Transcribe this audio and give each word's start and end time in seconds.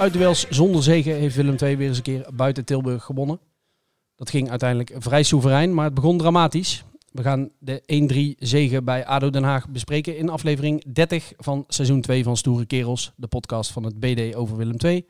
Na 0.00 0.06
vier 0.06 0.14
uitduels 0.14 0.48
zonder 0.48 0.82
zegen 0.82 1.14
heeft 1.14 1.36
Willem 1.36 1.56
II 1.62 1.76
weer 1.76 1.88
eens 1.88 1.96
een 1.96 2.02
keer 2.02 2.26
buiten 2.34 2.64
Tilburg 2.64 3.04
gewonnen. 3.04 3.40
Dat 4.14 4.30
ging 4.30 4.50
uiteindelijk 4.50 4.92
vrij 4.98 5.22
soeverein, 5.22 5.74
maar 5.74 5.84
het 5.84 5.94
begon 5.94 6.18
dramatisch. 6.18 6.84
We 7.12 7.22
gaan 7.22 7.50
de 7.58 7.82
1-3 8.36 8.46
zegen 8.46 8.84
bij 8.84 9.06
ADO 9.06 9.30
Den 9.30 9.42
Haag 9.42 9.68
bespreken 9.68 10.16
in 10.16 10.28
aflevering 10.28 10.92
30 10.92 11.32
van 11.36 11.64
seizoen 11.68 12.00
2 12.00 12.22
van 12.22 12.36
Stoere 12.36 12.66
Kerels, 12.66 13.12
de 13.16 13.26
podcast 13.26 13.70
van 13.70 13.82
het 13.82 14.00
BD 14.00 14.34
over 14.34 14.56
Willem 14.56 14.76
II. 14.78 15.06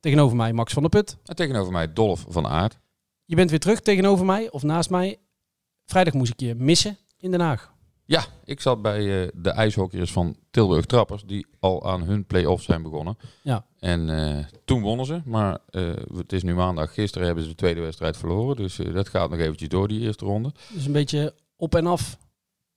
Tegenover 0.00 0.36
mij 0.36 0.52
Max 0.52 0.72
van 0.72 0.82
der 0.82 0.90
Put. 0.90 1.16
En 1.24 1.36
tegenover 1.36 1.72
mij 1.72 1.92
Dolf 1.92 2.24
van 2.28 2.46
Aert. 2.46 2.78
Je 3.24 3.36
bent 3.36 3.50
weer 3.50 3.60
terug 3.60 3.80
tegenover 3.80 4.26
mij 4.26 4.50
of 4.50 4.62
naast 4.62 4.90
mij. 4.90 5.18
Vrijdag 5.86 6.14
moest 6.14 6.32
ik 6.32 6.40
je 6.40 6.54
missen 6.54 6.98
in 7.16 7.30
Den 7.30 7.40
Haag. 7.40 7.72
Ja, 8.10 8.24
ik 8.44 8.60
zat 8.60 8.82
bij 8.82 9.22
eh, 9.22 9.28
de 9.34 9.50
ijshockeyers 9.50 10.12
van 10.12 10.36
Tilburg 10.50 10.84
Trappers, 10.86 11.22
die 11.24 11.46
al 11.60 11.86
aan 11.90 12.02
hun 12.02 12.24
play-off 12.26 12.62
zijn 12.62 12.82
begonnen. 12.82 13.16
Ja. 13.42 13.66
En 13.78 14.10
eh, 14.10 14.44
toen 14.64 14.80
wonnen 14.82 15.06
ze, 15.06 15.20
maar 15.24 15.58
eh, 15.68 15.90
het 16.16 16.32
is 16.32 16.42
nu 16.42 16.54
maandag. 16.54 16.94
Gisteren 16.94 17.26
hebben 17.26 17.44
ze 17.44 17.50
de 17.50 17.56
tweede 17.56 17.80
wedstrijd 17.80 18.16
verloren, 18.16 18.56
dus 18.56 18.76
dat 18.76 19.08
gaat 19.08 19.30
nog 19.30 19.38
eventjes 19.38 19.68
door, 19.68 19.88
die 19.88 20.00
eerste 20.00 20.24
ronde. 20.24 20.52
Dus 20.72 20.86
een 20.86 20.92
beetje 20.92 21.34
op 21.56 21.74
en 21.74 21.86
af 21.86 22.18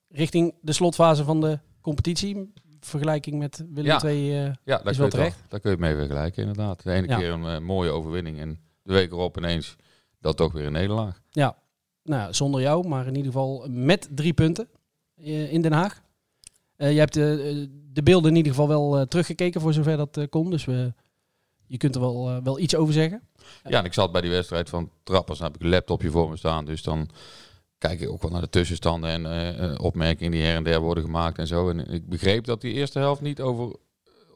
richting 0.08 0.54
de 0.62 0.74
slotfase 0.74 1.24
van 1.24 1.42
de 1.42 1.60
competitie. 1.82 2.54
Vergelijking 2.80 3.40
met 3.40 3.66
Willem 3.70 3.86
Ja. 3.92 4.04
II. 4.04 4.26
Ja, 4.32 4.56
daar 4.64 4.88
Is 4.88 4.98
wel 4.98 5.10
terecht. 5.10 5.40
daar 5.50 5.60
kun 5.60 5.70
je 5.72 5.76
het 5.78 5.86
mee 5.86 5.96
vergelijken, 5.96 6.42
inderdaad. 6.42 6.84
De 6.84 6.92
ene 6.92 7.08
Ja. 7.08 7.18
keer 7.18 7.30
een 7.30 7.64
mooie 7.64 7.90
overwinning 7.90 8.40
en 8.40 8.60
de 8.84 8.94
week 8.94 9.12
erop 9.12 9.38
ineens 9.38 9.76
dat 10.20 10.38
toch 10.38 10.52
weer 10.52 10.66
een 10.66 10.72
nederlaag. 10.72 11.22
Ja, 11.30 11.58
nou, 12.04 12.34
zonder 12.34 12.62
jou, 12.62 12.88
maar 12.88 13.08
in 13.08 13.16
ieder 13.16 13.32
geval 13.32 13.68
met 13.70 14.08
drie 14.12 14.34
punten 14.34 14.68
in 15.24 15.62
Den 15.62 15.72
Haag. 15.72 16.02
Eh, 16.76 16.92
je 16.94 17.00
hebt 17.00 17.14
de, 17.14 17.70
de 17.94 18.04
beelden 18.04 18.30
in 18.32 18.38
ieder 18.38 18.52
geval 18.52 18.68
wel 18.68 18.98
eh, 19.00 19.06
teruggekeken 19.06 19.62
voor 19.62 19.74
zover 19.74 19.98
dat 19.98 20.18
eh, 20.18 20.28
kon. 20.30 20.50
Dus 20.50 20.66
we, 20.66 20.94
je 21.68 21.78
kunt 21.78 21.96
er 21.96 22.02
wel, 22.02 22.30
eh, 22.30 22.38
wel 22.44 22.60
iets 22.60 22.76
over 22.76 22.94
zeggen. 22.94 23.22
Ja, 23.70 23.80
en 23.80 23.86
ik 23.86 23.94
zat 23.94 24.12
bij 24.12 24.22
die 24.22 24.30
wedstrijd 24.32 24.70
van 24.70 24.90
Trappers, 25.04 25.38
dan 25.40 25.48
heb 25.48 25.56
ik 25.56 25.64
een 25.64 25.70
laptopje 25.70 26.12
voor 26.12 26.30
me 26.30 26.38
staan, 26.38 26.66
dus 26.66 26.84
dan 26.84 27.10
kijk 27.78 28.00
ik 28.02 28.10
ook 28.10 28.22
wel 28.22 28.32
naar 28.32 28.42
de 28.42 28.50
tussenstanden 28.50 29.10
en 29.10 29.26
eh, 29.26 29.72
eh, 29.72 29.80
opmerkingen 29.80 30.32
die 30.32 30.42
her 30.42 30.56
en 30.56 30.64
der 30.64 30.80
worden 30.82 31.04
gemaakt 31.04 31.38
en 31.38 31.48
zo. 31.48 31.70
En 31.70 31.88
ik 31.94 32.10
begreep 32.10 32.46
dat 32.46 32.62
die 32.62 32.74
eerste 32.74 33.00
helft 33.00 33.22
niet 33.22 33.42
over, 33.42 33.76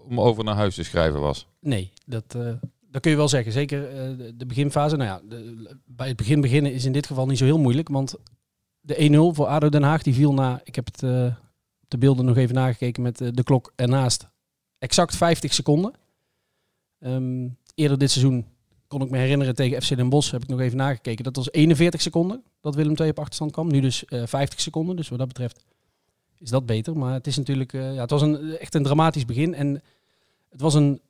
om 0.07 0.19
over 0.21 0.43
naar 0.43 0.55
huis 0.55 0.75
te 0.75 0.83
schrijven 0.83 1.19
was. 1.19 1.47
Nee, 1.59 1.91
dat, 2.05 2.35
eh, 2.35 2.51
dat 2.91 3.01
kun 3.01 3.11
je 3.11 3.17
wel 3.17 3.27
zeggen. 3.29 3.51
Zeker 3.51 3.87
eh, 3.89 4.17
de, 4.17 4.33
de 4.37 4.45
beginfase. 4.45 4.95
Nou 4.95 5.09
ja, 5.09 5.21
de- 5.29 5.75
bij 5.85 6.07
het 6.07 6.17
begin 6.17 6.41
beginnen 6.41 6.73
is 6.73 6.85
in 6.85 6.91
dit 6.91 7.07
geval 7.07 7.25
niet 7.25 7.37
zo 7.37 7.45
heel 7.45 7.59
moeilijk. 7.59 7.89
Want 7.89 8.15
de 8.87 9.31
1-0 9.33 9.35
voor 9.35 9.45
ADO 9.45 9.69
Den 9.69 9.83
Haag, 9.83 10.03
die 10.03 10.13
viel 10.13 10.33
na... 10.33 10.61
Ik 10.63 10.75
heb 10.75 10.85
het 10.85 11.03
eh, 11.03 11.35
de 11.87 11.97
beelden 11.97 12.25
nog 12.25 12.37
even 12.37 12.55
nagekeken 12.55 13.03
met 13.03 13.21
eh, 13.21 13.27
de 13.31 13.43
klok 13.43 13.73
ernaast. 13.75 14.27
Exact 14.79 15.15
50 15.15 15.53
seconden. 15.53 15.93
Ehm, 16.99 17.47
eerder 17.75 17.97
dit 17.97 18.11
seizoen 18.11 18.45
kon 18.87 19.01
ik 19.01 19.09
me 19.09 19.17
herinneren 19.17 19.55
tegen 19.55 19.81
FC 19.81 19.95
Den 19.95 20.09
Bosch, 20.09 20.31
heb 20.31 20.41
ik 20.41 20.47
nog 20.47 20.59
even 20.59 20.77
nagekeken. 20.77 21.23
Dat 21.23 21.35
was 21.35 21.51
41 21.51 22.01
seconden 22.01 22.43
dat 22.61 22.75
Willem 22.75 22.95
II 22.95 23.09
op 23.09 23.19
achterstand 23.19 23.51
kwam. 23.51 23.67
Nu 23.67 23.79
dus 23.79 24.05
eh 24.05 24.25
50 24.25 24.61
seconden. 24.61 24.95
Dus 24.95 25.09
wat 25.09 25.19
dat 25.19 25.27
betreft 25.27 25.65
is 26.37 26.49
dat 26.49 26.65
beter. 26.65 26.97
Maar 26.97 27.13
het 27.13 27.27
is 27.27 27.37
natuurlijk... 27.37 27.73
eh, 27.73 27.93
ja, 27.93 28.01
het 28.01 28.09
was 28.09 28.21
een, 28.21 28.57
echt 28.57 28.75
een 28.75 28.83
dramatisch 28.83 29.25
begin. 29.25 29.53
En 29.53 29.83
het 30.49 30.61
was 30.61 30.73
een, 30.73 31.01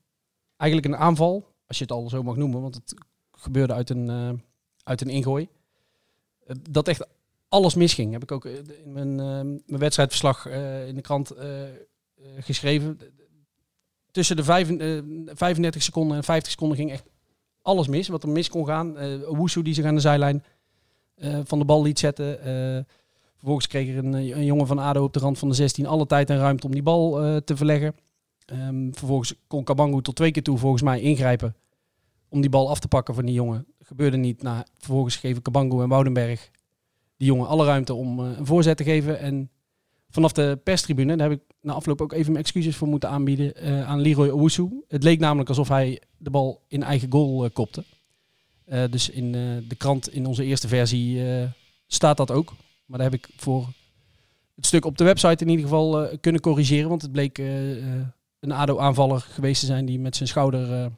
eigenlijk 0.58 0.94
een 0.94 1.00
aanval, 1.00 1.48
als 1.68 1.78
je 1.78 1.84
het 1.84 1.94
al 1.94 2.10
zo 2.10 2.24
mag 2.24 2.36
noemen. 2.36 2.62
Want 2.62 2.76
het 2.76 2.94
gebeurde 3.32 3.74
uit 3.74 3.90
een, 3.90 4.10
eh, 4.10 4.30
uit 4.84 5.02
een 5.02 5.10
ingooi. 5.10 5.48
Eh, 6.46 6.56
dat 6.70 6.88
echt 6.88 7.08
alles 7.50 7.76
misging. 7.76 8.12
Heb 8.12 8.24
ik 8.24 8.32
ook 8.32 8.46
eh, 8.46 8.54
in 8.84 8.92
mijn, 8.94 9.20
eh, 9.20 9.60
mijn 9.66 9.80
wedstrijdverslag 9.80 10.46
eh, 10.46 10.88
in 10.88 10.96
de 10.96 11.02
krant 11.02 11.32
geschreven. 12.40 13.00
Tussen 14.12 14.36
de 14.36 14.44
vijf, 14.44 14.70
eh, 14.70 15.02
35 15.26 15.84
seconden 15.84 16.18
en 16.18 16.24
50 16.24 16.52
seconden 16.52 16.78
ging 16.78 16.92
echt 16.92 17.06
alles 17.62 17.88
mis. 17.88 18.08
Wat 18.08 18.24
er 18.24 18.30
mis 18.30 18.50
kon 18.50 18.66
gaan. 18.66 18.98
Eh 18.98 19.28
Woesoe 19.28 19.64
die 19.64 19.74
zich 19.74 19.86
aan 19.86 19.96
de 19.96 20.02
zijlijn 20.02 20.44
van 21.44 21.60
de 21.60 21.66
bal 21.66 21.84
liet 21.84 22.00
zetten. 22.00 22.40
Vervolgens 23.36 23.68
kreeg 23.68 23.90
er 23.90 23.98
een, 23.98 24.14
een 24.14 24.46
jongen 24.46 24.68
van 24.68 24.80
ADO 24.80 25.04
op 25.04 25.14
de 25.14 25.20
rand 25.20 25.40
van 25.40 25.50
de 25.50 25.56
16 25.56 25.86
alle 25.86 26.06
tijd 26.06 26.30
en 26.30 26.38
ruimte 26.38 26.66
om 26.66 26.72
die 26.74 26.84
bal 26.84 27.12
te 27.44 27.58
verleggen. 27.58 27.96
Ehm, 28.46 28.92
vervolgens 28.92 29.34
kon 29.48 29.64
Kabangu 29.64 30.02
tot 30.02 30.16
twee 30.16 30.32
keer 30.32 30.44
toe 30.44 30.58
volgens 30.58 30.82
mij 30.82 31.02
ingrijpen 31.02 31.56
om 32.30 32.42
die 32.42 32.50
bal 32.50 32.70
af 32.70 32.80
te 32.80 32.88
pakken 32.88 33.16
van 33.16 33.26
die 33.26 33.34
jongen. 33.34 33.68
Gebeurde 33.80 34.18
niet. 34.18 34.42
Nou, 34.42 34.64
vervolgens 34.78 35.16
geven 35.16 35.42
Kabangu 35.42 35.82
en 35.82 35.90
Woudenberg 35.90 36.50
die 37.18 37.28
jongen 37.28 37.48
alle 37.48 37.66
ruimte 37.66 37.94
om 37.94 38.20
eh, 38.20 38.38
een 38.38 38.46
voorzet 38.46 38.78
te 38.78 38.84
geven. 38.84 39.20
En 39.20 39.50
vanaf 40.10 40.32
de 40.32 40.60
perstribune, 40.64 41.18
daar 41.18 41.30
heb 41.30 41.40
ik 41.40 41.46
na 41.62 41.74
afloop 41.74 42.02
ook 42.02 42.14
even 42.14 42.32
mijn 42.32 42.44
excuses 42.44 42.76
voor 42.76 42.88
moeten 42.88 43.10
aanbieden 43.10 43.56
eh, 43.56 43.90
aan 43.90 44.00
Leroy 44.00 44.30
Owusu. 44.30 44.84
Het 44.88 45.04
leek 45.04 45.20
namelijk 45.20 45.50
alsof 45.50 45.68
hij 45.68 46.02
de 46.18 46.30
bal 46.30 46.62
in 46.68 46.84
eigen 46.84 47.12
goal 47.12 47.44
eh, 47.44 47.50
kopte. 47.54 47.84
Dus 48.90 49.10
in 49.10 49.32
de 49.68 49.76
krant 49.78 50.14
in 50.14 50.26
onze 50.26 50.44
eerste 50.44 50.68
versie 50.68 51.22
staat 51.88 52.18
dat 52.18 52.32
ook. 52.32 52.54
Maar 52.86 53.00
daar 53.00 53.12
heb 53.12 53.20
ik 53.20 53.30
voor 53.36 53.68
het 54.56 54.66
stuk 54.66 54.86
op 54.86 54.98
de 54.98 55.04
website 55.04 55.44
in 55.44 55.50
ieder 55.50 55.66
geval 55.66 56.18
kunnen 56.22 56.42
corrigeren. 56.42 56.90
Want 56.90 57.02
het 57.02 57.12
bleek 57.12 57.38
een 58.40 58.52
ADO-aanvaller 58.52 59.20
geweest 59.20 59.60
te 59.60 59.66
zijn 59.66 59.86
die 59.86 60.00
met 60.00 60.16
zijn 60.16 60.30
schouder 60.30 60.92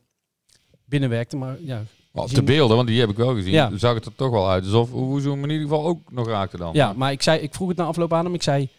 binnenwerkte. 0.85 1.37
Maar 1.37 1.61
ja, 1.61 1.83
Zien- 2.13 2.27
de 2.35 2.43
beelden, 2.43 2.75
want 2.75 2.87
die 2.87 2.99
heb 2.99 3.09
ik 3.09 3.17
wel 3.17 3.33
gezien, 3.35 3.51
Ja. 3.51 3.77
zag 3.77 3.93
het 3.93 4.05
er 4.05 4.15
toch 4.15 4.31
wel 4.31 4.49
uit 4.49 4.63
alsof 4.63 4.93
Oezoe 4.93 5.31
hem 5.33 5.43
in 5.43 5.49
ieder 5.49 5.67
geval 5.67 5.85
ook 5.85 6.11
nog 6.11 6.27
raakte 6.27 6.57
dan. 6.57 6.73
Ja, 6.73 6.93
maar 6.93 7.11
ik, 7.11 7.21
zei, 7.21 7.39
ik 7.39 7.53
vroeg 7.53 7.67
het 7.67 7.77
na 7.77 7.83
afloop 7.85 8.13
aan 8.13 8.25
hem. 8.25 8.33
Ik 8.33 8.43
zei, 8.43 8.69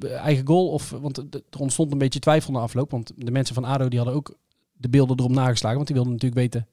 eh, 0.00 0.12
eigen 0.12 0.46
goal 0.46 0.68
of... 0.68 0.90
Want 0.90 1.18
er 1.18 1.58
ontstond 1.58 1.92
een 1.92 1.98
beetje 1.98 2.18
twijfel 2.18 2.52
na 2.52 2.60
afloop. 2.60 2.90
Want 2.90 3.12
de 3.16 3.30
mensen 3.30 3.54
van 3.54 3.64
ADO 3.64 3.88
die 3.88 3.98
hadden 3.98 4.16
ook 4.16 4.34
de 4.72 4.88
beelden 4.88 5.18
erop 5.18 5.30
nageslagen. 5.30 5.76
Want 5.76 5.86
die 5.88 5.96
wilden 5.96 6.14
natuurlijk 6.14 6.40
weten... 6.40 6.66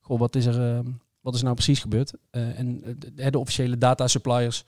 Goh, 0.00 0.18
wat 0.18 0.36
is 0.36 0.46
er, 0.46 0.76
eh, 0.76 0.78
wat 1.20 1.32
is 1.32 1.38
er 1.38 1.44
nou 1.44 1.56
precies 1.56 1.80
gebeurd? 1.80 2.12
Eh, 2.30 2.58
en 2.58 2.82
eh, 2.84 2.92
de, 3.14 3.30
de 3.30 3.38
officiële 3.38 3.78
data 3.78 4.08
suppliers 4.08 4.64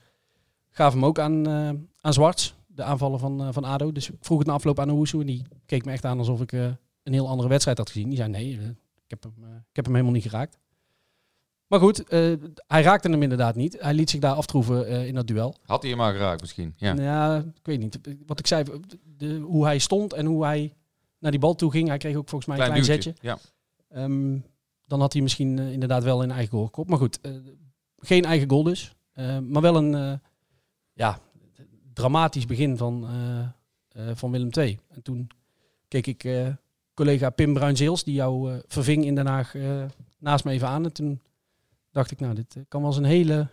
gaven 0.69 0.99
hem 0.99 1.07
ook 1.07 1.19
aan, 1.19 1.47
eh, 1.47 1.69
aan 2.01 2.13
Zwarts. 2.13 2.55
De 2.67 2.83
aanvallen 2.83 3.19
van, 3.19 3.53
van 3.53 3.63
ADO. 3.63 3.91
Dus 3.91 4.09
ik 4.09 4.15
vroeg 4.21 4.37
het 4.37 4.47
na 4.47 4.53
afloop 4.53 4.79
aan 4.79 4.91
Owusu. 4.91 5.19
En 5.19 5.25
die 5.25 5.45
keek 5.65 5.85
me 5.85 5.91
echt 5.91 6.05
aan 6.05 6.17
alsof 6.17 6.41
ik 6.41 6.51
een 6.51 7.13
heel 7.13 7.27
andere 7.27 7.49
wedstrijd 7.49 7.77
had 7.77 7.89
gezien. 7.89 8.07
Die 8.07 8.17
zei, 8.17 8.29
nee, 8.29 8.59
heb 9.21 9.23
hem, 9.23 9.43
eh, 9.43 9.55
ik 9.69 9.75
heb 9.75 9.85
hem 9.85 9.93
helemaal 9.93 10.15
niet 10.15 10.23
geraakt. 10.23 10.57
Maar 11.67 11.79
goed, 11.79 12.03
eh, 12.03 12.33
hij 12.67 12.81
raakte 12.81 13.09
hem 13.09 13.21
inderdaad 13.21 13.55
niet. 13.55 13.81
Hij 13.81 13.93
liet 13.93 14.09
zich 14.09 14.19
daar 14.19 14.35
aftroeven 14.35 14.87
eh, 14.87 15.07
in 15.07 15.13
dat 15.13 15.27
duel. 15.27 15.55
Had 15.65 15.81
hij 15.81 15.89
hem 15.89 15.99
maar 15.99 16.13
geraakt 16.13 16.41
misschien? 16.41 16.73
Ja. 16.77 16.93
Ja. 16.93 17.37
ik 17.37 17.65
weet 17.65 17.79
niet. 17.79 17.99
Wat 18.25 18.39
ik 18.39 18.47
zei, 18.47 18.63
de, 19.17 19.37
hoe 19.37 19.65
hij 19.65 19.79
stond 19.79 20.13
en 20.13 20.25
hoe 20.25 20.43
hij 20.43 20.73
naar 21.19 21.31
die 21.31 21.39
bal 21.39 21.55
toe 21.55 21.71
ging. 21.71 21.87
Hij 21.87 21.97
kreeg 21.97 22.15
ook 22.15 22.29
volgens 22.29 22.49
mij 22.49 22.57
een 22.57 22.71
klein, 22.71 22.85
duwtje. 22.85 23.01
zetje. 23.01 23.27
Ja. 23.27 23.37
Ehm, 23.89 24.39
dan 24.85 24.99
had 24.99 25.13
hij 25.13 25.21
misschien 25.21 25.59
inderdaad 25.59 26.03
wel 26.03 26.23
een 26.23 26.31
eigen 26.31 26.51
goal 26.51 26.65
gekopt. 26.65 26.89
Maar 26.89 26.97
goed, 26.97 27.19
geen 27.97 28.25
eigen 28.25 28.49
goal 28.49 28.63
dus. 28.63 28.95
Maar 29.47 29.61
wel 29.61 29.75
een 29.75 30.21
ja, 30.93 31.19
dramatisch 31.93 32.45
begin 32.45 32.77
van, 32.77 33.07
van 34.13 34.31
Willem 34.31 34.49
II. 34.51 34.79
En 34.89 35.01
toen 35.01 35.27
keek 35.87 36.07
ik 36.07 36.23
collega 36.93 37.29
Pim 37.29 37.53
Bruinzeels, 37.53 38.03
die 38.03 38.13
jou 38.13 38.51
eh, 38.51 38.59
verving 38.67 39.05
in 39.05 39.15
Den 39.15 39.27
Haag, 39.27 39.55
eh, 39.55 39.83
naast 40.19 40.45
me 40.45 40.51
even 40.51 40.67
aan. 40.67 40.83
En 40.83 40.93
toen 40.93 41.21
dacht 41.91 42.11
ik, 42.11 42.19
nou, 42.19 42.33
dit 42.33 42.55
eh, 42.55 42.63
kan 42.67 42.81
wel 42.81 42.89
eens 42.89 42.99
een 42.99 43.03
hele 43.03 43.47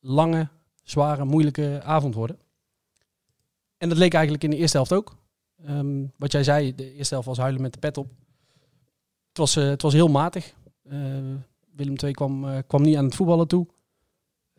lange, 0.00 0.48
zware, 0.82 1.24
moeilijke 1.24 1.80
avond 1.82 2.14
worden. 2.14 2.38
En 3.76 3.88
dat 3.88 3.98
leek 3.98 4.14
eigenlijk 4.14 4.44
in 4.44 4.50
de 4.50 4.56
eerste 4.56 4.76
helft 4.76 4.92
ook. 4.92 5.16
Ehm, 5.64 6.06
wat 6.16 6.32
jij 6.32 6.44
zei, 6.44 6.74
de 6.74 6.92
eerste 6.92 7.14
helft 7.14 7.28
was 7.28 7.38
huilen 7.38 7.62
met 7.62 7.72
de 7.72 7.78
pet 7.78 7.96
op. 7.96 8.10
Het 9.28 9.38
was, 9.38 9.54
het 9.54 9.82
was 9.82 9.92
heel 9.92 10.08
matig. 10.08 10.54
Eh, 10.82 10.98
Willem 11.74 11.94
II 12.04 12.12
kwam, 12.12 12.64
kwam 12.66 12.82
niet 12.82 12.96
aan 12.96 13.04
het 13.04 13.14
voetballen 13.14 13.48
toe. 13.48 13.66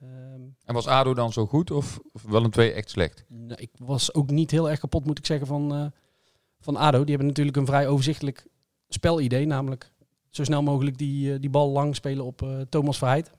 Ehm, 0.01 0.41
En 0.63 0.73
was 0.73 0.87
ADO 0.87 1.13
dan 1.13 1.33
zo 1.33 1.45
goed 1.45 1.71
of, 1.71 1.99
of 2.11 2.23
wel 2.23 2.43
een 2.43 2.49
twee 2.51 2.71
echt 2.71 2.89
slecht? 2.89 3.25
nou, 3.27 3.61
ik 3.61 3.69
was 3.77 4.13
ook 4.13 4.29
niet 4.29 4.51
heel 4.51 4.69
erg 4.69 4.79
kapot, 4.79 5.05
moet 5.05 5.17
ik 5.17 5.25
zeggen, 5.25 5.47
van, 5.47 5.91
van 6.65 6.75
ADO. 6.75 6.99
Die 6.99 7.09
hebben 7.09 7.27
natuurlijk 7.27 7.57
een 7.57 7.65
vrij 7.65 7.87
overzichtelijk 7.87 8.47
spelidee. 8.87 9.45
Namelijk 9.45 9.91
zo 10.29 10.43
snel 10.43 10.63
mogelijk 10.63 10.97
die, 10.97 11.33
eh, 11.33 11.39
die 11.39 11.49
bal 11.49 11.69
lang 11.69 11.95
spelen 11.95 12.25
op 12.25 12.41
eh, 12.41 12.61
Thomas 12.69 12.97
Verheid. 12.97 13.31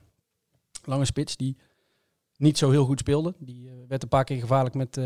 Lange 0.84 1.04
spits, 1.04 1.36
die 1.36 1.56
niet 2.36 2.58
zo 2.58 2.70
heel 2.70 2.84
goed 2.84 2.98
speelde. 2.98 3.34
Die 3.38 3.68
eh, 3.68 3.74
werd 3.88 4.02
een 4.02 4.08
paar 4.08 4.24
keer 4.24 4.40
gevaarlijk 4.40 4.74
met, 4.74 5.00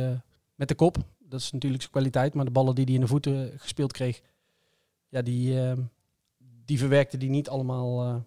met 0.54 0.68
de 0.68 0.74
kop. 0.74 0.96
Dat 1.18 1.40
is 1.40 1.50
natuurlijk 1.50 1.82
zijn 1.82 1.94
kwaliteit. 1.94 2.34
Maar 2.34 2.44
de 2.44 2.50
ballen 2.50 2.74
die 2.74 2.84
hij 2.84 2.94
in 2.94 3.00
de 3.00 3.06
voeten 3.06 3.58
gespeeld 3.58 3.92
kreeg, 3.92 4.20
ja, 5.08 5.22
die, 5.22 5.58
die 6.64 6.78
verwerkte 6.78 7.16
die 7.16 7.30
niet 7.30 7.48
allemaal, 7.48 8.24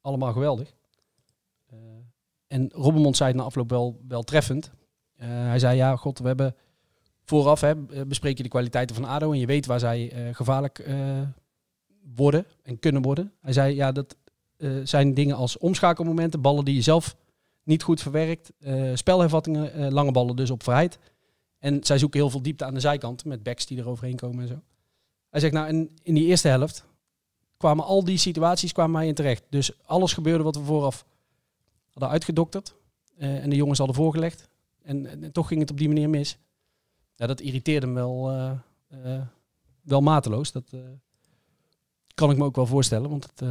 allemaal 0.00 0.32
geweldig. 0.32 0.74
En 2.46 2.70
Robbermond 2.72 3.16
zei 3.16 3.28
het 3.28 3.38
na 3.38 3.44
afloop 3.44 3.70
wel, 3.70 4.00
wel 4.08 4.22
treffend. 4.22 4.72
Hij 5.16 5.58
zei, 5.58 5.76
ja, 5.76 5.96
god, 5.96 6.18
we 6.18 6.26
hebben 6.26 6.56
vooraf 7.24 7.60
hè, 7.60 7.74
bespreek 8.06 8.36
je 8.36 8.42
de 8.42 8.48
kwaliteiten 8.48 8.96
van 8.96 9.04
ADO 9.04 9.32
en 9.32 9.38
je 9.38 9.46
weet 9.46 9.66
waar 9.66 9.78
zij 9.78 10.12
eh, 10.12 10.34
gevaarlijk 10.34 10.78
eh, 10.78 10.96
worden 12.14 12.46
en 12.62 12.78
kunnen 12.78 13.02
worden. 13.02 13.32
Hij 13.40 13.52
zei, 13.52 13.74
ja, 13.74 13.92
dat 13.92 14.16
eh, 14.56 14.70
zijn 14.84 15.14
dingen 15.14 15.36
als 15.36 15.58
omschakelmomenten, 15.58 16.40
ballen 16.40 16.64
die 16.64 16.74
je 16.74 16.82
zelf 16.82 17.16
niet 17.62 17.82
goed 17.82 18.00
verwerkt, 18.02 18.52
spelhervattingen, 18.94 19.92
lange 19.92 20.12
ballen 20.12 20.36
dus 20.36 20.50
op 20.50 20.62
vrijheid. 20.62 20.98
En 21.58 21.84
zij 21.84 21.98
zoeken 21.98 22.20
heel 22.20 22.30
veel 22.30 22.42
diepte 22.42 22.64
aan 22.64 22.74
de 22.74 22.80
zijkant 22.80 23.24
met 23.24 23.42
backs 23.42 23.66
die 23.66 23.78
er 23.78 23.88
overheen 23.88 24.16
komen 24.16 24.42
en 24.42 24.48
zo. 24.48 24.62
Hij 25.30 25.40
zegt, 25.40 25.52
nou, 25.52 25.68
in, 26.02 26.14
die 26.14 26.24
eerste 26.24 26.48
helft 26.48 26.84
kwamen 27.56 27.84
al 27.84 28.04
die 28.04 28.16
situaties 28.16 28.72
kwamen 28.72 28.92
mij 28.92 29.06
in 29.06 29.14
terecht. 29.14 29.44
Dus 29.48 29.86
alles 29.86 30.12
gebeurde 30.12 30.44
wat 30.44 30.56
we 30.56 30.64
vooraf 30.64 31.04
hadden 31.90 32.08
uitgedokterd 32.08 32.74
en 33.16 33.50
de 33.50 33.56
jongens 33.56 33.78
hadden 33.78 33.96
voorgelegd. 33.96 34.48
En, 34.82 35.32
toch 35.32 35.48
ging 35.48 35.60
het 35.60 35.70
op 35.70 35.78
die 35.78 35.88
manier 35.88 36.10
mis. 36.10 36.38
Ja, 37.16 37.26
dat 37.26 37.40
irriteerde 37.40 37.86
hem 37.86 37.94
wel, 37.94 38.30
eh, 38.30 38.50
eh, 38.88 39.20
wel 39.82 40.00
mateloos. 40.00 40.52
Dat 40.52 40.64
eh, 40.70 40.80
kan 42.14 42.30
ik 42.30 42.36
me 42.36 42.44
ook 42.44 42.56
wel 42.56 42.66
voorstellen. 42.66 43.10
Want 43.10 43.24
het, 43.24 43.48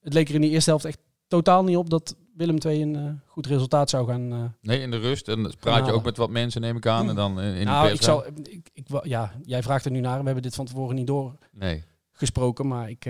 het 0.00 0.12
leek 0.12 0.28
er 0.28 0.34
in 0.34 0.40
die 0.40 0.50
eerste 0.50 0.70
helft 0.70 0.84
echt 0.84 0.98
totaal 1.26 1.64
niet 1.64 1.76
op 1.76 1.90
dat 1.90 2.16
Willem 2.36 2.58
II 2.66 2.82
een 2.82 3.20
goed 3.26 3.46
resultaat 3.46 3.90
zou 3.90 4.08
gaan. 4.08 4.54
Nee, 4.60 4.80
in 4.80 4.90
de 4.90 4.98
rust. 4.98 5.28
En 5.28 5.42
dan 5.42 5.52
praat 5.60 5.86
je 5.86 5.92
ook 5.92 6.04
met 6.04 6.16
wat 6.16 6.30
mensen, 6.30 6.60
neem 6.60 6.76
ik 6.76 6.86
aan. 6.86 7.08
En 7.08 7.14
dan 7.14 7.40
in, 7.40 7.54
in 7.54 7.66
nou, 7.66 7.86
de 7.86 7.94
ik 7.94 8.02
zal, 8.02 8.26
ik, 8.26 8.70
ik, 8.72 8.86
ja, 9.02 9.32
jij 9.42 9.62
vraagt 9.62 9.84
er 9.84 9.90
nu 9.90 10.00
naar. 10.00 10.18
We 10.18 10.24
hebben 10.24 10.42
dit 10.42 10.54
van 10.54 10.66
tevoren 10.66 10.94
niet 10.94 11.10
Nee. 11.52 11.84
doorgesproken. 12.10 12.66
Maar 12.66 12.90
ik, 12.90 13.04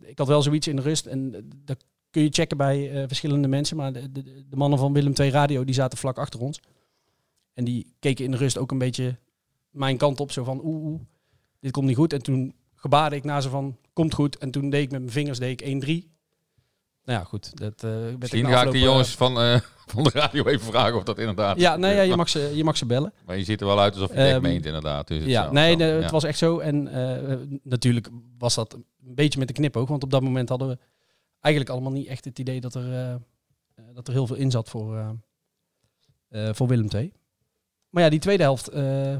ik 0.00 0.18
had 0.18 0.26
wel 0.26 0.42
zoiets 0.42 0.68
in 0.68 0.76
de 0.76 0.82
rust. 0.82 1.06
En 1.06 1.48
dat 1.64 1.84
kun 2.10 2.22
je 2.22 2.28
checken 2.30 2.56
bij 2.56 3.04
verschillende 3.06 3.48
mensen. 3.48 3.76
Maar 3.76 3.92
de, 3.92 4.12
de, 4.12 4.22
de 4.48 4.56
mannen 4.56 4.78
van 4.78 4.92
Willem 4.92 5.12
II 5.14 5.30
Radio 5.30 5.64
die 5.64 5.74
zaten 5.74 5.98
vlak 5.98 6.18
achter 6.18 6.40
ons. 6.40 6.60
En 7.58 7.64
die 7.64 7.94
keken 7.98 8.24
in 8.24 8.30
de 8.30 8.36
rust 8.36 8.58
ook 8.58 8.70
een 8.70 8.78
beetje 8.78 9.16
mijn 9.70 9.96
kant 9.96 10.20
op. 10.20 10.32
Zo 10.32 10.44
van, 10.44 10.60
oeh, 10.64 10.84
oeh, 10.84 11.00
dit 11.60 11.72
komt 11.72 11.86
niet 11.86 11.96
goed. 11.96 12.12
En 12.12 12.22
toen 12.22 12.54
gebaarde 12.74 13.16
ik 13.16 13.24
naar 13.24 13.42
ze 13.42 13.48
van, 13.48 13.76
komt 13.92 14.14
goed. 14.14 14.38
En 14.38 14.50
toen 14.50 14.70
deed 14.70 14.82
ik 14.82 14.90
met 14.90 15.00
mijn 15.00 15.12
vingers 15.12 15.38
deed 15.38 15.60
ik 15.60 15.84
1-3. 16.04 16.08
Nou 17.04 17.18
ja, 17.18 17.24
goed. 17.24 17.56
Dat, 17.58 17.80
werd 17.80 18.18
Misschien 18.18 18.42
na 18.42 18.50
ga 18.50 18.62
ik 18.62 18.70
die 18.70 18.80
eh, 18.80 18.86
jongens 18.86 19.14
van, 19.14 19.40
eh, 19.40 19.60
van 19.92 20.02
de 20.02 20.10
radio 20.10 20.44
even 20.44 20.66
vragen 20.66 20.96
of 20.96 21.02
dat 21.02 21.18
inderdaad 21.18 21.60
ja, 21.60 21.76
nee, 21.76 21.94
ja, 21.94 22.02
je, 22.02 22.16
mag 22.16 22.28
ze, 22.28 22.50
je 22.54 22.64
mag 22.64 22.76
ze 22.76 22.86
bellen. 22.86 23.12
Maar 23.26 23.36
je 23.36 23.44
ziet 23.44 23.60
er 23.60 23.66
wel 23.66 23.80
uit 23.80 23.94
alsof 23.94 24.08
je 24.12 24.18
het 24.18 24.32
Ehm, 24.32 24.42
meent 24.42 24.66
inderdaad. 24.66 25.08
Dus 25.08 25.24
Ja, 25.24 25.50
nee, 25.50 25.68
kan, 25.70 25.78
nee, 25.78 25.96
ja. 25.96 26.02
het 26.02 26.10
was 26.10 26.24
echt 26.24 26.38
zo. 26.38 26.58
En 26.58 26.82
natuurlijk 27.62 28.08
was 28.38 28.54
dat 28.54 28.74
een 28.74 29.14
beetje 29.14 29.38
met 29.38 29.48
de 29.48 29.54
knipoog. 29.54 29.88
Want 29.88 30.02
op 30.02 30.10
dat 30.10 30.22
moment 30.22 30.48
hadden 30.48 30.68
we 30.68 30.78
eigenlijk 31.40 31.74
allemaal 31.74 31.92
niet 31.92 32.06
echt 32.06 32.24
het 32.24 32.38
idee 32.38 32.60
dat 32.60 32.74
er, 32.74 33.20
dat 33.94 34.08
er 34.08 34.12
heel 34.12 34.26
veel 34.26 34.36
in 34.36 34.50
zat 34.50 34.68
voor, 34.68 35.16
voor 36.30 36.66
Willem 36.68 36.88
II. 36.94 37.12
Maar 37.90 38.02
ja, 38.02 38.08
die 38.08 38.18
tweede 38.18 38.42
helft 38.42 38.68
eh, 38.68 39.16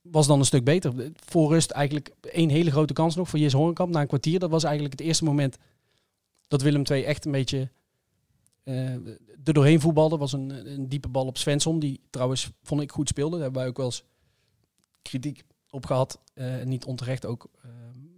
was 0.00 0.26
dan 0.26 0.38
een 0.38 0.44
stuk 0.44 0.64
beter. 0.64 1.12
Voor 1.14 1.50
rust 1.52 1.70
eigenlijk 1.70 2.14
één 2.20 2.48
hele 2.48 2.70
grote 2.70 2.92
kans 2.92 3.16
nog 3.16 3.28
voor 3.28 3.38
Jis 3.38 3.52
Horenkamp 3.52 3.92
na 3.92 4.00
een 4.00 4.06
kwartier. 4.06 4.38
Dat 4.38 4.50
was 4.50 4.64
eigenlijk 4.64 4.98
het 4.98 5.06
eerste 5.06 5.24
moment 5.24 5.58
dat 6.48 6.62
Willem 6.62 6.82
II 6.90 7.04
echt 7.04 7.24
een 7.24 7.32
beetje 7.32 7.70
eh, 8.62 8.94
er 9.44 9.52
doorheen 9.52 9.80
voetbalde. 9.80 10.16
was 10.16 10.32
een, 10.32 10.72
een 10.72 10.88
diepe 10.88 11.08
bal 11.08 11.26
op 11.26 11.38
Svensson, 11.38 11.78
die 11.78 12.00
trouwens, 12.10 12.50
vond 12.62 12.80
ik, 12.80 12.92
goed 12.92 13.08
speelde. 13.08 13.34
Daar 13.34 13.42
hebben 13.42 13.60
wij 13.60 13.70
ook 13.70 13.76
wel 13.76 13.86
eens 13.86 14.04
kritiek 15.02 15.42
op 15.70 15.86
gehad. 15.86 16.20
eh, 16.34 16.60
en 16.60 16.68
niet 16.68 16.84
onterecht 16.84 17.26
ook. 17.26 17.48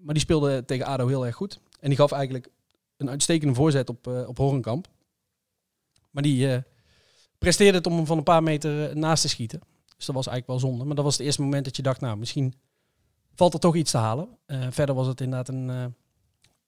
Maar 0.02 0.14
die 0.14 0.22
speelde 0.22 0.64
tegen 0.64 0.86
ADO 0.86 1.06
heel 1.06 1.26
erg 1.26 1.34
goed. 1.34 1.60
En 1.80 1.88
die 1.88 1.98
gaf 1.98 2.12
eigenlijk 2.12 2.48
een 2.96 3.10
uitstekende 3.10 3.54
voorzet 3.54 3.88
op, 3.88 4.06
op 4.06 4.38
Horenkamp. 4.38 4.88
Maar 6.10 6.22
die 6.22 6.62
presteerde 7.38 7.76
het 7.76 7.86
om 7.86 7.96
hem 7.96 8.06
van 8.06 8.18
een 8.18 8.22
paar 8.24 8.42
meter 8.42 8.96
naast 8.96 9.22
te 9.22 9.28
schieten. 9.28 9.60
Dus 10.02 10.14
dat 10.14 10.24
was 10.24 10.32
eigenlijk 10.32 10.60
wel 10.60 10.70
zonde. 10.70 10.84
Maar 10.84 10.94
dat 10.94 11.04
was 11.04 11.16
het 11.16 11.26
eerste 11.26 11.42
moment 11.42 11.64
dat 11.64 11.76
je 11.76 11.82
dacht, 11.82 12.00
nou, 12.00 12.16
misschien 12.16 12.54
valt 13.34 13.54
er 13.54 13.60
toch 13.60 13.74
iets 13.74 13.90
te 13.90 13.98
halen. 13.98 14.38
Eh, 14.46 14.66
verder 14.70 14.94
was 14.94 15.06
het 15.06 15.20
inderdaad 15.20 15.48
een 15.48 15.70
eh, 15.70 15.84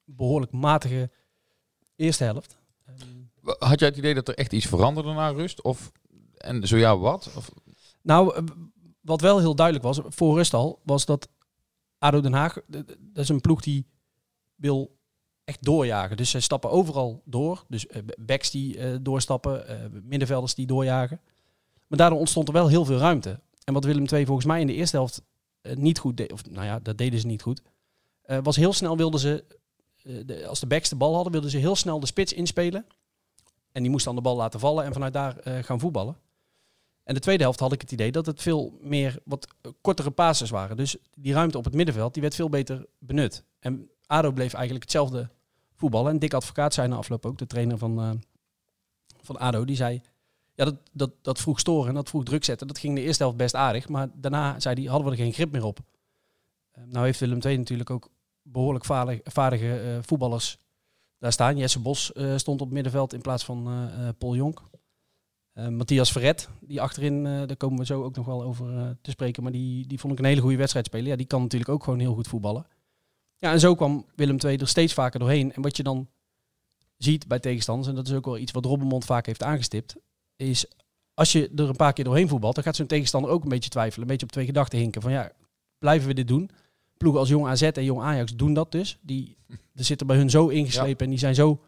behoorlijk 0.05 0.53
matige 0.53 1.11
eerste 1.97 2.25
helft. 2.25 2.57
Had 3.59 3.79
jij 3.79 3.89
het 3.89 3.97
idee 3.97 4.15
dat 4.15 4.29
er 4.29 4.35
echt 4.35 4.53
iets 4.53 4.67
veranderde 4.67 5.13
na 5.13 5.29
rust? 5.29 5.63
Of, 5.63 5.93
en 6.37 6.67
zo 6.67 6.77
ja, 6.77 6.97
wat? 6.97 7.31
Of, 7.37 7.51
Nou, 8.03 8.35
eh, 8.35 8.43
wat 9.01 9.21
wel 9.21 9.39
heel 9.39 9.55
duidelijk 9.55 9.85
was, 9.85 10.01
voor 10.05 10.37
rust 10.37 10.55
al, 10.55 10.81
was 10.85 11.05
dat 11.05 11.29
ADO 11.99 12.21
Den 12.21 12.33
Haag, 12.33 12.61
dat 12.67 12.97
is 13.15 13.29
een 13.29 13.41
ploeg 13.41 13.61
die 13.61 13.87
wil 14.55 14.97
echt 15.45 15.65
doorjagen. 15.65 16.17
Dus 16.17 16.31
zij 16.31 16.41
stappen 16.41 16.71
overal 16.71 17.23
door. 17.25 17.65
Dus 17.69 17.87
backs 18.19 18.51
die 18.51 19.03
doorstappen, 19.03 19.91
middenvelders 20.05 20.55
die 20.55 20.67
doorjagen. 20.67 21.21
Maar 21.87 21.99
daardoor 21.99 22.19
ontstond 22.19 22.49
er 22.49 22.55
wel 22.55 22.69
heel 22.69 22.85
veel 22.85 22.99
ruimte. 22.99 23.41
En 23.65 23.75
wat 23.75 23.85
Willem 23.85 24.07
II 24.13 24.27
volgens 24.27 24.47
mij 24.47 24.61
in 24.61 24.67
de 24.67 24.73
eerste 24.73 24.97
helft 24.97 25.23
eh, 25.61 25.77
niet 25.77 25.99
goed 25.99 26.17
deed, 26.17 26.33
of 26.33 26.51
nou 26.51 26.67
ja, 26.67 26.79
dat 26.79 26.99
deden 26.99 27.21
ze 27.21 27.27
niet 27.27 27.43
goed, 27.43 27.63
eh, 28.23 28.39
was 28.43 28.57
heel 28.57 28.73
snel 28.73 28.97
wilden 28.97 29.21
ze, 29.21 29.45
eh, 30.03 30.47
als 30.47 30.61
de 30.61 30.67
backs 30.67 30.89
de 30.89 30.97
bal 30.97 31.15
hadden, 31.15 31.33
wilden 31.33 31.51
ze 31.51 31.59
heel 31.59 31.77
snel 31.77 32.01
de 32.01 32.07
spits 32.07 32.33
inspelen. 32.33 32.87
En 33.73 33.83
die 33.83 33.91
moest 33.91 34.05
dan 34.05 34.15
de 34.15 34.21
bal 34.21 34.37
laten 34.37 34.61
vallen 34.61 34.85
en 34.85 34.93
vanuit 34.93 35.13
daar 35.13 35.37
gaan 35.65 35.81
voetballen. 35.81 36.17
En 37.05 37.15
de 37.15 37.21
tweede 37.21 37.43
helft 37.43 37.61
had 37.61 37.73
ik 37.73 37.81
het 37.81 37.93
idee 37.93 38.13
dat 38.13 38.27
het 38.27 38.43
veel 38.43 38.79
meer 38.81 39.19
wat 39.25 39.47
kortere 39.81 40.11
passes 40.11 40.51
waren. 40.51 40.77
Dus 40.77 40.97
die 41.15 41.33
ruimte 41.33 41.59
op 41.59 41.65
het 41.65 41.75
middenveld 41.75 42.13
die 42.13 42.23
werd 42.23 42.35
veel 42.35 42.49
beter 42.49 42.87
benut. 42.99 43.45
En 43.59 43.91
ADO 44.07 44.33
bleef 44.33 44.53
eigenlijk 44.53 44.85
hetzelfde 44.85 45.31
voetballen. 45.75 46.13
En 46.13 46.19
Dick 46.19 46.35
Advocaat 46.35 46.75
zei 46.75 46.89
na 46.89 46.97
afloop 46.97 47.27
ook, 47.27 47.39
de 47.39 47.47
trainer 47.47 47.79
van, 47.79 48.23
van 49.23 49.37
ADO, 49.37 49.65
die 49.65 49.77
zei... 49.77 50.03
Ja, 50.55 50.65
dat, 50.65 50.77
dat, 50.93 51.11
dat 51.23 51.41
vroeg 51.41 51.61
storen 51.61 51.89
en 51.89 51.95
dat 51.95 52.09
vroeg 52.09 52.25
druk 52.25 52.45
zetten. 52.45 52.67
Dat 52.67 52.79
ging 52.79 52.95
de 52.95 53.01
eerste 53.03 53.23
helft 53.23 53.39
best 53.39 53.55
aardig. 53.55 53.89
Maar 53.89 54.09
daarna, 54.15 54.61
zei 54.61 54.75
hij, 54.75 54.85
hadden 54.91 55.07
we 55.07 55.17
er 55.17 55.23
geen 55.23 55.33
grip 55.33 55.53
meer 55.53 55.65
op. 55.65 55.79
Eh, 56.71 56.85
nou 56.85 57.05
heeft 57.05 57.21
Willem 57.21 57.39
II 57.45 57.57
natuurlijk 57.57 57.91
ook 57.91 58.11
behoorlijk 58.43 58.85
vaardig- 58.85 59.21
vaardige 59.25 59.81
eh, 59.81 59.99
voetballers 60.01 60.59
daar 61.19 61.33
staan. 61.33 61.57
Jesse 61.57 61.79
Bos 61.79 62.13
eh, 62.13 62.37
stond 62.37 62.61
op 62.61 62.71
middenveld 62.71 63.13
in 63.13 63.21
plaats 63.21 63.45
van 63.45 63.69
eh, 63.69 64.09
Paul 64.19 64.35
Jonk. 64.35 64.63
Matthias 65.71 66.13
Verret, 66.13 66.49
die 66.61 66.81
achterin, 66.81 67.23
daar 67.23 67.57
komen 67.57 67.79
we 67.79 67.85
zo 67.85 68.03
ook 68.03 68.17
nog 68.17 68.27
wel 68.27 68.43
over 68.43 68.97
te 69.01 69.11
spreken. 69.11 69.43
Maar 69.43 69.53
die, 69.53 69.87
die 69.87 69.99
vond 69.99 70.13
ik 70.13 70.19
een 70.19 70.25
hele 70.25 70.41
goede 70.41 70.57
wedstrijd 70.57 70.87
spelen. 70.87 71.07
Ja, 71.07 71.17
die 71.17 71.27
kan 71.27 71.43
natuurlijk 71.43 71.71
ook 71.71 71.85
gewoon 71.85 71.99
heel 71.99 72.15
goed 72.15 72.29
voetballen. 72.29 72.67
Ja, 73.37 73.53
en 73.53 73.61
zo 73.61 73.75
kwam 73.75 74.07
Willem 74.15 74.37
II 74.45 74.57
er 74.57 74.69
steeds 74.69 74.93
vaker 74.93 75.21
doorheen. 75.21 75.53
En 75.53 75.63
wat 75.63 75.77
je 75.77 75.83
dan 75.83 76.09
ziet 76.97 77.29
bij 77.29 77.39
tegenstanders, 77.39 77.89
en 77.89 77.95
dat 77.95 78.09
is 78.09 78.15
ook 78.15 78.25
wel 78.25 78.39
iets 78.39 78.53
wat 78.53 78.65
Robbenmond 78.65 79.05
vaak 79.05 79.27
heeft 79.27 79.43
aangestipt, 79.43 79.97
is 80.37 80.67
als 81.15 81.33
je 81.33 81.51
er 81.57 81.69
een 81.69 81.77
paar 81.77 81.93
keer 81.93 82.05
doorheen 82.05 82.29
voetbalt, 82.29 82.55
dan 82.55 82.65
gaat 82.65 82.77
zo'n 82.77 82.87
tegenstander 82.87 83.31
ook 83.31 83.43
een 83.43 83.49
beetje 83.49 83.71
twijfelen. 83.71 84.03
Een 84.03 84.11
beetje 84.11 84.27
op 84.27 84.33
twee 84.33 84.47
gedachten 84.47 84.79
hinken. 84.79 85.03
Van 85.03 85.13
ja, 85.13 85.33
blijven 85.79 86.09
we 86.09 86.15
dit 86.15 86.29
doen? 86.29 86.51
Ploegen 86.97 87.21
als 87.21 87.29
Jong 87.29 87.47
AZ 87.47 87.63
en 87.63 87.85
Jong 87.85 88.01
Ajax 88.01 88.37
doen 88.37 88.55
dat 88.55 88.73
dus. 88.73 88.99
Die 89.01 89.37
er 89.75 89.85
zitten 89.85 90.07
bij 90.07 90.17
hun 90.17 90.31
zo 90.31 90.49
ingeslepen 90.49 91.05
en 91.05 91.11
die 91.11 91.19
zijn 91.19 91.35
zo, 91.35 91.61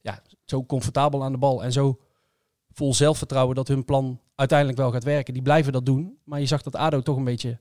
ja, 0.00 0.22
zo 0.44 0.64
comfortabel 0.64 1.24
aan 1.24 1.32
de 1.32 1.38
bal 1.38 1.62
en 1.62 1.72
zo 1.72 1.98
vol 2.72 2.94
zelfvertrouwen 2.94 3.56
dat 3.56 3.68
hun 3.68 3.84
plan 3.84 4.20
uiteindelijk 4.34 4.78
wel 4.78 4.90
gaat 4.90 5.04
werken. 5.04 5.34
Die 5.34 5.42
blijven 5.42 5.72
dat 5.72 5.86
doen. 5.86 6.18
Maar 6.24 6.40
je 6.40 6.46
zag 6.46 6.62
dat 6.62 6.76
ADO 6.76 7.00
toch 7.00 7.16
een 7.16 7.24
beetje 7.24 7.58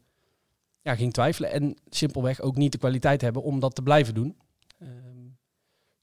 ja, 0.81 0.95
ging 0.95 1.13
twijfelen. 1.13 1.51
En 1.51 1.75
simpelweg 1.89 2.41
ook 2.41 2.55
niet 2.55 2.71
de 2.71 2.77
kwaliteit 2.77 3.21
hebben 3.21 3.43
om 3.43 3.59
dat 3.59 3.75
te 3.75 3.81
blijven 3.81 4.13
doen. 4.13 4.37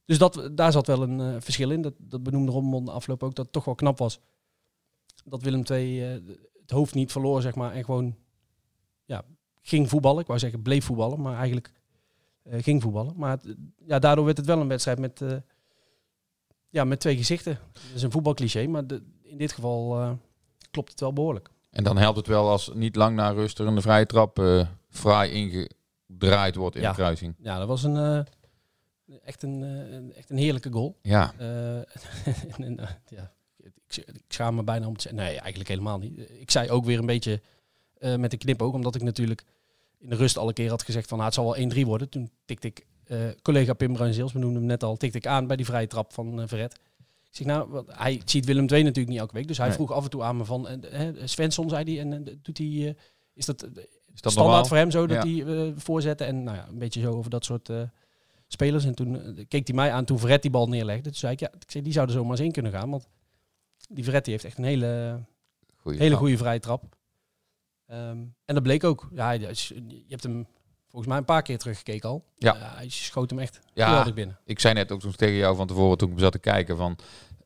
Dus 0.07 0.19
dat, 0.19 0.49
daar 0.53 0.73
zat 0.73 0.87
wel 0.87 1.03
een 1.03 1.21
eh, 1.21 1.35
verschil 1.41 1.71
in. 1.71 1.83
Dat, 1.83 1.95
dat 1.99 2.23
benoemde 2.23 2.53
Rommel 2.53 2.85
de 2.85 2.91
afloop 2.91 3.23
ook. 3.23 3.35
Dat 3.35 3.45
het 3.45 3.55
toch 3.55 3.65
wel 3.65 3.75
knap 3.75 3.99
was. 3.99 4.21
Dat 5.25 5.43
Willem 5.43 5.63
II 5.71 6.03
eh, 6.03 6.21
het 6.61 6.71
hoofd 6.71 6.95
niet 6.95 7.13
verloor, 7.13 7.43
zeg 7.43 7.55
maar. 7.55 7.73
En 7.73 7.85
gewoon 7.85 8.17
ja, 9.05 9.23
ging 9.63 9.89
voetballen. 9.89 10.21
Ik 10.21 10.27
wou 10.27 10.39
zeggen 10.39 10.63
bleef 10.63 10.85
voetballen. 10.85 11.21
Maar 11.21 11.37
eigenlijk 11.37 11.73
eh, 12.43 12.63
ging 12.63 12.83
voetballen. 12.83 13.13
Maar 13.17 13.31
het- 13.31 13.57
ja, 13.87 13.99
daardoor 13.99 14.25
werd 14.25 14.37
het 14.37 14.47
wel 14.47 14.61
een 14.61 14.69
wedstrijd 14.69 14.99
met... 14.99 15.25
ja, 16.69 16.85
met 16.85 17.01
twee 17.01 17.17
gezichten. 17.17 17.59
Dat 17.73 17.83
is 17.95 18.03
een 18.03 18.11
voetbalcliché, 18.11 18.67
maar 18.67 18.87
de, 18.87 19.03
in 19.23 19.39
dit 19.39 19.53
geval 19.53 20.19
klopt 20.71 20.91
het 20.91 21.01
wel 21.01 21.13
behoorlijk. 21.13 21.51
En 21.71 21.85
dan 21.85 21.97
helpt 21.97 22.17
het 22.17 22.27
wel 22.27 22.49
als 22.49 22.71
niet 22.75 22.97
lang 22.97 23.17
na 23.17 23.31
rust 23.31 23.59
er 23.59 23.67
een 23.67 23.83
vrije 23.83 24.07
trap 24.07 24.39
eh 24.39 24.67
fraai 24.89 25.31
ingedraaid 25.33 26.55
wordt 26.55 26.77
in 26.77 26.83
Ja. 26.83 26.89
de 26.89 26.95
kruising. 26.95 27.35
Ja, 27.39 27.59
dat 27.59 27.69
was 27.69 27.83
een, 27.83 28.27
echt, 29.25 29.43
een, 29.43 29.63
eh, 29.63 29.93
een- 29.95 30.13
echt 30.15 30.31
een 30.31 30.37
heerlijke 30.37 30.73
goal. 30.73 30.97
Ja, 31.03 31.33
Eh, 31.39 31.77
en, 32.67 32.79
eh, 32.79 32.89
ja, 33.09 33.33
ik, 33.57 33.73
ik 33.97 34.23
schaam 34.29 34.55
me 34.55 34.63
bijna 34.63 34.87
om 34.87 34.97
te 34.97 35.03
zeggen. 35.03 35.21
Nee, 35.21 35.39
eigenlijk 35.39 35.69
helemaal 35.69 35.99
niet. 35.99 36.31
Ik 36.41 36.51
zei 36.51 36.71
ook 36.71 36.85
weer 36.85 36.99
een 36.99 37.07
beetje 37.07 37.41
met 38.17 38.33
een 38.33 38.39
knip 38.39 38.63
ook, 38.63 38.75
omdat 38.75 38.95
ik 38.95 39.03
natuurlijk 39.03 39.45
in 39.99 40.09
de 40.09 40.17
rust 40.17 40.37
alle 40.39 40.53
keer 40.53 40.71
had 40.71 40.83
gezegd 40.83 41.09
van 41.09 41.19
nou, 41.19 41.31
het 41.31 41.39
zal 41.39 41.53
wel 41.55 41.57
1-3 41.85 41.87
worden. 41.87 42.09
Toen 42.09 42.31
tikte 42.45 42.67
ik, 42.67 42.87
collega 43.43 43.73
Pim 43.75 43.93
Bruinzeels, 43.93 44.33
we 44.33 44.39
noemden 44.39 44.59
hem 44.59 44.67
net 44.69 44.83
al, 44.83 44.97
tikte 44.97 45.19
ik 45.19 45.27
aan 45.27 45.47
bij 45.47 45.57
die 45.57 45.67
vrije 45.67 45.87
trap 45.87 46.13
van 46.13 46.49
Verret. 46.49 46.73
Ik 47.31 47.37
zeg 47.43 47.47
nou, 47.47 47.69
wat, 47.71 47.85
hij 47.89 48.23
ziet 48.25 48.45
Willem 48.45 48.67
II 48.69 48.83
natuurlijk 48.83 49.09
niet 49.09 49.19
elke 49.19 49.35
week, 49.35 49.49
dus 49.49 49.57
hij 49.59 49.67
Nee. 49.67 49.77
vroeg 49.77 49.93
af 49.93 50.05
en 50.05 50.11
toe 50.11 50.23
aan 50.23 50.37
me 50.37 50.45
van, 50.45 50.69
Svensson 51.25 51.69
zei 51.69 51.85
hij, 51.97 52.01
en 52.13 52.39
doet 52.43 52.59
hij, 52.59 52.97
is 53.35 53.47
dat, 53.47 53.63
is 53.63 54.21
dat 54.21 54.33
standaard 54.33 54.37
normaal? 54.37 54.65
voor 54.67 54.77
hem 54.77 54.91
zo 54.91 55.07
dat 55.07 55.27
Ja. 55.29 55.45
hij 55.45 55.73
voorzetten 55.77 56.27
en 56.27 56.43
nou 56.43 56.57
ja, 56.57 56.67
een 56.69 56.79
beetje 56.79 57.01
zo 57.01 57.13
over 57.13 57.31
dat 57.31 57.45
soort 57.45 57.69
spelers. 58.47 58.85
En 58.85 58.95
toen 58.95 59.37
eh, 59.37 59.45
keek 59.49 59.67
hij 59.67 59.77
mij 59.77 59.93
aan 59.93 60.05
toen 60.05 60.19
Verret 60.19 60.43
die 60.43 60.51
bal 60.51 60.69
neerlegde. 60.69 61.03
Toen 61.03 61.15
zei 61.15 61.33
ik, 61.33 61.41
ja, 61.41 61.49
ik 61.59 61.71
zei, 61.71 61.85
die 61.85 61.93
zou 61.93 62.07
er 62.07 62.13
zomaar 62.13 62.31
eens 62.31 62.41
in 62.41 62.53
kunnen 62.53 62.73
gaan, 62.73 62.91
want 62.91 63.09
die 63.89 64.05
Verret 64.05 64.25
die 64.25 64.33
heeft 64.33 64.45
echt 64.47 64.59
een 64.59 64.65
hele, 64.65 65.21
Goeie 65.77 65.99
hele 65.99 66.17
goede 66.17 66.37
vrije 66.37 66.61
trap. 66.61 66.97
Ehm, 67.87 68.19
en 68.45 68.55
dat 68.55 68.63
bleek 68.63 68.85
ook. 68.85 69.09
Ja, 69.13 69.27
hij 69.27 69.39
je 69.39 70.05
hebt 70.09 70.23
hem 70.23 70.47
volgens 70.89 71.07
mij 71.11 71.17
een 71.19 71.25
paar 71.25 71.43
keer 71.43 71.59
teruggekeken 71.59 72.09
al. 72.09 72.25
Ja. 72.35 72.55
Eh, 72.57 72.75
hij 72.77 72.89
schoot 72.89 73.31
hem 73.31 73.39
echt 73.39 73.61
Ja. 73.75 74.13
binnen. 74.13 74.39
Ik 74.45 74.61
zei 74.61 74.75
net 74.75 74.93
ook 74.93 75.01
toen 75.01 75.13
tegen 75.13 75.35
jou 75.37 75.57
van 75.57 75.67
tevoren 75.67 75.99
toen 75.99 76.11
ik 76.13 76.19
zat 76.19 76.33
te 76.33 76.39
kijken 76.39 76.77
van... 76.77 76.97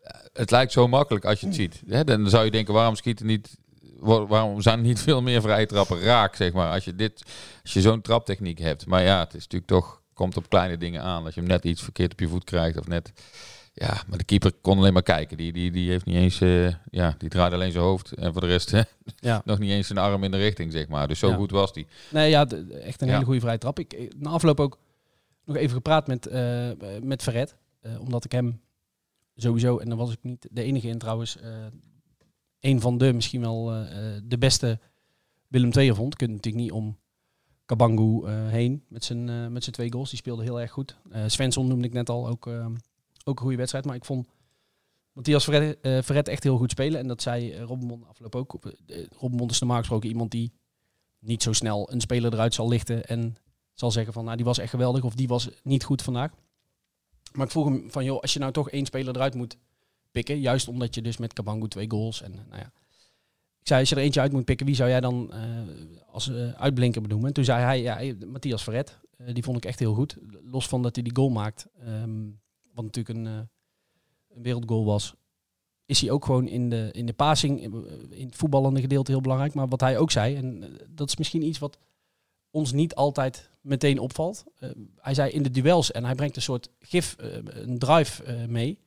eh, 0.02 0.20
Het 0.32 0.50
lijkt 0.50 0.72
zo 0.72 0.88
makkelijk 0.88 1.24
als 1.24 1.40
je 1.40 1.46
het 1.46 1.54
ziet. 1.54 1.82
Hè? 1.86 2.04
Dan 2.04 2.28
zou 2.28 2.44
je 2.44 2.50
denken, 2.50 2.74
waarom 2.74 2.94
schieten 2.96 3.26
niet... 3.26 3.56
wa- 3.98 4.26
Waarom 4.26 4.60
zijn 4.60 4.78
er 4.78 4.84
niet 4.84 5.00
veel 5.08 5.22
meer 5.22 5.40
vrije 5.42 5.66
trappen 5.66 6.00
raak, 6.00 6.34
zeg 6.36 6.52
maar, 6.52 6.72
als 6.72 6.84
je, 6.84 6.94
dit, 6.94 7.22
als 7.62 7.72
je 7.72 7.80
zo'n 7.80 8.00
traptechniek 8.00 8.58
hebt. 8.58 8.86
Maar 8.86 9.02
ja, 9.02 9.18
het 9.18 9.34
is 9.34 9.42
natuurlijk 9.42 9.70
toch, 9.70 9.99
komt 10.20 10.36
op 10.36 10.48
kleine 10.48 10.76
dingen 10.76 11.02
aan. 11.02 11.24
Als 11.24 11.34
je 11.34 11.40
hem 11.40 11.48
net 11.48 11.64
iets 11.64 11.82
verkeerd 11.82 12.12
op 12.12 12.20
je 12.20 12.28
voet 12.28 12.44
krijgt 12.44 12.78
of 12.78 12.86
net... 12.86 13.12
Ja, 13.72 14.02
maar 14.08 14.18
de 14.18 14.24
keeper 14.24 14.52
kon 14.60 14.78
alleen 14.78 14.92
maar 14.92 15.02
kijken. 15.02 15.36
Die, 15.36 15.52
die, 15.52 15.70
die 15.70 15.90
heeft 15.90 16.04
niet 16.04 16.16
eens, 16.16 16.40
eh, 16.40 16.74
ja, 16.90 17.14
die 17.18 17.28
draait 17.28 17.52
alleen 17.52 17.72
zijn 17.72 17.84
hoofd. 17.84 18.12
En 18.12 18.32
voor 18.32 18.40
de 18.40 18.46
rest 18.46 18.72
Ja. 19.16 19.42
nog 19.44 19.58
niet 19.58 19.70
eens 19.70 19.86
zijn 19.86 19.98
arm 19.98 20.24
in 20.24 20.30
de 20.30 20.36
richting, 20.36 20.72
zeg 20.72 20.88
maar. 20.88 21.08
Dus 21.08 21.18
zo 21.18 21.28
Ja. 21.28 21.34
goed 21.36 21.50
was 21.50 21.72
die. 21.72 21.86
Nee, 22.10 22.30
ja, 22.30 22.46
echt 22.70 23.00
een 23.00 23.06
Ja. 23.06 23.12
hele 23.12 23.24
goede 23.24 23.40
vrije 23.40 23.58
trap. 23.58 23.78
Ik, 23.78 23.92
ik- 23.94 24.12
na 24.18 24.30
afloop 24.30 24.60
ook 24.60 24.78
nog 25.44 25.56
even 25.56 25.74
gepraat 25.76 26.06
met, 26.06 26.26
eh 26.26 26.70
met 27.02 27.22
Verret. 27.22 27.56
eh, 27.80 28.00
omdat 28.00 28.24
ik 28.24 28.32
hem 28.32 28.60
sowieso, 29.36 29.78
en 29.78 29.88
dan 29.88 29.98
was 29.98 30.12
ik 30.12 30.18
niet 30.22 30.48
de 30.50 30.62
enige 30.62 30.88
in 30.88 30.98
trouwens, 30.98 31.36
eh 31.36 31.48
een 32.60 32.80
van 32.80 32.98
de, 32.98 33.12
misschien 33.12 33.40
wel 33.40 33.72
eh, 33.72 34.14
eh, 34.16 34.20
de 34.24 34.38
beste 34.38 34.78
Willem 35.48 35.70
II'er 35.72 35.94
vond. 35.94 36.16
Kunt 36.16 36.30
natuurlijk 36.30 36.64
niet 36.64 36.72
om 36.72 36.98
Kabangu 37.70 38.26
eh, 38.26 38.48
heen 38.48 38.84
met 38.88 39.04
zijn, 39.04 39.28
eh, 39.28 39.46
met 39.46 39.62
zijn 39.62 39.74
twee 39.74 39.92
goals. 39.92 40.10
Die 40.10 40.18
speelde 40.18 40.42
heel 40.42 40.60
erg 40.60 40.70
goed. 40.70 40.96
Eh 41.10 41.22
Svensson 41.26 41.68
noemde 41.68 41.86
ik 41.86 41.92
net 41.92 42.08
al, 42.08 42.28
ook, 42.28 42.46
ook 43.24 43.36
een 43.36 43.42
goede 43.42 43.56
wedstrijd. 43.56 43.84
Maar 43.84 43.94
ik 43.94 44.04
vond 44.04 44.26
Matthias 45.12 45.44
Verret, 45.44 45.78
Verret 46.04 46.28
echt 46.28 46.42
heel 46.42 46.56
goed 46.56 46.70
spelen. 46.70 47.00
En 47.00 47.08
dat 47.08 47.22
zei 47.22 47.58
Robbenmond 47.58 48.06
afloop 48.06 48.34
ook. 48.34 48.58
Robbenmond 49.18 49.50
is 49.50 49.58
normaal 49.58 49.78
gesproken 49.78 50.08
iemand 50.08 50.30
die 50.30 50.52
niet 51.18 51.42
zo 51.42 51.52
snel 51.52 51.92
een 51.92 52.00
speler 52.00 52.32
eruit 52.32 52.54
zal 52.54 52.68
lichten 52.68 53.04
en 53.04 53.36
zal 53.74 53.90
zeggen 53.90 54.12
van, 54.12 54.24
nou 54.24 54.36
die 54.36 54.44
was 54.44 54.58
echt 54.58 54.70
geweldig 54.70 55.04
of 55.04 55.14
die 55.14 55.28
was 55.28 55.48
niet 55.62 55.84
goed 55.84 56.02
vandaag. 56.02 56.30
Maar 57.32 57.46
ik 57.46 57.52
vroeg 57.52 57.64
hem 57.64 57.90
van, 57.90 58.04
joh, 58.04 58.20
als 58.20 58.32
je 58.32 58.38
nou 58.38 58.52
toch 58.52 58.70
één 58.70 58.86
speler 58.86 59.14
eruit 59.14 59.34
moet 59.34 59.56
pikken, 60.10 60.40
juist 60.40 60.68
omdat 60.68 60.94
je 60.94 61.02
dus 61.02 61.16
met 61.16 61.32
Kabangu 61.32 61.68
twee 61.68 61.90
goals 61.90 62.22
en 62.22 62.32
nou 62.48 62.60
ja. 62.60 62.72
Zei, 63.70 63.82
als 63.82 63.90
je 63.90 63.96
er 63.96 64.02
eentje 64.02 64.20
uit 64.20 64.32
moet 64.32 64.44
pikken, 64.44 64.66
wie 64.66 64.74
zou 64.74 64.88
jij 64.88 65.00
dan 65.00 65.32
eh, 65.32 65.40
als 66.06 66.28
eh, 66.28 66.52
uitblinker 66.52 67.02
benoemen? 67.02 67.28
En 67.28 67.34
toen 67.34 67.44
zei 67.44 67.62
hij, 67.62 67.82
ja, 67.82 68.00
eh, 68.00 68.14
Matthias 68.26 68.62
Verret, 68.62 68.98
die 69.32 69.42
vond 69.42 69.56
ik 69.56 69.64
echt 69.64 69.78
heel 69.78 69.94
goed. 69.94 70.16
Los 70.44 70.68
van 70.68 70.82
dat 70.82 70.94
hij 70.94 71.04
die 71.04 71.16
goal 71.16 71.28
maakt, 71.28 71.66
ehm, 71.84 72.28
wat 72.72 72.84
natuurlijk 72.84 73.18
een, 73.18 73.24
een 73.24 74.42
wereldgoal 74.42 74.84
was, 74.84 75.14
is 75.86 76.00
hij 76.00 76.10
ook 76.10 76.24
gewoon 76.24 76.48
in 76.48 76.68
de, 76.68 76.88
in 76.92 77.06
de 77.06 77.12
passing, 77.12 77.62
in 78.10 78.26
het 78.26 78.36
voetballende 78.36 78.80
gedeelte 78.80 79.10
heel 79.10 79.20
belangrijk. 79.20 79.54
Maar 79.54 79.68
wat 79.68 79.80
hij 79.80 79.98
ook 79.98 80.10
zei, 80.10 80.36
en 80.36 80.76
dat 80.88 81.08
is 81.08 81.16
misschien 81.16 81.42
iets 81.42 81.58
wat 81.58 81.78
ons 82.50 82.72
niet 82.72 82.94
altijd 82.94 83.50
meteen 83.60 83.98
opvalt. 83.98 84.44
Hij 84.96 85.14
zei 85.14 85.30
in 85.30 85.42
de 85.42 85.50
duels, 85.50 85.92
en 85.92 86.04
hij 86.04 86.14
brengt 86.14 86.36
een 86.36 86.42
soort 86.42 86.70
gif, 86.78 87.16
een 87.44 87.78
drive 87.78 88.46
mee, 88.48 88.78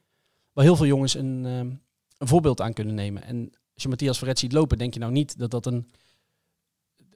waar 0.54 0.64
heel 0.64 0.76
veel 0.76 0.86
jongens 0.86 1.14
een, 1.14 1.44
een 1.44 2.28
voorbeeld 2.28 2.62
aan 2.62 2.74
kunnen 2.74 2.96
nemen. 2.96 3.24
En 3.24 3.54
als 3.74 3.84
je 3.84 3.90
Matthias 3.90 4.18
Verret 4.18 4.40
ziet 4.40 4.52
lopen, 4.54 4.78
denk 4.78 4.94
je 4.94 5.00
nou 5.00 5.12
niet 5.12 5.40
dat 5.40 5.52
dat 5.52 5.66
een... 5.66 5.92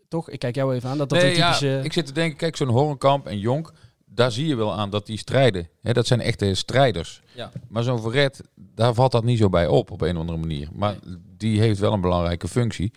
Toch? 0.07 0.29
Ik 0.29 0.39
kijk 0.39 0.55
jou 0.55 0.75
even 0.75 0.89
aan. 0.89 0.97
Dat 0.97 1.09
dat 1.09 1.19
Nee, 1.21 1.29
een 1.29 1.35
typische... 1.41 1.67
ja, 1.67 1.81
ik 1.81 1.93
zit 1.93 2.05
te 2.05 2.11
denken, 2.11 2.37
kijk, 2.37 2.55
zo'n 2.55 2.67
Horenkamp 2.67 3.25
en 3.27 3.39
Jonk, 3.39 3.73
daar 4.05 4.31
zie 4.31 4.47
je 4.47 4.55
wel 4.55 4.73
aan 4.73 4.89
dat 4.89 5.05
die 5.05 5.17
strijden. 5.17 5.69
Hè, 5.81 5.93
dat 5.93 6.07
zijn 6.07 6.21
echte 6.21 6.53
strijders. 6.55 7.21
Ja. 7.35 7.51
Maar 7.67 7.83
zo'n 7.83 8.01
Verret, 8.01 8.41
daar 8.55 8.93
valt 8.93 9.11
dat 9.11 9.23
niet 9.23 9.37
zo 9.37 9.49
bij 9.49 9.67
op, 9.67 9.91
op 9.91 10.01
een 10.01 10.13
of 10.15 10.19
andere 10.19 10.37
manier. 10.37 10.69
Maar 10.73 10.95
die 11.37 11.59
heeft 11.59 11.79
wel 11.79 11.93
een 11.93 12.01
belangrijke 12.01 12.47
functie. 12.47 12.93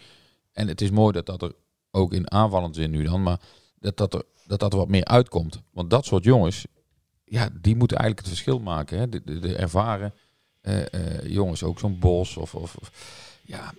En 0.53 0.69
het 0.69 0.81
is 0.81 0.91
mooi 0.91 1.13
dat 1.13 1.27
dat 1.27 1.43
er 1.43 1.53
ook 1.91 2.13
in 2.13 2.31
aanvallend 2.31 2.75
zin 2.75 2.91
nu 2.91 3.05
dan, 3.05 3.23
maar 3.23 3.41
dat 3.79 3.97
dat 3.97 4.15
er, 4.15 4.23
dat 4.47 4.61
dat 4.61 4.73
er 4.73 4.79
wat 4.79 4.89
meer 4.89 5.05
uitkomt. 5.05 5.61
Want 5.73 5.91
dat 5.91 6.05
soort 6.05 6.25
jongens, 6.25 6.67
ja, 7.25 7.49
die 7.61 7.77
moeten 7.77 7.97
eigenlijk 7.97 8.27
het 8.27 8.37
verschil 8.37 8.61
maken. 8.61 8.99
Hè. 8.99 9.09
De, 9.09 9.23
de, 9.25 9.39
de 9.39 9.57
ervaren 9.57 10.15
eh, 10.61 10.93
eh, 10.95 11.25
jongens, 11.33 11.63
ook 11.63 11.79
zo'n 11.79 11.99
Bos 11.99 12.37
of, 12.37 12.55
of, 12.55 12.77
of- 12.77 12.91
ja, 13.51 13.73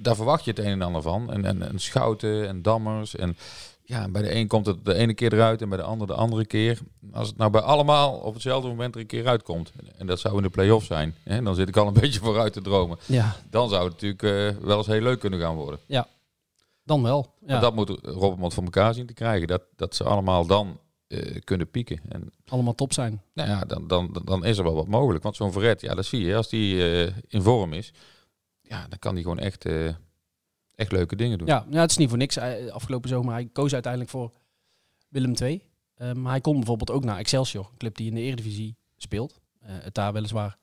daar 0.00 0.14
verwacht 0.16 0.44
je 0.44 0.50
het 0.50 0.58
een 0.60 0.66
en 0.66 0.82
ander 0.82 1.02
van. 1.02 1.32
En, 1.32 1.44
en, 1.44 1.62
en 1.68 1.78
Schouten 1.78 2.48
en 2.48 2.62
Dammers. 2.62 3.16
En 3.16 3.36
ja, 3.84 4.08
bij 4.08 4.22
de 4.22 4.34
een 4.34 4.46
komt 4.46 4.66
het 4.66 4.84
de 4.84 4.94
ene 4.94 5.14
keer 5.14 5.32
eruit 5.32 5.62
en 5.62 5.68
bij 5.68 5.78
de 5.78 5.84
ander 5.84 6.06
de 6.06 6.14
andere 6.14 6.46
keer. 6.46 6.78
Als 7.12 7.28
het 7.28 7.36
nou 7.36 7.50
bij 7.50 7.60
allemaal 7.60 8.14
op 8.14 8.34
hetzelfde 8.34 8.68
moment 8.68 8.94
er 8.94 9.00
een 9.00 9.06
keer 9.06 9.26
uitkomt. 9.26 9.72
En 9.96 10.06
dat 10.06 10.20
zou 10.20 10.36
in 10.36 10.42
de 10.42 10.48
play-off 10.50 10.86
zijn. 10.86 11.14
Hè, 11.22 11.42
dan 11.42 11.54
zit 11.54 11.68
ik 11.68 11.76
al 11.76 11.86
een 11.86 12.00
beetje 12.02 12.20
vooruit 12.20 12.52
te 12.52 12.62
dromen. 12.62 12.98
Ja, 13.06 13.36
Dan 13.50 13.68
zou 13.68 13.84
het 13.84 13.92
natuurlijk 13.92 14.22
eh, 14.22 14.64
wel 14.64 14.78
eens 14.78 14.86
heel 14.86 15.00
leuk 15.00 15.20
kunnen 15.20 15.40
gaan 15.40 15.54
worden. 15.54 15.80
dan 16.84 17.02
wel. 17.02 17.34
Ja. 17.40 17.46
Maar 17.46 17.60
dat 17.60 17.74
moet 17.74 17.98
Robert 18.02 18.54
voor 18.54 18.64
elkaar 18.64 18.94
zien 18.94 19.06
te 19.06 19.14
krijgen. 19.14 19.46
Dat, 19.46 19.62
dat 19.76 19.94
ze 19.94 20.04
allemaal 20.04 20.46
dan 20.46 20.78
eh, 21.08 21.40
kunnen 21.44 21.70
pieken. 21.70 22.00
En 22.08 22.32
Allemaal 22.48 22.74
top 22.74 22.92
zijn. 22.92 23.22
nou 23.34 23.48
ja, 23.48 23.64
dan, 23.64 23.86
dan, 23.86 24.22
dan 24.24 24.44
is 24.44 24.58
er 24.58 24.64
wel 24.64 24.74
wat 24.74 24.88
mogelijk. 24.88 25.22
Want 25.22 25.36
zo'n 25.36 25.52
Verret, 25.52 25.80
ja, 25.80 25.94
dat 25.94 26.04
zie 26.04 26.24
je. 26.24 26.36
Als 26.36 26.48
die 26.48 26.90
eh, 27.04 27.12
in 27.28 27.42
vorm 27.42 27.72
is, 27.72 27.92
ja, 28.72 28.86
dan 28.88 28.98
kan 28.98 29.14
die 29.14 29.22
gewoon 29.22 29.38
echt, 29.38 29.64
eh, 29.64 29.86
echt 30.74 30.92
leuke 30.92 31.16
dingen 31.16 31.38
doen. 31.38 31.46
Ja, 31.46 31.66
ja, 31.70 31.80
het 31.80 31.90
is 31.90 31.96
niet 31.96 32.08
voor 32.08 32.18
niks. 32.18 32.34
Hij- 32.34 32.70
Afgelopen 32.72 33.08
zomer, 33.08 33.32
hij 33.32 33.46
koos 33.52 33.72
uiteindelijk 33.72 34.10
voor 34.12 34.32
Willem 35.08 35.34
II. 35.42 35.62
Eh, 35.94 36.12
maar 36.12 36.30
hij 36.32 36.40
kon 36.40 36.54
bijvoorbeeld 36.56 36.90
ook 36.90 37.04
naar 37.04 37.18
Excelsior, 37.18 37.68
een 37.70 37.76
club 37.78 37.96
die 37.96 38.08
in 38.08 38.14
de 38.14 38.20
Eredivisie 38.20 38.76
speelt. 38.96 39.40
Eh, 39.60 39.70
het 39.80 39.94
daar 39.94 40.12
weliswaar 40.12 40.58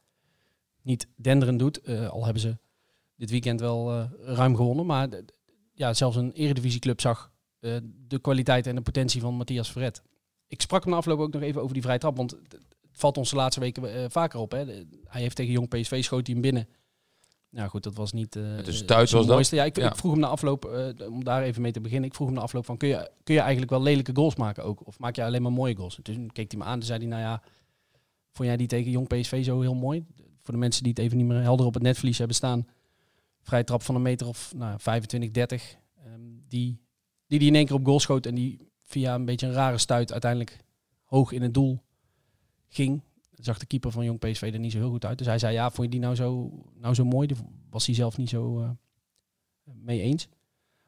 niet 0.81 1.07
denderend 1.15 1.59
doet. 1.59 1.81
eh, 1.81 2.09
al 2.09 2.23
hebben 2.23 2.41
ze 2.41 2.57
dit 3.15 3.29
weekend 3.29 3.59
wel 3.59 4.09
ruim 4.21 4.55
gewonnen. 4.55 4.85
Maar 4.85 5.07
ja, 5.73 5.93
zelfs 5.93 6.15
een 6.15 6.31
Eredivisieclub 6.31 7.01
zag 7.01 7.31
de 8.07 8.19
kwaliteit 8.21 8.67
en 8.67 8.75
de 8.75 8.81
potentie 8.81 9.21
van 9.21 9.33
Matthias 9.35 9.71
Verret. 9.71 10.01
Ik 10.47 10.61
sprak 10.61 10.81
hem 10.83 10.91
na 10.91 10.97
afloop 10.97 11.19
ook 11.19 11.33
nog 11.33 11.41
even 11.41 11.61
over 11.61 11.73
die 11.73 11.81
vrije 11.83 11.99
trap. 11.99 12.17
Want 12.17 12.31
het 12.31 12.57
valt 12.91 13.17
ons 13.17 13.29
de 13.29 13.35
laatste 13.35 13.59
weken 13.59 14.11
vaker 14.11 14.39
op. 14.39 14.51
Hè. 14.51 14.65
Hij 15.05 15.21
heeft 15.21 15.35
tegen 15.35 15.51
Jong 15.51 15.67
PSV 15.69 16.03
schoot 16.03 16.25
hij 16.25 16.33
hem 16.35 16.41
binnen. 16.43 16.67
Nou 17.49 17.69
goed, 17.69 17.83
dat 17.83 17.95
was 17.95 18.11
niet 18.11 18.35
eh 18.35 18.55
Het 18.55 18.67
is 18.67 18.85
thuis 18.85 19.11
was 19.11 19.25
dat? 19.25 19.33
mooiste. 19.33 19.55
Ja, 19.55 19.63
ik, 19.63 19.77
Ja. 19.77 19.87
ik 19.89 19.95
vroeg 19.95 20.11
hem 20.11 20.19
na 20.19 20.27
afloop, 20.27 20.65
eh, 20.65 21.07
om 21.11 21.23
daar 21.23 21.43
even 21.43 21.61
mee 21.61 21.71
te 21.71 21.81
beginnen. 21.81 22.09
Ik 22.09 22.15
vroeg 22.15 22.27
hem 22.27 22.35
na 22.37 22.43
afloop 22.43 22.65
van, 22.65 22.77
kun 22.77 22.87
je, 22.87 23.11
kun 23.23 23.33
je 23.33 23.39
eigenlijk 23.39 23.71
wel 23.71 23.81
lelijke 23.81 24.15
goals 24.15 24.35
maken 24.35 24.63
ook? 24.63 24.87
Of 24.87 24.99
maak 24.99 25.15
je 25.15 25.23
alleen 25.23 25.41
maar 25.41 25.51
mooie 25.51 25.75
goals? 25.75 25.97
En 25.97 26.03
toen 26.03 26.29
keek 26.31 26.51
hij 26.51 26.59
me 26.59 26.65
aan 26.65 26.79
en 26.79 26.85
zei 26.85 26.99
hij, 26.99 27.07
nou 27.07 27.21
ja, 27.21 27.41
vond 28.31 28.47
jij 28.47 28.57
die 28.57 28.67
tegen 28.67 28.91
Jong 28.91 29.07
PSV 29.07 29.43
zo 29.45 29.61
heel 29.61 29.75
mooi? 29.75 30.05
Voor 30.41 30.53
de 30.53 30.59
mensen 30.59 30.83
die 30.83 30.91
het 30.91 31.01
even 31.01 31.17
niet 31.17 31.25
meer 31.27 31.41
helder 31.41 31.65
op 31.65 31.73
het 31.73 31.83
netvlies 31.83 32.17
hebben 32.17 32.35
staan. 32.35 32.67
Vrije 33.41 33.63
trap 33.63 33.81
van 33.81 33.95
een 33.95 34.01
meter 34.01 34.27
of 34.27 34.53
nou, 34.55 34.79
25, 34.79 35.31
30. 35.31 35.75
ehm, 36.05 36.19
die, 36.47 36.79
die 37.27 37.39
die 37.39 37.47
in 37.47 37.55
één 37.55 37.65
keer 37.65 37.75
op 37.75 37.85
goal 37.85 37.99
schoot 37.99 38.25
en 38.25 38.35
die 38.35 38.67
via 38.83 39.15
een 39.15 39.25
beetje 39.25 39.47
een 39.47 39.53
rare 39.53 39.77
stuit 39.77 40.11
uiteindelijk 40.11 40.57
hoog 41.05 41.31
in 41.31 41.41
het 41.41 41.53
doel 41.53 41.81
ging. 42.67 43.01
Zag 43.39 43.57
de 43.57 43.65
keeper 43.65 43.91
van 43.91 44.05
Jong 44.05 44.19
PSV 44.19 44.49
er 44.53 44.59
niet 44.59 44.71
zo 44.71 44.77
heel 44.77 44.89
goed 44.89 45.05
uit. 45.05 45.17
Dus 45.17 45.27
hij 45.27 45.39
zei, 45.39 45.53
ja, 45.53 45.71
vond 45.71 45.83
je 45.83 45.89
die 45.89 45.99
nou 45.99 46.15
zo, 46.15 46.51
nou 46.79 46.93
zo 46.93 47.05
mooi? 47.05 47.27
Daar 47.27 47.37
was 47.69 47.85
hij 47.85 47.95
zelf 47.95 48.17
niet 48.17 48.29
zo 48.29 48.61
eh, 48.61 48.69
mee 49.63 50.01
eens. 50.01 50.27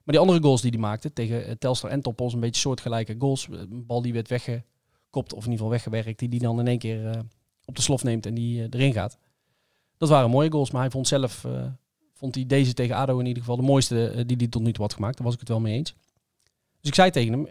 Maar 0.04 0.16
die 0.16 0.20
andere 0.20 0.42
goals 0.42 0.62
die 0.62 0.72
hij 0.72 0.80
maakte 0.80 1.14
tegen 1.14 1.46
eh, 1.46 1.56
Telstar 1.56 1.90
en 1.90 2.02
Toppos, 2.02 2.34
een 2.34 2.40
beetje 2.40 2.62
soortgelijke 2.62 3.16
goals. 3.20 3.48
Een 3.52 3.86
bal 3.86 4.02
die 4.02 4.14
werd 4.14 4.28
weggekopt, 4.28 5.34
of 5.34 5.46
in 5.46 5.52
ieder 5.52 5.52
geval 5.52 5.70
weggewerkt, 5.70 6.20
die 6.20 6.30
die 6.30 6.40
dan 6.40 6.60
in 6.60 6.68
één 6.68 6.80
keer 6.80 7.08
eh, 7.08 7.20
op 7.66 7.76
de 7.76 7.82
slof 7.82 8.04
neemt 8.04 8.26
en 8.26 8.34
die 8.34 8.68
erin 8.70 8.94
gaat. 8.94 9.18
Dat 9.98 10.10
waren 10.10 10.30
mooie 10.30 10.52
goals, 10.52 10.72
maar 10.72 10.82
hij 10.82 10.92
vond 10.92 11.08
zelf, 11.08 11.46
vond 12.14 12.36
hij 12.36 12.46
deze 12.46 12.74
tegen 12.74 12.96
ADO 12.96 13.20
in 13.20 13.26
ieder 13.26 13.44
geval 13.44 13.58
de 13.58 13.62
mooiste 13.62 14.24
die 14.26 14.38
hij 14.38 14.48
tot 14.48 14.62
nu 14.62 14.72
toe 14.72 14.84
had 14.84 14.94
gemaakt. 14.94 15.16
Daar 15.18 15.26
was 15.26 15.34
ik 15.34 15.40
het 15.40 15.50
wel 15.50 15.60
mee 15.60 15.74
eens. 15.74 15.96
Dus 16.80 16.90
ik 16.90 16.96
zei 16.96 17.10
tegen 17.12 17.34
hem, 17.34 17.48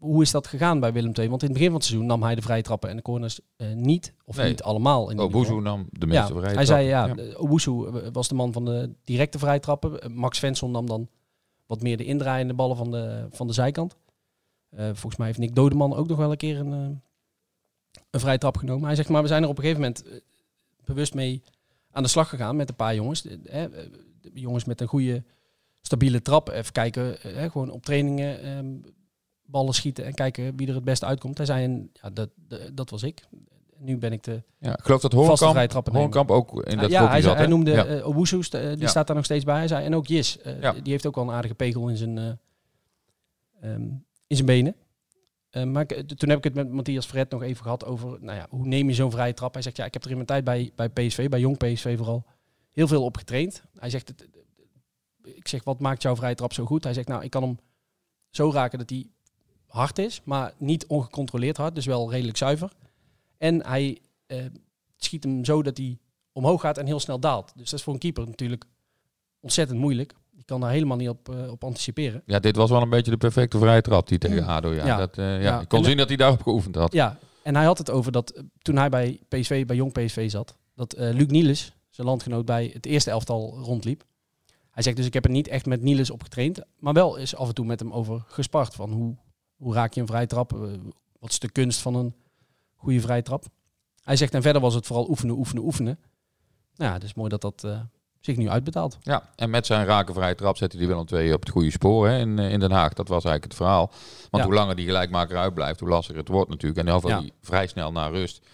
hoe 0.00 0.22
is 0.22 0.30
dat 0.30 0.46
gegaan 0.46 0.80
bij 0.80 0.92
Willem 0.92 1.12
II? 1.18 1.28
Want 1.28 1.42
in 1.42 1.48
het 1.48 1.56
begin 1.56 1.70
van 1.70 1.78
het 1.80 1.88
seizoen 1.88 2.06
nam 2.08 2.22
hij 2.22 2.34
de 2.34 2.42
vrije 2.42 2.62
trappen 2.62 2.90
en 2.90 2.96
de 2.96 3.02
corners 3.02 3.40
eh, 3.56 3.72
niet. 3.72 4.14
Of 4.24 4.36
Nee. 4.36 4.48
niet 4.48 4.62
allemaal. 4.62 5.10
In 5.10 5.18
Obuzu 5.18 5.54
nam 5.60 5.86
de 5.90 6.06
Ja, 6.06 6.20
meeste 6.20 6.34
vrije 6.40 6.54
hij 6.54 6.64
zei 6.64 6.86
ja, 6.86 7.06
ja. 7.06 7.14
Eh, 7.16 8.08
was 8.12 8.28
de 8.28 8.34
man 8.34 8.52
van 8.52 8.64
de 8.64 8.94
directe 9.04 9.38
vrije 9.38 9.60
trappen. 9.60 10.00
Eh, 10.02 10.10
Max 10.10 10.38
Svensson 10.38 10.70
nam 10.70 10.86
dan 10.86 11.08
wat 11.66 11.82
meer 11.82 11.96
de 11.96 12.04
indraaiende 12.04 12.54
ballen 12.54 12.76
van 12.76 12.90
de, 12.90 13.26
van 13.30 13.46
de 13.46 13.52
zijkant. 13.52 13.96
Volgens 14.76 15.16
mij 15.16 15.26
heeft 15.26 15.38
Nick 15.38 15.54
Dodeman 15.54 15.94
ook 15.94 16.08
nog 16.08 16.18
wel 16.18 16.30
een 16.30 16.36
keer 16.36 16.58
een, 16.58 16.72
eh, 16.72 16.96
een 18.10 18.20
vrije 18.20 18.38
trap 18.38 18.56
genomen. 18.56 18.86
Hij 18.86 18.94
zegt 18.94 19.08
maar 19.08 19.22
we 19.22 19.28
zijn 19.28 19.42
er 19.42 19.48
op 19.48 19.56
een 19.58 19.62
gegeven 19.64 19.82
moment 19.82 20.04
bewust 20.84 21.14
mee 21.14 21.42
aan 21.90 22.02
de 22.02 22.08
slag 22.08 22.28
gegaan 22.28 22.56
met 22.56 22.68
een 22.68 22.74
paar 22.74 22.94
jongens. 22.94 23.22
De, 23.22 23.38
eh, 23.44 23.64
jongens 24.34 24.64
met 24.64 24.80
een 24.80 24.86
goede 24.86 25.24
stabiele 25.82 26.22
trap. 26.22 26.48
Even 26.48 26.72
kijken, 26.72 27.22
eh, 27.22 27.50
gewoon 27.50 27.70
op 27.70 27.84
trainingen 27.84 28.42
ehm, 28.42 28.66
ballen 29.50 29.74
schieten 29.74 30.04
en 30.04 30.14
kijken 30.14 30.56
wie 30.56 30.68
er 30.68 30.74
het 30.74 30.84
beste 30.84 31.06
uitkomt. 31.06 31.36
Hij 31.36 31.46
zei, 31.46 31.64
en, 31.64 31.90
ja, 32.02 32.10
dat, 32.10 32.28
dat, 32.72 32.90
was 32.90 33.02
ik. 33.02 33.22
Nu 33.78 33.98
ben 33.98 34.12
ik 34.12 34.22
de 34.22 34.42
Ja, 34.58 34.72
ik 34.78 34.84
geloof 34.84 35.00
dat 35.00 35.12
Hoornkamp. 35.12 35.88
Hoornkamp 35.92 36.30
ook 36.30 36.62
in 36.66 36.78
dat 36.78 36.90
ja, 36.90 37.08
hij, 37.08 37.20
zat. 37.22 37.36
hij 37.36 37.46
noemde 37.46 37.70
Ja. 37.70 37.84
eh 37.86 38.04
die 38.50 38.78
Ja. 38.78 38.86
staat 38.86 39.06
daar 39.06 39.16
nog 39.16 39.24
steeds 39.24 39.44
bij. 39.44 39.56
Hij 39.56 39.68
zei, 39.68 39.84
en 39.84 39.94
ook 39.94 40.06
Jis, 40.06 40.38
eh, 40.40 40.60
Ja. 40.60 40.72
die 40.72 40.92
heeft 40.92 41.06
ook 41.06 41.14
wel 41.14 41.24
een 41.24 41.30
aardige 41.34 41.54
pegel 41.54 41.88
in 41.88 41.96
zijn, 41.96 42.18
eh, 42.18 42.30
ehm, 43.60 43.82
in 44.26 44.36
zijn 44.36 44.46
benen. 44.46 44.74
Eh, 45.50 45.64
maar 45.64 45.82
ik- 45.82 46.18
toen 46.18 46.28
heb 46.28 46.38
ik 46.38 46.44
het 46.44 46.54
met 46.54 46.70
Matthias 46.70 47.06
Fred 47.06 47.30
nog 47.30 47.42
even 47.42 47.62
gehad 47.62 47.84
over, 47.84 48.08
nou 48.20 48.38
ja, 48.38 48.46
hoe 48.50 48.66
neem 48.66 48.88
je 48.88 48.94
zo'n 48.94 49.10
vrije 49.10 49.34
trap? 49.34 49.52
Hij 49.52 49.62
zegt, 49.62 49.76
ja, 49.76 49.84
ik 49.84 49.92
heb 49.92 50.02
er 50.04 50.08
in 50.10 50.14
mijn 50.14 50.26
tijd 50.26 50.44
bij, 50.44 50.70
bij 50.74 50.88
PSV, 50.88 51.28
bij 51.28 51.40
jong 51.40 51.56
PSV 51.56 51.96
vooral, 51.96 52.24
heel 52.70 52.88
veel 52.88 53.04
op 53.04 53.16
getraind. 53.16 53.62
Hij 53.78 53.90
zegt, 53.90 54.14
ik 55.22 55.48
zeg, 55.48 55.64
wat 55.64 55.80
maakt 55.80 56.02
jouw 56.02 56.16
vrije 56.16 56.34
trap 56.34 56.52
zo 56.52 56.64
goed? 56.64 56.84
Hij 56.84 56.92
zegt, 56.94 57.08
nou, 57.08 57.22
ik 57.24 57.30
kan 57.30 57.42
hem 57.42 57.58
zo 58.30 58.50
raken 58.52 58.78
dat 58.78 58.90
hij 58.90 59.06
hard 59.70 59.98
is, 59.98 60.20
maar 60.24 60.52
niet 60.58 60.86
ongecontroleerd 60.86 61.56
hard, 61.56 61.74
dus 61.74 61.86
wel 61.86 62.10
redelijk 62.10 62.36
zuiver. 62.36 62.72
En 63.38 63.66
hij 63.66 63.98
eh, 64.26 64.38
schiet 64.96 65.24
hem 65.24 65.44
zo 65.44 65.62
dat 65.62 65.76
hij 65.76 65.98
omhoog 66.32 66.60
gaat 66.60 66.78
en 66.78 66.86
heel 66.86 67.00
snel 67.00 67.20
daalt. 67.20 67.52
Dus 67.56 67.70
dat 67.70 67.78
is 67.78 67.84
voor 67.84 67.92
een 67.92 67.98
keeper 67.98 68.26
natuurlijk 68.26 68.64
ontzettend 69.40 69.78
moeilijk. 69.78 70.14
Die 70.30 70.44
kan 70.44 70.60
daar 70.60 70.70
helemaal 70.70 70.96
niet 70.96 71.08
op, 71.08 71.28
eh, 71.28 71.50
op 71.50 71.64
anticiperen. 71.64 72.22
ja, 72.26 72.38
dit 72.38 72.56
was 72.56 72.70
wel 72.70 72.82
een 72.82 72.90
beetje 72.90 73.10
de 73.10 73.16
perfecte 73.16 73.58
vrije 73.58 73.80
trap 73.82 74.08
die 74.08 74.18
tegen 74.18 74.46
ADO. 74.46 74.72
Ja. 74.72 74.86
Ja. 74.86 74.96
Dat, 74.96 75.18
eh, 75.18 75.24
ja. 75.24 75.38
Ja. 75.40 75.60
Ik 75.60 75.68
kon 75.68 75.78
En- 75.78 75.84
zien 75.84 75.96
dat 75.96 76.08
hij 76.08 76.16
daarop 76.16 76.42
geoefend 76.42 76.74
had. 76.74 76.92
Ja, 76.92 77.18
en 77.42 77.54
hij 77.56 77.64
had 77.64 77.78
het 77.78 77.90
over 77.90 78.12
dat 78.12 78.42
toen 78.62 78.76
hij 78.76 78.88
bij 78.88 79.20
PSV, 79.28 79.66
bij 79.66 79.76
jong 79.76 79.92
PSV 79.92 80.30
zat, 80.30 80.56
dat 80.74 80.92
eh 80.92 81.12
Luc 81.14 81.26
Niels, 81.26 81.72
zijn 81.90 82.06
landgenoot, 82.06 82.44
bij 82.44 82.70
het 82.72 82.86
eerste 82.86 83.10
elftal 83.10 83.58
rondliep. 83.62 84.04
Hij 84.70 84.82
zegt 84.82 84.96
dus, 84.96 85.06
ik 85.06 85.14
heb 85.14 85.24
er 85.24 85.30
niet 85.30 85.48
echt 85.48 85.66
met 85.66 85.82
Niels 85.82 86.10
op 86.10 86.22
getraind, 86.22 86.60
maar 86.78 86.92
wel 86.92 87.16
is 87.16 87.36
af 87.36 87.48
en 87.48 87.54
toe 87.54 87.64
met 87.64 87.80
hem 87.80 87.92
over 87.92 88.22
gespart. 88.26 88.74
Van 88.74 88.92
hoe, 88.92 89.16
hoe 89.60 89.74
raak 89.74 89.92
je 89.92 90.00
een 90.00 90.06
vrije 90.06 90.26
trap? 90.26 90.52
Eh, 90.52 90.60
wat 91.18 91.30
is 91.30 91.38
de 91.38 91.50
kunst 91.50 91.80
van 91.80 91.94
een 91.94 92.14
goede 92.76 93.00
vrije 93.00 93.22
trap? 93.22 93.44
Hij 94.02 94.16
zegt, 94.16 94.34
en 94.34 94.42
verder 94.42 94.62
was 94.62 94.74
het 94.74 94.86
vooral 94.86 95.08
oefenen, 95.08 95.36
oefenen, 95.38 95.62
oefenen. 95.64 95.98
Nou 96.74 96.90
ja, 96.90 96.92
het 96.96 97.04
is 97.04 97.14
mooi 97.14 97.28
dat 97.28 97.40
dat 97.40 97.64
eh, 97.64 97.80
zich 98.20 98.36
nu 98.36 98.48
uitbetaalt. 98.48 98.98
Ja, 99.00 99.30
en 99.36 99.50
met 99.50 99.66
zijn 99.66 99.86
raken 99.86 100.14
vrije 100.14 100.34
trap 100.34 100.56
zette 100.56 100.76
hij 100.76 100.86
Willem 100.86 101.04
II 101.12 101.32
op 101.32 101.40
het 101.40 101.50
goede 101.50 101.70
spoor 101.70 102.08
hè, 102.08 102.18
in, 102.18 102.38
eh, 102.38 102.52
in 102.52 102.60
Den 102.60 102.70
Haag. 102.70 102.92
Dat 102.92 103.08
was 103.08 103.24
eigenlijk 103.24 103.44
het 103.44 103.54
verhaal. 103.54 103.86
Want 104.30 104.42
Ja. 104.42 104.44
hoe 104.44 104.54
langer 104.54 104.76
die 104.76 104.86
gelijkmaker 104.86 105.36
uitblijft, 105.36 105.80
hoe 105.80 105.88
lastiger 105.88 106.18
het 106.20 106.28
wordt 106.28 106.50
natuurlijk. 106.50 106.80
En 106.80 106.86
dan 106.86 107.00
valt 107.00 107.12
Ja. 107.12 107.20
hij 107.20 107.30
vrij 107.40 107.66
snel 107.66 107.92
naar 107.92 108.10
rust. 108.10 108.46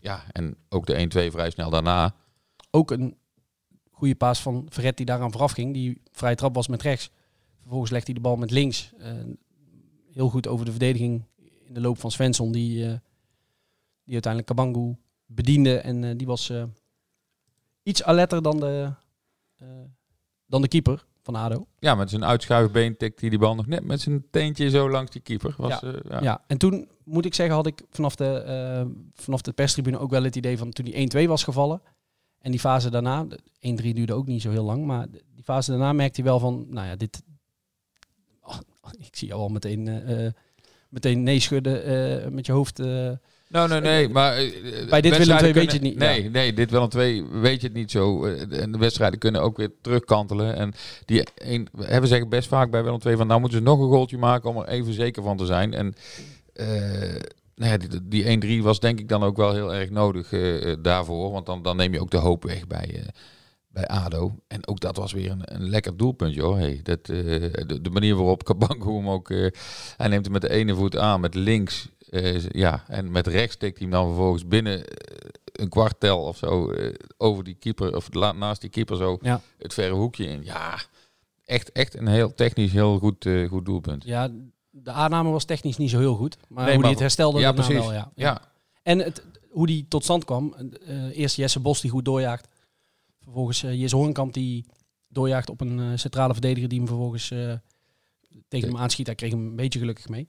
Ja, 0.00 0.22
en 0.32 0.56
ook 0.68 0.86
de 0.86 0.98
1-2 0.98 1.30
vrij 1.30 1.50
snel 1.50 1.70
daarna. 1.70 2.14
ook 2.74 2.90
een 2.90 3.16
goede 3.90 4.14
paas 4.14 4.42
van 4.42 4.66
Verret 4.68 4.96
die 4.96 5.06
daaraan 5.06 5.32
vooraf 5.32 5.52
ging. 5.52 5.72
Die 5.72 6.02
vrije 6.12 6.34
trap 6.34 6.54
was 6.54 6.68
met 6.68 6.82
rechts. 6.82 7.10
Vervolgens 7.60 7.90
legt 7.90 8.06
hij 8.06 8.14
de 8.14 8.20
bal 8.20 8.36
met 8.36 8.50
links. 8.50 8.92
Heel 10.12 10.28
goed 10.28 10.46
over 10.48 10.64
de 10.64 10.70
verdediging 10.70 11.24
in 11.64 11.74
de 11.74 11.80
loop 11.80 11.98
van 11.98 12.10
Svensson. 12.10 12.52
Die, 12.52 12.84
eh, 12.84 12.94
die 14.04 14.12
uiteindelijk 14.12 14.46
Kabangu 14.46 14.96
bediende. 15.26 15.78
En 15.78 16.04
eh, 16.04 16.16
die 16.16 16.26
was 16.26 16.50
eh, 16.50 16.64
iets 17.82 18.02
alerter 18.02 18.42
dan 18.42 18.60
de, 18.60 18.92
dan 20.46 20.62
de 20.62 20.68
keeper 20.68 21.04
van 21.22 21.34
ADO. 21.34 21.66
Ja, 21.78 21.94
met 21.94 22.10
zijn 22.10 22.24
uitschuifbeen 22.24 22.96
tikt 22.96 23.20
hij 23.20 23.30
die 23.30 23.38
bal 23.38 23.54
nog 23.54 23.66
net 23.66 23.84
met 23.84 24.00
zijn 24.00 24.24
teentje 24.30 24.70
zo 24.70 24.90
langs 24.90 25.10
die 25.10 25.20
keeper. 25.20 25.54
Was, 25.56 25.80
Ja. 25.80 25.94
ja. 26.08 26.22
Ja. 26.22 26.44
en 26.46 26.58
toen 26.58 26.88
moet 27.04 27.24
ik 27.24 27.34
zeggen, 27.34 27.54
had 27.54 27.66
ik 27.66 27.82
vanaf 27.90 28.16
de, 28.16 28.24
eh, 28.24 28.86
vanaf 29.14 29.42
de 29.42 29.52
perstribune 29.52 29.98
ook 29.98 30.10
wel 30.10 30.22
het 30.22 30.36
idee 30.36 30.58
van 30.58 30.70
toen 30.70 30.84
die 30.84 30.94
1-2 31.24 31.28
was 31.28 31.44
gevallen. 31.44 31.82
En 32.38 32.50
die 32.50 32.60
fase 32.60 32.90
daarna, 32.90 33.24
de 33.24 33.38
1-3 33.60 33.92
duurde 33.92 34.14
ook 34.14 34.26
niet 34.26 34.42
zo 34.42 34.50
heel 34.50 34.64
lang, 34.64 34.84
maar 34.84 35.06
die 35.10 35.44
fase 35.44 35.70
daarna 35.70 35.92
merkte 35.92 36.20
hij 36.20 36.30
wel 36.30 36.38
van, 36.38 36.66
nou 36.68 36.86
ja, 36.86 36.96
dit. 36.96 37.22
Ik 39.08 39.16
zie 39.16 39.28
jou 39.28 39.40
al 39.40 39.48
meteen, 39.48 39.88
eh, 39.88 40.26
meteen 40.88 41.22
nee 41.22 41.40
schudden 41.40 41.84
eh, 41.84 42.28
met 42.30 42.46
je 42.46 42.52
hoofd. 42.52 42.78
Nou, 43.48 43.68
nee, 43.68 43.80
nee, 43.80 44.08
maar... 44.08 44.34
Bij 44.88 45.00
dit 45.00 45.16
Willem 45.16 45.36
II 45.38 45.52
weet 45.52 45.52
kunnen- 45.52 45.62
je 45.64 45.70
het 45.70 45.80
niet, 45.82 45.96
Nee, 45.96 46.22
ja. 46.22 46.30
nee, 46.30 46.52
dit 46.52 46.70
Willem 46.70 46.88
II 46.96 47.24
weet 47.30 47.60
je 47.60 47.66
het 47.66 47.76
niet 47.76 47.90
zo. 47.90 48.24
En 48.24 48.72
de 48.72 48.78
wedstrijden 48.78 49.18
kunnen 49.18 49.42
ook 49.42 49.56
weer 49.56 49.70
terugkantelen. 49.80 50.56
En 50.56 50.72
die 51.04 51.26
een, 51.34 51.68
we 51.72 51.84
hebben 51.84 52.08
zeggen 52.08 52.28
best 52.28 52.48
vaak 52.48 52.70
bij 52.70 52.82
Willem 52.84 53.00
II 53.06 53.16
van... 53.16 53.26
nou 53.26 53.40
moeten 53.40 53.58
ze 53.58 53.64
nog 53.64 53.78
een 53.80 53.88
goaltje 53.88 54.18
maken 54.18 54.50
om 54.50 54.56
er 54.58 54.68
even 54.68 54.92
zeker 54.92 55.22
van 55.22 55.36
te 55.36 55.46
zijn. 55.46 55.74
En 55.74 55.94
nou 57.54 57.70
ja, 57.70 57.76
die, 57.76 58.08
die 58.38 58.60
1-3 58.60 58.62
was 58.62 58.80
denk 58.80 58.98
ik 58.98 59.08
dan 59.08 59.22
ook 59.22 59.36
wel 59.36 59.52
heel 59.54 59.74
erg 59.74 59.90
nodig 59.90 60.28
daarvoor. 60.82 61.30
Want 61.32 61.46
dan, 61.46 61.62
dan 61.62 61.76
neem 61.76 61.92
je 61.92 62.00
ook 62.00 62.10
de 62.10 62.16
hoop 62.16 62.42
weg 62.44 62.66
bij... 62.66 62.90
eh, 62.94 63.02
bij 63.72 63.86
ADO. 63.88 64.34
En 64.48 64.66
ook 64.68 64.80
dat 64.80 64.96
was 64.96 65.12
weer 65.12 65.30
een, 65.30 65.42
een 65.54 65.68
lekker 65.68 65.96
doelpunt, 65.96 66.34
joh. 66.34 66.56
Hey, 66.56 66.80
dat, 66.82 66.98
eh, 67.08 67.16
de, 67.66 67.78
de 67.82 67.90
manier 67.90 68.14
waarop 68.16 68.44
Kabango 68.48 68.96
hem 68.96 69.08
ook... 69.08 69.30
eh, 69.30 69.46
hij 69.96 70.08
neemt 70.08 70.24
hem 70.24 70.32
met 70.32 70.42
de 70.42 70.50
ene 70.50 70.74
voet 70.74 70.96
aan, 70.96 71.20
met 71.20 71.34
links. 71.34 71.88
eh, 72.10 72.48
ja, 72.48 72.84
en 72.88 73.10
met 73.10 73.26
rechts 73.26 73.56
tikt 73.56 73.78
hij 73.78 73.86
hem 73.88 73.96
dan 73.96 74.06
vervolgens 74.06 74.46
binnen 74.46 74.84
een 75.52 75.68
kwartel 75.68 76.20
of 76.22 76.36
zo... 76.36 76.72
over 77.16 77.44
die 77.44 77.54
keeper, 77.54 77.96
of 77.96 78.10
naast 78.10 78.60
die 78.60 78.70
keeper 78.70 78.96
zo 78.96 79.18
Ja. 79.20 79.40
het 79.58 79.74
verre 79.74 79.94
hoekje 79.94 80.24
in. 80.26 80.44
Ja, 80.44 80.80
echt, 81.44 81.72
echt 81.72 81.94
een 81.96 82.06
heel 82.06 82.34
technisch 82.34 82.72
heel 82.72 82.98
goed, 82.98 83.28
goed 83.48 83.64
doelpunt. 83.64 84.04
Ja, 84.04 84.28
de 84.70 84.90
aanname 84.90 85.30
was 85.30 85.44
technisch 85.44 85.76
niet 85.76 85.90
zo 85.90 85.98
heel 85.98 86.14
goed, 86.14 86.36
maar 86.48 86.64
Nee, 86.64 86.64
hoe 86.64 86.72
maar- 86.74 86.82
hij 86.82 86.90
het 86.90 87.00
herstelde 87.00 87.40
ja, 87.40 87.52
precies. 87.52 87.74
wel, 87.74 87.92
ja. 87.92 88.10
Ja, 88.14 88.40
En 88.82 88.98
het, 88.98 89.22
hoe 89.50 89.66
die 89.66 89.86
tot 89.88 90.02
stand 90.04 90.24
kwam. 90.24 90.54
eerst 91.12 91.36
Jesse 91.36 91.60
Bos 91.60 91.80
die 91.80 91.90
goed 91.90 92.04
doorjaagt. 92.04 92.48
Vervolgens 93.22 93.62
eh 93.62 93.80
Jesse 93.80 93.96
Hoornkamp 93.96 94.32
die 94.32 94.66
doorjaagt 95.08 95.50
op 95.50 95.60
een 95.60 95.80
eh, 95.80 95.86
centrale 95.94 96.32
verdediger 96.32 96.68
die 96.68 96.78
hem 96.78 96.86
vervolgens 96.86 97.30
eh, 97.30 97.54
tegen 98.48 98.68
hem 98.68 98.78
aanschiet. 98.78 99.06
Hij 99.06 99.14
kreeg 99.14 99.30
hem 99.30 99.46
een 99.46 99.56
beetje 99.56 99.78
gelukkig 99.78 100.08
mee. 100.08 100.28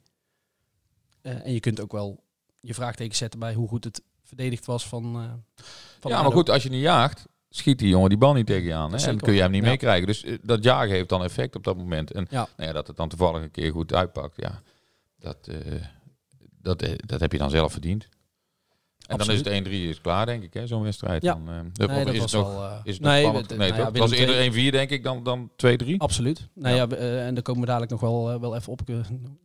En 1.21 1.53
je 1.53 1.59
kunt 1.59 1.79
ook 1.79 1.91
wel 1.91 2.23
je 2.59 2.73
vraagteken 2.73 3.15
zetten 3.15 3.39
bij 3.39 3.53
hoe 3.53 3.67
goed 3.67 3.83
het 3.83 4.01
verdedigd 4.23 4.65
was 4.65 4.87
van, 4.87 5.03
van 5.99 6.11
ja 6.11 6.21
maar 6.21 6.31
goed, 6.31 6.49
als 6.49 6.63
je 6.63 6.69
niet 6.69 6.81
jaagt... 6.81 7.25
Schiet 7.49 7.79
die 7.79 7.87
jongen 7.89 8.09
die 8.09 8.17
bal 8.17 8.33
niet 8.33 8.45
tegen 8.45 8.63
je 8.67 8.73
aan. 8.73 8.93
Hè? 8.93 9.07
En 9.07 9.19
kun 9.19 9.33
je 9.33 9.41
hem 9.41 9.51
niet 9.51 9.63
Ja. 9.63 9.69
meekrijgen. 9.69 10.07
Dus 10.07 10.25
dat 10.41 10.63
jagen 10.63 10.89
heeft 10.89 11.09
dan 11.09 11.23
effect 11.23 11.55
op 11.55 11.63
dat 11.63 11.77
moment. 11.77 12.11
En 12.11 12.27
Ja. 12.29 12.47
Nou 12.57 12.67
ja, 12.67 12.73
dat 12.73 12.87
het 12.87 12.97
dan 12.97 13.09
toevallig 13.09 13.41
een 13.41 13.51
keer 13.51 13.71
goed 13.71 13.93
uitpakt, 13.93 14.35
ja, 14.35 14.61
dat, 15.19 15.49
dat, 16.61 16.85
dat 17.05 17.19
heb 17.19 17.31
je 17.31 17.37
dan 17.37 17.49
zelf 17.49 17.71
verdiend. 17.71 18.07
En 19.07 19.15
Absoluut. 19.19 19.43
dan 19.43 19.53
is 19.53 19.59
het 19.59 19.67
1-3 19.67 19.71
is 19.71 20.01
klaar, 20.01 20.25
denk 20.25 20.43
ik, 20.43 20.53
hè, 20.53 20.67
zo'n 20.67 20.83
wedstrijd. 20.83 21.23
Ja. 21.23 21.33
Dan, 21.33 21.43
Nee, 21.43 21.61
of 21.97 22.03
dat 22.03 22.13
is 22.13 22.19
was 22.19 22.31
het 22.31 22.41
nog, 22.41 22.53
wel... 22.53 22.63
eh, 22.65 22.71
is 22.83 22.93
het 22.93 23.01
nog 23.03 23.11
nee, 23.11 23.21
spannend? 23.21 23.49
we- 23.49 23.55
Nee, 23.55 23.71
nou 23.71 23.81
ja, 23.93 23.99
was 23.99 24.11
eerder 24.11 24.35
1-4, 24.53 24.71
denk 24.71 24.89
ik, 24.89 25.03
dan, 25.03 25.23
dan 25.23 25.49
2-3. 25.55 25.97
Absoluut. 25.97 26.47
Nou 26.53 26.75
Ja. 26.75 26.87
eh, 26.87 27.25
en 27.25 27.33
daar 27.33 27.43
komen 27.43 27.61
we 27.61 27.67
dadelijk 27.67 27.91
nog 27.91 28.01
wel, 28.01 28.39
wel 28.39 28.55
even 28.55 28.71
op. 28.71 28.81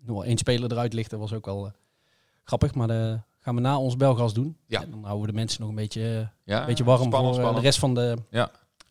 Nog 0.05 0.25
één 0.25 0.39
speler 0.39 0.73
eruit 0.73 0.93
lichten 0.93 1.19
was 1.19 1.33
ook 1.33 1.45
wel 1.47 1.71
grappig. 2.45 2.75
Maar 2.75 2.89
dat 2.89 3.19
gaan 3.41 3.55
we 3.55 3.61
na 3.61 3.79
ons 3.79 3.97
belgas 3.97 4.35
doen. 4.35 4.57
Ja. 4.67 4.83
En 4.83 4.91
dan 4.91 5.01
houden 5.05 5.21
we 5.27 5.31
de 5.33 5.39
mensen 5.39 5.61
nog 5.61 5.69
een 5.71 5.75
beetje, 5.77 6.31
een 6.45 6.67
beetje 6.67 6.85
warm 6.85 7.03
spannend, 7.03 7.25
voor 7.25 7.35
spannend. 7.35 7.57
de 7.57 7.63
rest 7.63 7.79
van 7.79 7.95
de, 7.95 8.17
Ja, 8.31 8.51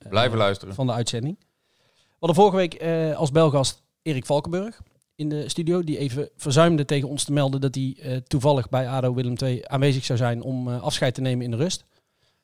blijven 0.09 0.37
luisteren. 0.37 0.73
van 0.75 0.87
de 0.87 0.93
uitzending. 0.93 1.37
We 1.79 2.25
hadden 2.25 2.35
vorige 2.37 2.55
week 2.57 2.83
als 3.15 3.31
belgast 3.31 3.83
Erik 4.01 4.25
Valkenburg 4.25 4.81
in 5.17 5.29
de 5.29 5.49
studio. 5.49 5.83
Die 5.83 5.97
even 5.97 6.29
verzuimde 6.35 6.85
tegen 6.85 7.09
ons 7.09 7.23
te 7.23 7.31
melden 7.31 7.61
dat 7.61 7.75
hij 7.75 7.97
eh, 8.01 8.17
toevallig 8.17 8.69
bij 8.69 8.89
ADO 8.89 9.13
Willem 9.13 9.35
II 9.43 9.61
aanwezig 9.63 10.05
zou 10.05 10.17
zijn 10.17 10.41
om 10.41 10.67
eh, 10.67 10.81
afscheid 10.81 11.13
te 11.13 11.21
nemen 11.21 11.45
in 11.45 11.51
de 11.51 11.57
rust. 11.57 11.85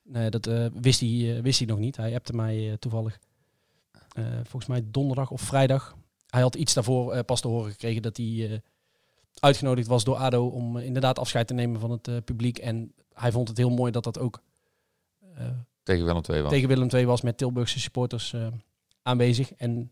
Nee, 0.04 0.30
dat 0.30 0.48
eh, 0.48 0.66
wist, 0.74 1.00
hij, 1.00 1.40
wist 1.42 1.60
hij 1.60 1.68
nog 1.68 1.80
niet. 1.80 1.98
Hij 1.98 2.16
appte 2.16 2.34
mij 2.34 2.78
toevallig 2.80 3.20
volgens 4.44 4.66
mij 4.66 4.84
donderdag 4.86 5.32
of 5.32 5.42
vrijdag. 5.42 5.96
Hij 6.28 6.42
had 6.42 6.56
iets 6.56 6.74
daarvoor 6.74 7.24
pas 7.24 7.42
te 7.42 7.48
horen 7.48 7.72
gekregen 7.72 8.02
dat 8.02 8.18
hij 8.18 8.62
uitgenodigd 9.40 9.88
was 9.88 10.04
door 10.04 10.16
ADO 10.16 10.48
om 10.48 10.78
inderdaad 10.78 11.20
afscheid 11.20 11.48
te 11.48 11.54
nemen 11.54 11.80
van 11.80 11.92
het 11.92 12.26
publiek. 12.26 12.58
En 12.58 12.94
hij 13.14 13.32
vond 13.32 13.48
het 13.48 13.58
heel 13.58 13.70
mooi 13.70 13.92
dat 13.92 14.04
dat 14.04 14.20
ook 14.20 14.42
Tegen 15.84 16.06
Willem 16.06 16.22
2 16.22 16.42
was. 16.42 16.52
tegen 16.52 16.68
Willem 16.68 16.90
II 16.90 17.06
was 17.06 17.22
met 17.22 17.38
Tilburgse 17.38 17.80
supporters 17.80 18.36
aanwezig. 19.02 19.54
En 19.54 19.92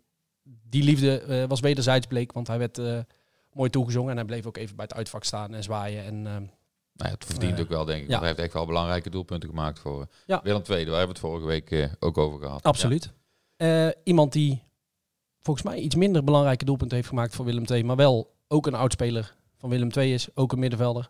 die 0.70 0.84
liefde 0.84 1.20
eh, 1.20 1.46
was 1.48 1.60
wederzijds 1.60 2.08
bleek, 2.08 2.32
want 2.32 2.48
hij 2.48 2.58
werd 2.58 2.78
eh, 2.78 3.00
mooi 3.54 3.70
toegezongen. 3.70 4.10
En 4.12 4.18
hij 4.18 4.26
bleef 4.26 4.46
ook 4.46 4.58
even 4.58 4.76
bij 4.76 4.86
het 4.86 4.94
uitvak 4.98 5.24
staan 5.24 5.54
en 5.54 5.64
zwaaien. 5.64 6.04
En 6.04 6.16
eh, 6.16 6.34
Nou 6.34 6.50
ja, 7.10 7.10
het 7.10 7.26
verdient 7.26 7.54
Eh, 7.54 7.60
ook 7.60 7.70
wel, 7.70 7.86
denk 7.86 7.98
ik. 8.02 8.06
ja. 8.06 8.10
Want 8.10 8.20
hij 8.22 8.30
heeft 8.30 8.42
echt 8.44 8.54
wel 8.54 8.66
belangrijke 8.66 9.10
doelpunten 9.10 9.50
gemaakt 9.50 9.80
voor 9.80 10.08
Ja. 10.26 10.40
Willem 10.44 10.64
2. 10.64 10.86
Daar 10.86 10.98
hebben 10.98 11.16
we 11.16 11.22
het 11.22 11.32
vorige 11.32 11.46
week 11.48 11.90
ook 12.00 12.18
over 12.18 12.40
gehad. 12.40 12.64
absoluut. 12.64 13.12
Iemand 14.04 14.34
die 14.34 14.64
volgens 15.42 15.66
mij 15.66 15.78
iets 15.80 15.96
minder 15.96 16.24
belangrijke 16.24 16.66
doelpunten 16.66 16.98
heeft 16.98 17.10
gemaakt 17.10 17.36
voor 17.36 17.46
Willem 17.46 17.66
II, 17.66 17.84
maar 17.84 17.96
wel 17.96 18.34
ook 18.48 18.68
een 18.68 18.74
oudspeler 18.74 19.36
van 19.58 19.70
Willem 19.70 19.90
II 19.98 20.14
is, 20.14 20.28
ook 20.36 20.52
een 20.52 20.60
middenvelder, 20.60 21.10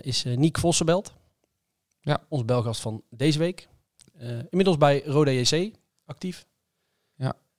is 0.00 0.24
Niek 0.24 0.58
Vossenbelt. 0.58 1.12
Ja. 2.00 2.24
Ons 2.28 2.44
belgast 2.44 2.80
van 2.80 3.02
deze 3.10 3.38
week. 3.38 3.68
Inmiddels 4.50 4.76
bij 4.76 5.02
Roda 5.04 5.30
JC 5.30 5.70
actief. 6.04 6.46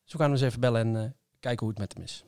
Ja. 0.03 0.09
Zo 0.09 0.17
gaan 0.17 0.27
we 0.27 0.37
eens 0.37 0.41
even 0.45 0.59
bellen 0.59 0.95
en 0.95 1.15
kijken 1.39 1.59
hoe 1.59 1.69
het 1.69 1.79
met 1.79 1.93
hem 1.93 2.03
is. 2.03 2.25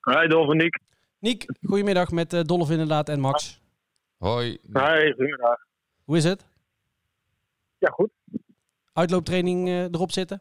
Hi, 0.00 0.26
Dolf 0.26 0.50
en 0.50 0.56
Niek. 0.56 0.78
Niek, 1.18 1.44
goedemiddag 1.62 2.10
met 2.10 2.32
uh, 2.32 2.40
Dolf 2.42 2.70
inderdaad 2.70 3.08
en 3.08 3.20
Max. 3.20 3.62
Hoi. 4.16 4.58
Hi, 4.72 5.10
goedemiddag. 5.10 5.66
Hoe 6.04 6.16
is 6.16 6.24
het? 6.24 6.48
Ja, 7.78 7.90
goed. 7.90 8.10
Uitlooptraining 8.92 9.68
uh, 9.68 9.82
erop 9.82 10.10
zitten? 10.12 10.40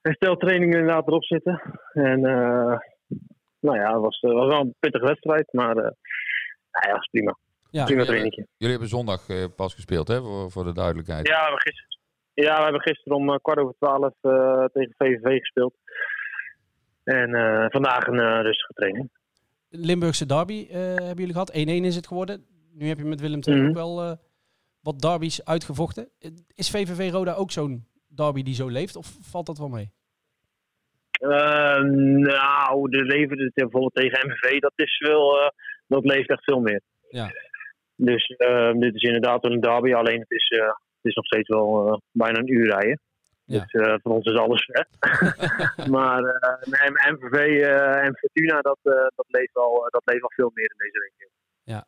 Hersteltraining 0.00 0.74
inderdaad 0.74 1.06
erop 1.06 1.24
zitten. 1.24 1.80
En 1.92 2.20
uh, 2.20 2.78
nou 3.64 3.78
ja, 3.78 3.92
het 3.92 4.00
was, 4.00 4.20
was 4.20 4.48
wel 4.48 4.60
een 4.60 4.74
pittige 4.80 5.06
wedstrijd, 5.06 5.52
maar 5.52 5.74
nou 5.74 5.94
ja, 6.86 6.92
was 6.92 7.08
prima. 7.10 7.38
Ja, 7.70 7.84
prima 7.84 8.04
trainingje. 8.04 8.46
Jullie 8.56 8.76
hebben 8.76 8.88
zondag 8.88 9.26
pas 9.56 9.74
gespeeld, 9.74 10.08
hè, 10.08 10.20
voor, 10.22 10.50
voor 10.50 10.64
de 10.64 10.72
duidelijkheid. 10.72 11.26
Ja, 11.26 11.34
we 11.34 11.40
hebben 11.40 11.60
gisteren, 11.60 11.98
ja, 12.34 12.56
we 12.56 12.62
hebben 12.62 12.80
gisteren 12.80 13.18
om 13.18 13.38
kwart 13.40 13.58
over 13.58 13.74
twaalf 13.78 14.14
tegen 14.72 14.94
VVV 14.96 15.38
gespeeld. 15.38 15.74
En 17.04 17.30
uh, 17.30 17.66
vandaag 17.68 18.06
een 18.06 18.18
uh, 18.18 18.40
rustige 18.42 18.72
training. 18.72 19.10
Limburgse 19.68 20.26
derby 20.26 20.66
uh, 20.70 20.76
hebben 20.76 21.16
jullie 21.16 21.32
gehad. 21.32 21.52
1-1 21.52 21.54
is 21.54 21.96
het 21.96 22.06
geworden. 22.06 22.46
Nu 22.72 22.88
heb 22.88 22.98
je 22.98 23.04
met 23.04 23.20
Willem 23.20 23.40
II 23.46 23.56
mm 23.56 23.60
-hmm. 23.60 23.70
ook 23.70 23.76
wel 23.76 24.18
wat 24.80 25.00
derbies 25.00 25.44
uitgevochten. 25.44 26.08
Is 26.54 26.70
VVV 26.70 27.10
Roda 27.12 27.32
ook 27.32 27.50
zo'n 27.50 27.86
derby 28.08 28.42
die 28.42 28.54
zo 28.54 28.68
leeft? 28.68 28.96
Of 28.96 29.16
valt 29.20 29.46
dat 29.46 29.58
wel 29.58 29.68
mee? 29.68 29.92
Nou, 31.28 32.90
de 32.90 33.04
leven 33.04 33.50
bijvoorbeeld 33.54 33.94
tegen 33.94 34.28
MVV, 34.28 34.58
dat 34.58 34.72
is 34.74 34.98
wel, 34.98 35.52
dat 35.86 36.04
leeft 36.04 36.30
echt 36.30 36.44
veel 36.44 36.60
meer. 36.60 36.80
Ja. 37.08 37.30
Dus 37.96 38.26
dit 38.72 38.94
is 38.94 39.02
inderdaad 39.02 39.44
een 39.44 39.60
derby, 39.60 39.94
alleen 39.94 40.20
het 40.20 40.30
is, 40.30 40.48
het 40.48 41.02
is 41.02 41.14
nog 41.14 41.24
steeds 41.24 41.48
wel 41.48 42.00
bijna 42.12 42.38
een 42.38 42.52
uur 42.52 42.70
rijden. 42.70 43.00
Ja. 43.44 43.64
Dus 43.66 44.00
voor 44.02 44.12
ons 44.12 44.26
is 44.26 44.36
alles 44.36 44.64
ver. 44.64 44.86
maar 45.94 46.22
MVV 47.10 47.60
en 48.02 48.16
Fortuna, 48.16 48.60
dat, 48.60 48.78
dat, 49.14 49.26
leeft 49.28 49.52
wel, 49.52 49.88
dat 49.90 50.02
leeft 50.04 50.20
wel 50.20 50.32
veel 50.34 50.50
meer 50.54 50.70
in 50.70 50.78
deze 50.78 51.08
regio. 51.08 51.28
Ja. 51.62 51.84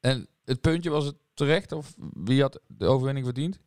En 0.00 0.26
het 0.44 0.60
puntje, 0.60 0.90
was 0.90 1.06
het 1.06 1.16
terecht? 1.34 1.72
Of 1.72 1.94
wie 2.14 2.40
had 2.40 2.62
de 2.66 2.86
overwinning 2.86 3.26
verdiend? 3.26 3.60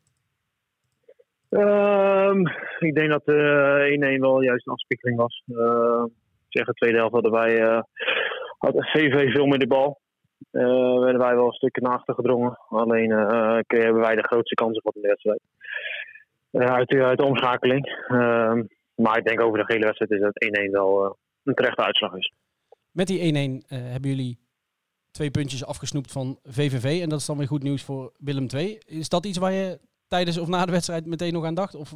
Um, 1.55 2.47
ik 2.79 2.95
denk 2.95 3.09
dat 3.09 3.21
1-1 3.21 3.25
wel 4.19 4.41
juist 4.41 4.67
een 4.67 4.73
afspiegeling 4.73 5.17
was. 5.17 5.43
ik 5.47 6.49
zeg, 6.49 6.65
de 6.65 6.73
tweede 6.73 6.97
helft 6.97 7.13
hadden 7.13 7.31
wij, 7.31 7.83
had 8.57 8.73
VV 8.75 9.31
veel 9.31 9.45
meer 9.45 9.59
de 9.59 9.67
bal. 9.67 9.99
werden 10.51 11.17
wij 11.17 11.35
wel 11.35 11.45
een 11.45 11.51
stukje 11.51 11.81
naar 11.81 11.93
achter 11.93 12.13
gedrongen. 12.13 12.57
Alleen 12.69 13.09
hebben 13.67 14.01
wij 14.01 14.15
de 14.15 14.27
grootste 14.27 14.55
kansen 14.55 14.81
van 14.81 14.91
de 14.95 15.07
wedstrijd. 15.07 15.41
Uh, 16.53 16.65
uit, 16.65 16.87
de, 16.87 17.03
uit 17.03 17.17
de 17.17 17.25
omschakeling. 17.25 17.87
Uh, 17.87 18.53
maar 18.95 19.17
ik 19.17 19.25
denk 19.25 19.41
over 19.41 19.57
de 19.57 19.73
hele 19.73 19.85
wedstrijd 19.85 20.11
is 20.11 20.19
dat 20.19 20.67
1-1 20.67 20.71
wel 20.71 21.05
uh, 21.05 21.11
een 21.43 21.53
terechte 21.53 21.83
uitslag 21.83 22.15
is. 22.15 22.33
Met 22.91 23.07
die 23.07 23.59
1-1 23.61 23.67
hebben 23.67 24.09
jullie 24.09 24.39
twee 25.11 25.31
puntjes 25.31 25.65
afgesnoept 25.65 26.11
van 26.11 26.39
VVV. 26.43 27.01
En 27.01 27.09
dat 27.09 27.19
is 27.19 27.25
dan 27.25 27.37
weer 27.37 27.47
goed 27.47 27.63
nieuws 27.63 27.83
voor 27.83 28.13
Willem 28.17 28.47
II. 28.55 28.77
Is 28.85 29.09
dat 29.09 29.25
iets 29.25 29.37
waar 29.37 29.51
je 29.51 29.79
tijdens 30.15 30.37
of 30.37 30.47
na 30.47 30.65
de 30.65 30.71
wedstrijd 30.71 31.05
meteen 31.05 31.33
nog 31.33 31.45
aan 31.45 31.61
dacht? 31.63 31.75
Of 31.75 31.89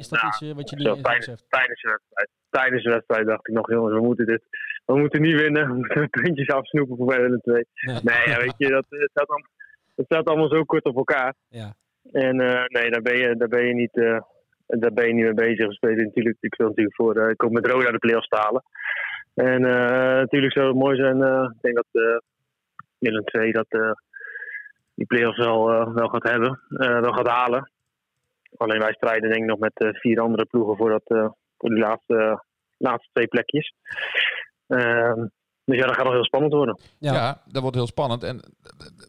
is 0.00 0.08
dat 0.08 0.20
nou, 0.20 0.28
iets 0.28 0.52
wat 0.58 0.70
je 0.70 0.76
niet 0.76 1.04
tijdens, 1.04 1.44
tijdens 1.48 1.80
de 1.82 1.88
wedstrijd. 1.88 2.30
Tijdens 2.50 2.82
de 2.84 2.90
wedstrijd 2.90 3.26
dacht 3.26 3.48
ik 3.48 3.54
nog, 3.54 3.70
jongens, 3.70 3.94
we 3.94 4.00
moeten 4.00 4.26
dit. 4.26 4.42
We 4.84 4.98
moeten 4.98 5.22
niet 5.22 5.40
winnen. 5.40 5.66
We 5.70 5.74
moeten 5.74 6.10
puntjes 6.10 6.48
afsnoepen 6.48 6.96
voor 6.96 7.06
Willem 7.06 7.40
II. 7.42 7.64
Ja. 7.72 8.00
Nee, 8.02 8.28
ja, 8.28 8.38
weet 8.38 8.54
je, 8.56 8.68
dat, 8.68 8.86
het, 8.88 9.10
staat 9.10 9.28
allemaal, 9.28 9.50
het 9.94 10.06
staat 10.06 10.26
allemaal 10.26 10.48
zo 10.48 10.64
kort 10.64 10.84
op 10.84 10.96
elkaar. 10.96 11.34
Ja. 11.48 11.74
En 12.12 12.40
uh, 12.40 12.64
nee, 12.66 12.90
daar 12.90 13.02
ben 13.02 13.16
je, 13.16 13.36
daar 13.36 13.48
ben 13.48 13.66
je 13.66 13.74
niet, 13.74 13.96
uh, 13.96 14.20
daar 14.66 14.92
ben 14.92 15.06
je 15.06 15.14
niet 15.14 15.24
mee 15.24 15.34
bezig. 15.34 15.66
We 15.66 15.72
spelen 15.72 16.04
natuurlijk, 16.04 16.36
ik 16.40 16.54
wil 16.54 16.68
natuurlijk 16.68 16.96
voor, 16.96 17.16
uh, 17.16 17.28
ik 17.28 17.36
kom 17.36 17.52
met 17.52 17.66
Roda 17.66 17.90
de 17.90 17.98
play-offs 17.98 18.30
halen. 18.30 18.62
En 19.34 19.60
natuurlijk 19.60 20.52
zou 20.52 20.66
het 20.66 20.76
mooi 20.76 20.96
zijn, 20.96 21.16
ik 21.52 21.60
denk 21.60 21.74
dat 21.74 22.22
Willem 22.98 23.24
II 23.24 23.52
dat 23.52 23.96
die 24.96 25.06
play-offs 25.06 25.38
wel, 25.38 25.66
wel 25.94 26.08
gaat 26.08 26.30
hebben, 26.30 26.60
wel 26.68 27.12
gaat 27.12 27.28
halen. 27.28 27.70
Alleen 28.56 28.78
wij 28.78 28.92
strijden 28.92 29.30
denk 29.30 29.42
ik 29.42 29.48
nog 29.48 29.58
met 29.58 29.96
vier 30.00 30.20
andere 30.20 30.44
ploegen 30.44 30.76
voor, 30.76 30.90
dat, 30.90 31.32
voor 31.58 31.68
die 31.68 31.78
laatste, 31.78 32.44
laatste 32.76 33.10
twee 33.12 33.26
plekjes. 33.26 33.74
Ehm, 34.66 35.26
dus 35.64 35.78
ja, 35.78 35.86
dat 35.86 35.94
gaat 35.94 36.04
nog 36.04 36.12
heel 36.12 36.24
spannend 36.24 36.52
worden. 36.52 36.78
Ja. 36.98 37.12
ja. 37.12 37.42
dat 37.46 37.62
wordt 37.62 37.76
heel 37.76 37.86
spannend. 37.86 38.22
En 38.22 38.40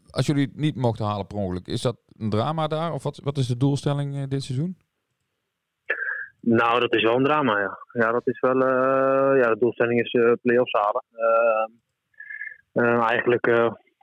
als 0.09 0.25
jullie 0.25 0.45
het 0.45 0.55
niet 0.55 0.75
mochten 0.75 1.05
halen 1.05 1.27
per 1.27 1.37
ongeluk, 1.37 1.67
is 1.67 1.81
dat 1.81 1.97
een 2.17 2.29
drama 2.29 2.67
daar? 2.67 2.93
Of 2.93 3.03
wat, 3.03 3.19
wat 3.23 3.37
is 3.37 3.47
de 3.47 3.57
doelstelling 3.57 4.15
uh, 4.15 4.23
dit 4.27 4.43
seizoen? 4.43 4.77
Nou, 6.39 6.79
dat 6.79 6.93
is 6.93 7.03
wel 7.03 7.15
een 7.15 7.23
drama, 7.23 7.59
ja. 7.59 7.77
Ja, 7.91 8.11
dat 8.11 8.27
is 8.27 8.39
wel... 8.39 8.55
Uh, 8.55 9.41
ja, 9.41 9.49
de 9.49 9.57
doelstelling 9.59 9.99
is 10.01 10.13
uh, 10.13 10.31
play-offs 10.41 10.71
halen. 10.71 11.03
eigenlijk, 13.07 13.45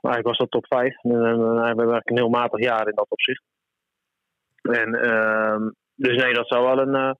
eigenlijk 0.05 0.27
was 0.27 0.37
dat 0.37 0.51
top 0.51 0.65
5. 0.67 1.01
we 1.01 1.13
hebben 1.13 1.57
eigenlijk 1.59 2.09
een 2.09 2.17
heel 2.17 2.29
matig 2.29 2.59
jaar 2.59 2.87
in 2.87 2.95
dat 2.95 3.09
opzicht. 3.09 3.43
En, 4.61 4.93
ehm, 4.93 5.69
dus 5.95 6.23
nee, 6.23 6.33
dat 6.33 6.47
zou 6.47 6.63
wel 6.63 6.79
een, 6.79 7.17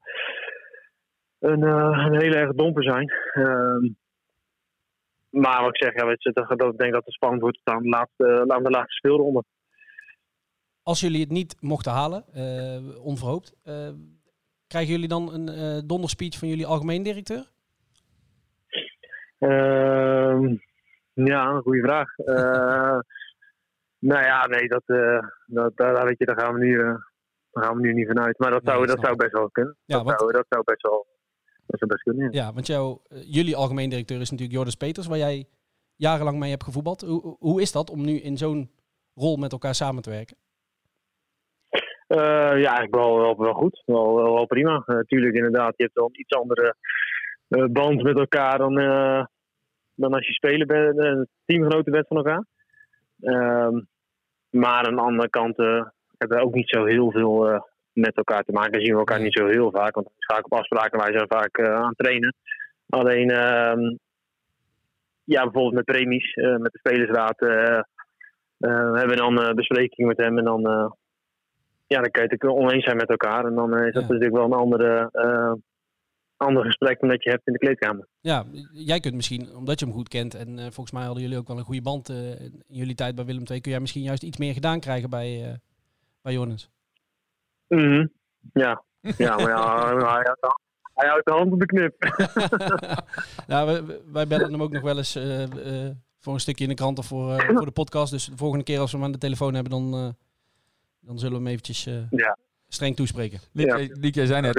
een, 1.40 1.62
een 1.62 2.22
hele 2.22 2.36
erg 2.36 2.54
domper 2.54 2.84
zijn. 2.84 3.12
Ehm, 3.34 3.88
maar 5.42 5.62
wat 5.62 5.76
ik 5.76 5.84
zeg, 5.84 5.96
ja, 5.96 6.06
weet 6.06 6.24
je, 6.24 6.32
dat, 6.32 6.60
dat, 6.60 6.74
ik 6.74 6.78
denk 6.78 6.94
dat 6.94 7.06
het 7.06 7.14
spannend 7.14 7.42
wordt 7.42 7.60
aan 7.64 7.82
de 7.82 7.90
laatste, 7.90 8.44
aan 8.48 8.64
de 8.64 8.70
laatste 8.70 8.96
speelronde. 8.96 9.44
Als 10.84 11.00
jullie 11.00 11.22
het 11.22 11.30
niet 11.30 11.62
mochten 11.62 11.92
halen, 11.92 12.26
uh, 12.36 13.06
onverhoopt, 13.06 13.56
uh, 13.64 13.90
krijgen 14.68 14.92
jullie 14.92 15.08
dan 15.08 15.34
een 15.34 15.50
uh, 15.50 15.82
donderspeech 15.86 16.38
van 16.38 16.48
jullie 16.48 16.66
algemeen 16.66 17.04
directeur? 17.04 17.46
Ja, 21.24 21.50
een 21.50 21.62
goede 21.62 21.82
vraag. 21.82 22.16
nou 24.10 24.24
ja, 24.24 24.46
nee, 24.48 24.68
dat, 24.68 24.84
dat, 25.46 25.72
daar, 25.78 26.06
weet 26.06 26.18
je, 26.18 26.26
daar, 26.26 26.40
gaan 26.40 26.54
we 26.54 26.60
nu, 26.60 26.78
daar 27.52 27.64
gaan 27.64 27.76
we 27.76 27.82
nu 27.82 27.94
niet 27.94 28.08
vanuit. 28.08 28.40
Maar 28.40 28.52
dat, 28.52 28.64
Nee, 28.64 28.74
zou, 28.76 28.86
dat 28.88 28.96
dat 28.96 29.06
zou 29.06 29.18
best 29.18 29.32
wel 29.34 29.50
kunnen. 29.50 29.78
Ja, 29.86 29.96
dat, 29.98 30.06
want- 30.06 30.20
zou, 30.20 30.32
dat 30.32 30.46
zou 30.50 30.64
best 30.64 30.82
wel, 30.82 31.08
dat 31.66 31.80
zou 31.80 31.92
best 31.92 32.04
kunnen, 32.04 32.32
ja. 32.34 32.42
Ja, 32.46 32.54
want 32.54 32.68
jouw, 32.68 33.02
eh, 33.08 33.18
jullie 33.34 33.56
algemeen 33.56 33.90
directeur 33.90 34.22
is 34.22 34.30
natuurlijk 34.32 34.58
Joris 34.58 34.76
Peters, 34.76 35.08
waar 35.08 35.18
jij 35.18 35.48
jarenlang 35.96 36.38
mee 36.40 36.50
hebt 36.50 36.64
gevoetbald. 36.64 37.02
Hoe, 37.02 37.36
hoe- 37.40 37.62
is 37.62 37.72
dat 37.72 37.90
om 37.90 38.06
nu 38.06 38.20
in 38.20 38.38
zo'n 38.38 38.72
rol 39.14 39.36
met 39.38 39.52
elkaar 39.52 39.76
samen 39.76 40.02
te 40.04 40.10
werken? 40.10 40.38
Eh, 42.08 42.18
ja, 42.18 42.52
eigenlijk 42.54 42.96
wel, 42.96 43.18
wel, 43.20 43.38
wel 43.38 43.54
goed. 43.54 43.82
Wel, 43.86 44.16
wel, 44.16 44.34
wel 44.34 44.46
prima. 44.46 44.84
Natuurlijk, 44.86 45.36
inderdaad, 45.36 45.74
je 45.78 45.84
hebt 45.84 45.96
wel 45.96 46.06
een 46.06 46.20
iets 46.20 46.34
andere 46.36 46.76
eh, 47.48 47.66
band 47.66 48.04
met 48.04 48.18
elkaar 48.18 48.58
dan, 48.58 48.80
eh, 48.80 49.26
dan 49.96 50.14
als 50.14 50.28
je 50.28 50.34
speler 50.34 50.66
bent, 50.68 51.00
eh, 51.00 51.22
teamgenoten 51.46 51.92
bent 51.92 52.08
van 52.08 52.18
elkaar. 52.18 52.46
Ehm, 53.22 53.80
maar 54.50 54.86
aan 54.86 54.96
de 54.96 55.02
andere 55.02 55.30
kant 55.30 55.58
eh, 55.58 55.86
hebben 56.18 56.38
we 56.38 56.44
ook 56.44 56.54
niet 56.54 56.70
zo 56.70 56.86
heel 56.86 57.12
veel 57.12 57.50
eh, 57.50 57.60
met 57.94 58.16
elkaar 58.16 58.44
te 58.44 58.52
maken. 58.52 58.82
Zien 58.82 58.94
we 58.94 59.00
elkaar 59.00 59.22
niet 59.22 59.38
zo 59.38 59.48
heel 59.48 59.72
vaak, 59.72 59.96
want 59.96 60.08
het 60.08 60.16
is 60.18 60.26
vaak 60.36 60.46
op 60.46 60.54
afspraken. 60.54 61.00
Wij 61.00 61.12
zijn 61.12 61.28
vaak 61.28 61.60
aan 61.60 61.88
het 61.88 61.98
trainen. 61.98 62.36
Alleen, 62.90 63.30
ehm, 63.30 63.96
ja, 65.24 65.44
bijvoorbeeld 65.44 65.74
met 65.74 65.86
premies, 65.86 66.36
met 66.36 66.72
de 66.72 66.78
spelersraad, 66.80 67.42
eh, 67.42 67.80
hebben 68.60 69.08
we 69.10 69.16
dan 69.16 69.56
besprekingen 69.56 70.08
met 70.08 70.18
hem 70.26 70.38
en 70.38 70.44
dan 70.44 70.62
ja, 71.88 72.02
dan 72.02 72.12
kun 72.12 72.22
je 72.24 72.28
het 72.30 72.44
oneens 72.44 72.84
zijn 72.84 72.98
met 72.98 73.10
elkaar. 73.10 73.46
En 73.46 73.56
dan 73.56 73.78
is 73.78 73.94
dat 73.94 74.04
Ja. 74.04 74.08
natuurlijk 74.08 74.34
wel 74.36 74.46
een 74.46 74.52
andere, 74.60 75.10
ander 76.38 76.64
gesprek 76.66 77.00
dan 77.00 77.10
dat 77.10 77.24
je 77.24 77.30
hebt 77.30 77.48
in 77.48 77.54
de 77.54 77.60
kleedkamer. 77.60 78.08
Ja, 78.22 78.46
jij 78.72 79.00
kunt 79.00 79.16
misschien, 79.16 79.56
omdat 79.56 79.80
je 79.80 79.86
hem 79.86 79.94
goed 79.94 80.08
kent, 80.08 80.34
en 80.36 80.58
eh, 80.60 80.64
volgens 80.64 80.92
mij 80.92 81.04
hadden 81.04 81.24
jullie 81.24 81.38
ook 81.38 81.48
wel 81.48 81.58
een 81.58 81.64
goede 81.64 81.82
band 81.82 82.10
eh, 82.10 82.40
in 82.42 82.64
jullie 82.68 82.96
tijd 82.96 83.16
bij 83.16 83.26
Willem 83.26 83.44
II, 83.50 83.62
kun 83.62 83.72
jij 83.72 83.80
misschien 83.80 84.02
juist 84.04 84.24
iets 84.24 84.38
meer 84.38 84.54
gedaan 84.54 84.80
krijgen 84.80 85.10
bij, 85.10 85.44
eh 85.46 85.54
bij 86.22 86.34
Jonas. 86.34 86.70
Mhm. 87.68 88.08
Ja. 88.54 88.84
ja, 89.18 89.36
maar 89.36 89.50
ja, 89.50 89.86
hij, 89.88 90.04
houdt, 90.24 90.56
hij 90.94 91.08
houdt 91.10 91.26
de 91.26 91.32
hand 91.32 91.52
op 91.52 91.60
de 91.60 91.66
knip. 91.66 91.96
nou, 93.48 93.66
wij- 93.86 94.00
wij, 94.12 94.28
bellen 94.28 94.52
hem 94.52 94.62
ook 94.62 94.72
nog 94.72 94.82
wel 94.82 94.98
eens 94.98 95.16
eh, 95.16 95.44
eh, 95.86 95.92
voor 96.20 96.34
een 96.34 96.40
stukje 96.40 96.64
in 96.64 96.70
de 96.70 96.76
krant 96.76 96.98
of 96.98 97.06
voor, 97.06 97.32
eh, 97.36 97.56
voor 97.56 97.66
de 97.66 97.72
podcast. 97.72 98.12
Dus 98.12 98.26
de 98.26 98.38
volgende 98.38 98.64
keer 98.64 98.80
als 98.80 98.92
we 98.92 98.98
hem 98.98 99.06
aan 99.06 99.12
de 99.12 99.18
telefoon 99.18 99.54
hebben, 99.54 99.72
dan, 99.72 99.94
eh, 99.94 100.10
dan 101.00 101.20
zullen 101.20 101.34
we 101.38 101.44
hem 101.44 101.48
eventjes 101.48 101.86
eh, 101.86 102.10
Ja. 102.10 102.38
streng 102.68 102.96
toespreken. 102.96 103.40
Ja. 103.52 103.76
Lieke, 103.76 104.10
jij 104.12 104.26
zei 104.26 104.42
net, 104.42 104.56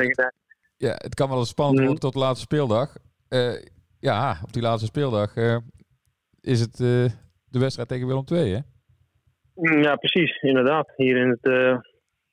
ja, 0.76 0.92
het 0.96 1.14
kan 1.14 1.28
wel 1.28 1.38
eens 1.38 1.48
spannend 1.48 1.76
Mhm. 1.78 1.86
worden 1.86 2.02
tot 2.04 2.12
de 2.12 2.18
laatste 2.18 2.44
speeldag. 2.44 2.96
Eh, 3.28 3.52
ja, 4.00 4.36
op 4.42 4.52
die 4.52 4.62
laatste 4.62 4.86
speeldag 4.86 5.36
eh, 5.36 5.56
is 6.40 6.60
het 6.60 6.80
eh, 6.80 7.04
de 7.50 7.58
wedstrijd 7.58 7.88
tegen 7.88 8.06
Willem 8.06 8.24
II, 8.32 8.52
hè? 8.54 8.58
Mm, 9.54 9.82
Ja, 9.82 9.96
precies, 9.96 10.36
inderdaad. 10.42 10.92
Hier 10.96 11.16
in 11.16 11.28
het, 11.28 11.80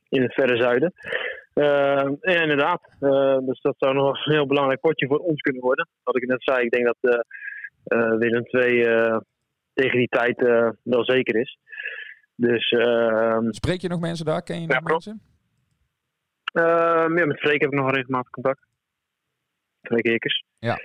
in 0.09 0.21
het 0.21 0.33
verre 0.33 0.57
zuiden. 0.61 0.93
Ja, 1.53 2.41
inderdaad. 2.41 2.81
Dus 3.45 3.61
dat 3.61 3.75
zou 3.77 3.93
nog 3.93 4.25
een 4.25 4.33
heel 4.33 4.45
belangrijk 4.47 4.79
potje 4.79 5.07
voor 5.07 5.17
ons 5.17 5.41
kunnen 5.41 5.61
worden. 5.61 5.87
Wat 6.03 6.15
ik 6.15 6.27
net 6.27 6.43
zei, 6.43 6.65
ik 6.65 6.71
denk 6.71 6.85
dat 6.85 7.25
Willem 8.19 8.43
II 8.49 8.83
tegen 9.73 9.97
die 9.97 10.07
tijd 10.07 10.41
wel 10.83 11.03
zeker 11.05 11.35
is. 11.35 11.57
Dus 12.35 12.69
ehm, 12.71 13.51
Spreek 13.51 13.81
je 13.81 13.87
nog 13.87 13.99
mensen 13.99 14.25
daar? 14.25 14.43
Ken 14.43 14.61
je 14.61 14.67
nog 14.67 14.83
mensen? 14.83 15.21
Ehm, 16.53 17.17
ja, 17.17 17.25
met 17.25 17.39
Freek 17.39 17.61
heb 17.61 17.71
ik 17.71 17.79
nog 17.79 17.91
regelmatig 17.91 18.29
contact. 18.29 18.65
Freek 19.81 20.05
Ekers. 20.05 20.43
Ja. 20.59 20.77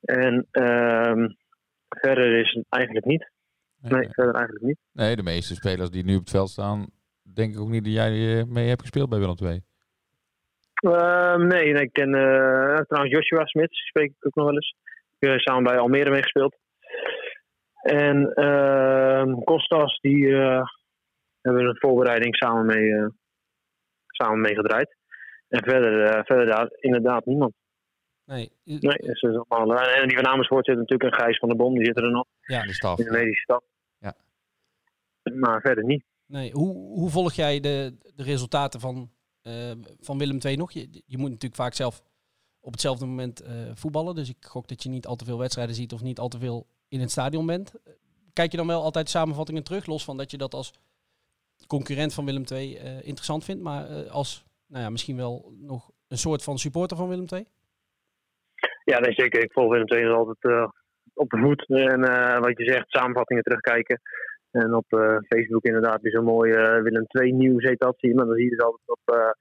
En 0.00 0.46
ehm, 0.50 1.28
verder 1.88 2.40
is 2.40 2.52
het 2.52 2.64
eigenlijk 2.68 3.06
niet. 3.06 3.30
Nee, 3.80 4.08
verder 4.10 4.34
eigenlijk 4.34 4.64
niet. 4.64 4.78
Nee, 4.92 5.16
de 5.16 5.22
meeste 5.22 5.54
spelers 5.54 5.90
die 5.90 6.04
nu 6.04 6.14
op 6.14 6.20
het 6.20 6.30
veld 6.30 6.48
staan, 6.48 6.86
denk 7.34 7.54
ik 7.54 7.60
ook 7.60 7.68
niet 7.68 7.84
dat 7.84 7.92
jij 7.92 8.38
eh, 8.38 8.44
mee 8.44 8.68
hebt 8.68 8.80
gespeeld 8.80 9.08
bij 9.08 9.18
Willem 9.18 9.36
II. 9.42 9.62
Ehm, 10.74 11.46
nee, 11.46 11.72
nee, 11.72 11.82
ik 11.82 11.92
ken 11.92 12.14
eh, 12.14 12.76
trouwens 12.76 13.14
Joshua 13.14 13.44
Smit, 13.44 13.68
spreek 13.70 14.10
ik 14.10 14.26
ook 14.26 14.34
nog 14.34 14.44
wel 14.44 14.54
eens. 14.54 14.76
Ik 15.18 15.28
heb 15.28 15.40
samen 15.40 15.62
bij 15.62 15.78
Almere 15.78 16.10
meegespeeld. 16.10 16.56
En 17.82 18.32
ehm 18.34 19.34
Kostas, 19.44 19.98
die 20.00 20.36
eh, 20.36 20.62
hebben 21.40 21.62
we 21.62 21.68
een 21.68 21.78
voorbereiding 21.78 22.36
samen 22.36 22.66
mee, 22.66 22.94
eh, 22.94 23.06
samen 24.06 24.40
mee 24.40 24.54
gedraaid. 24.54 24.96
En 25.48 25.62
verder, 25.62 26.04
eh, 26.04 26.24
verder 26.24 26.46
daar 26.46 26.68
inderdaad 26.80 27.26
niemand. 27.26 27.52
Nee. 28.24 28.52
Nee, 28.64 28.78
dus 28.80 29.20
dat 29.20 29.30
is 29.30 29.44
allemaal, 29.48 29.80
en 29.80 30.08
die 30.08 30.16
van 30.16 30.26
Amersfoort 30.26 30.64
zit 30.64 30.76
natuurlijk 30.76 31.12
een 31.12 31.18
Gijs 31.20 31.38
van 31.38 31.48
der 31.48 31.56
Bom, 31.56 31.74
die 31.74 31.84
zit 31.84 31.96
er 31.96 32.10
nog 32.10 32.24
Ja, 32.40 32.62
De 32.62 32.72
staf. 32.72 32.98
in 32.98 33.04
de 33.04 33.10
medische 33.10 33.42
stad. 33.42 33.64
Ja. 33.98 34.14
Maar 35.22 35.60
verder 35.60 35.84
niet. 35.84 36.04
Nee, 36.26 36.52
hoe, 36.52 36.74
hoe 36.74 37.10
volg 37.10 37.32
jij 37.32 37.60
de, 37.60 37.96
de 38.14 38.22
resultaten 38.22 38.80
van, 38.80 39.10
eh, 39.42 39.70
van 40.00 40.18
Willem 40.18 40.38
II 40.44 40.56
nog? 40.56 40.72
Je, 40.72 41.02
je 41.06 41.18
moet 41.18 41.30
natuurlijk 41.30 41.60
vaak 41.60 41.74
zelf 41.74 42.02
op 42.60 42.72
hetzelfde 42.72 43.06
moment 43.06 43.40
eh, 43.40 43.52
voetballen. 43.74 44.14
Dus 44.14 44.28
ik 44.28 44.36
gok 44.40 44.68
dat 44.68 44.82
je 44.82 44.88
niet 44.88 45.06
al 45.06 45.16
te 45.16 45.24
veel 45.24 45.38
wedstrijden 45.38 45.74
ziet 45.74 45.92
of 45.92 46.02
niet 46.02 46.18
al 46.18 46.28
te 46.28 46.38
veel 46.38 46.66
in 46.88 47.00
het 47.00 47.10
stadion 47.10 47.46
bent. 47.46 47.72
Kijk 48.32 48.50
je 48.50 48.56
dan 48.56 48.66
wel 48.66 48.82
altijd 48.82 49.08
samenvattingen 49.08 49.64
terug, 49.64 49.86
los 49.86 50.04
van 50.04 50.16
dat 50.16 50.30
je 50.30 50.36
dat 50.36 50.54
als 50.54 50.72
concurrent 51.66 52.14
van 52.14 52.24
Willem 52.24 52.44
II 52.52 52.76
eh, 52.76 52.96
interessant 52.96 53.44
vindt, 53.44 53.62
maar 53.62 53.88
eh, 53.90 54.10
als 54.10 54.44
nou 54.68 54.82
ja, 54.84 54.90
misschien 54.90 55.16
wel 55.16 55.52
nog 55.60 55.90
een 56.08 56.18
soort 56.18 56.42
van 56.44 56.58
supporter 56.58 56.96
van 56.96 57.08
Willem 57.08 57.26
II? 57.32 57.46
Ja, 58.84 58.98
nee, 58.98 59.12
zeker. 59.12 59.42
Ik 59.42 59.52
volg 59.52 59.70
Willem 59.72 59.88
II 59.88 60.06
altijd 60.06 60.36
eh, 60.40 60.68
op 61.14 61.30
de 61.30 61.38
voet. 61.38 61.66
En 61.68 62.04
eh, 62.04 62.38
wat 62.38 62.58
je 62.58 62.64
zegt, 62.64 62.84
samenvattingen 62.88 63.42
terugkijken. 63.42 64.00
En 64.50 64.74
op 64.74 64.84
eh, 64.88 65.16
Facebook 65.28 65.64
inderdaad 65.64 66.04
is 66.04 66.12
een 66.12 66.24
mooi 66.24 66.52
Willem 66.82 67.04
II 67.08 67.32
nieuws 67.32 67.64
heet 67.64 67.80
dat. 67.80 67.94
Zie 67.98 68.08
je, 68.08 68.14
maar 68.14 68.26
dan 68.26 68.34
zie 68.34 68.44
je 68.44 68.50
dus 68.50 68.60
altijd 68.64 68.88
op... 68.88 69.36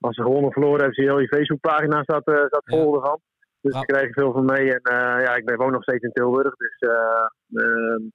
als 0.00 0.16
ze 0.16 0.22
gewonnen 0.22 0.46
of 0.46 0.52
verloren 0.52 0.78
hebben, 0.78 0.94
zie 0.94 1.04
je 1.04 1.10
heel 1.10 1.20
je 1.20 1.28
Facebookpagina 1.36 2.02
staat, 2.02 2.22
staat 2.22 2.62
vol 2.64 2.92
Ja. 2.92 3.00
ervan. 3.00 3.20
Dus 3.60 3.72
Ja. 3.72 3.78
daar 3.80 3.86
krijg 3.86 4.12
veel 4.12 4.32
van 4.32 4.44
mee. 4.44 4.72
En 4.72 4.80
ja, 5.22 5.34
ik 5.36 5.44
ben 5.44 5.56
woon 5.56 5.72
nog 5.72 5.82
steeds 5.82 6.04
in 6.04 6.12
Tilburg. 6.12 6.54
Dus 6.56 6.76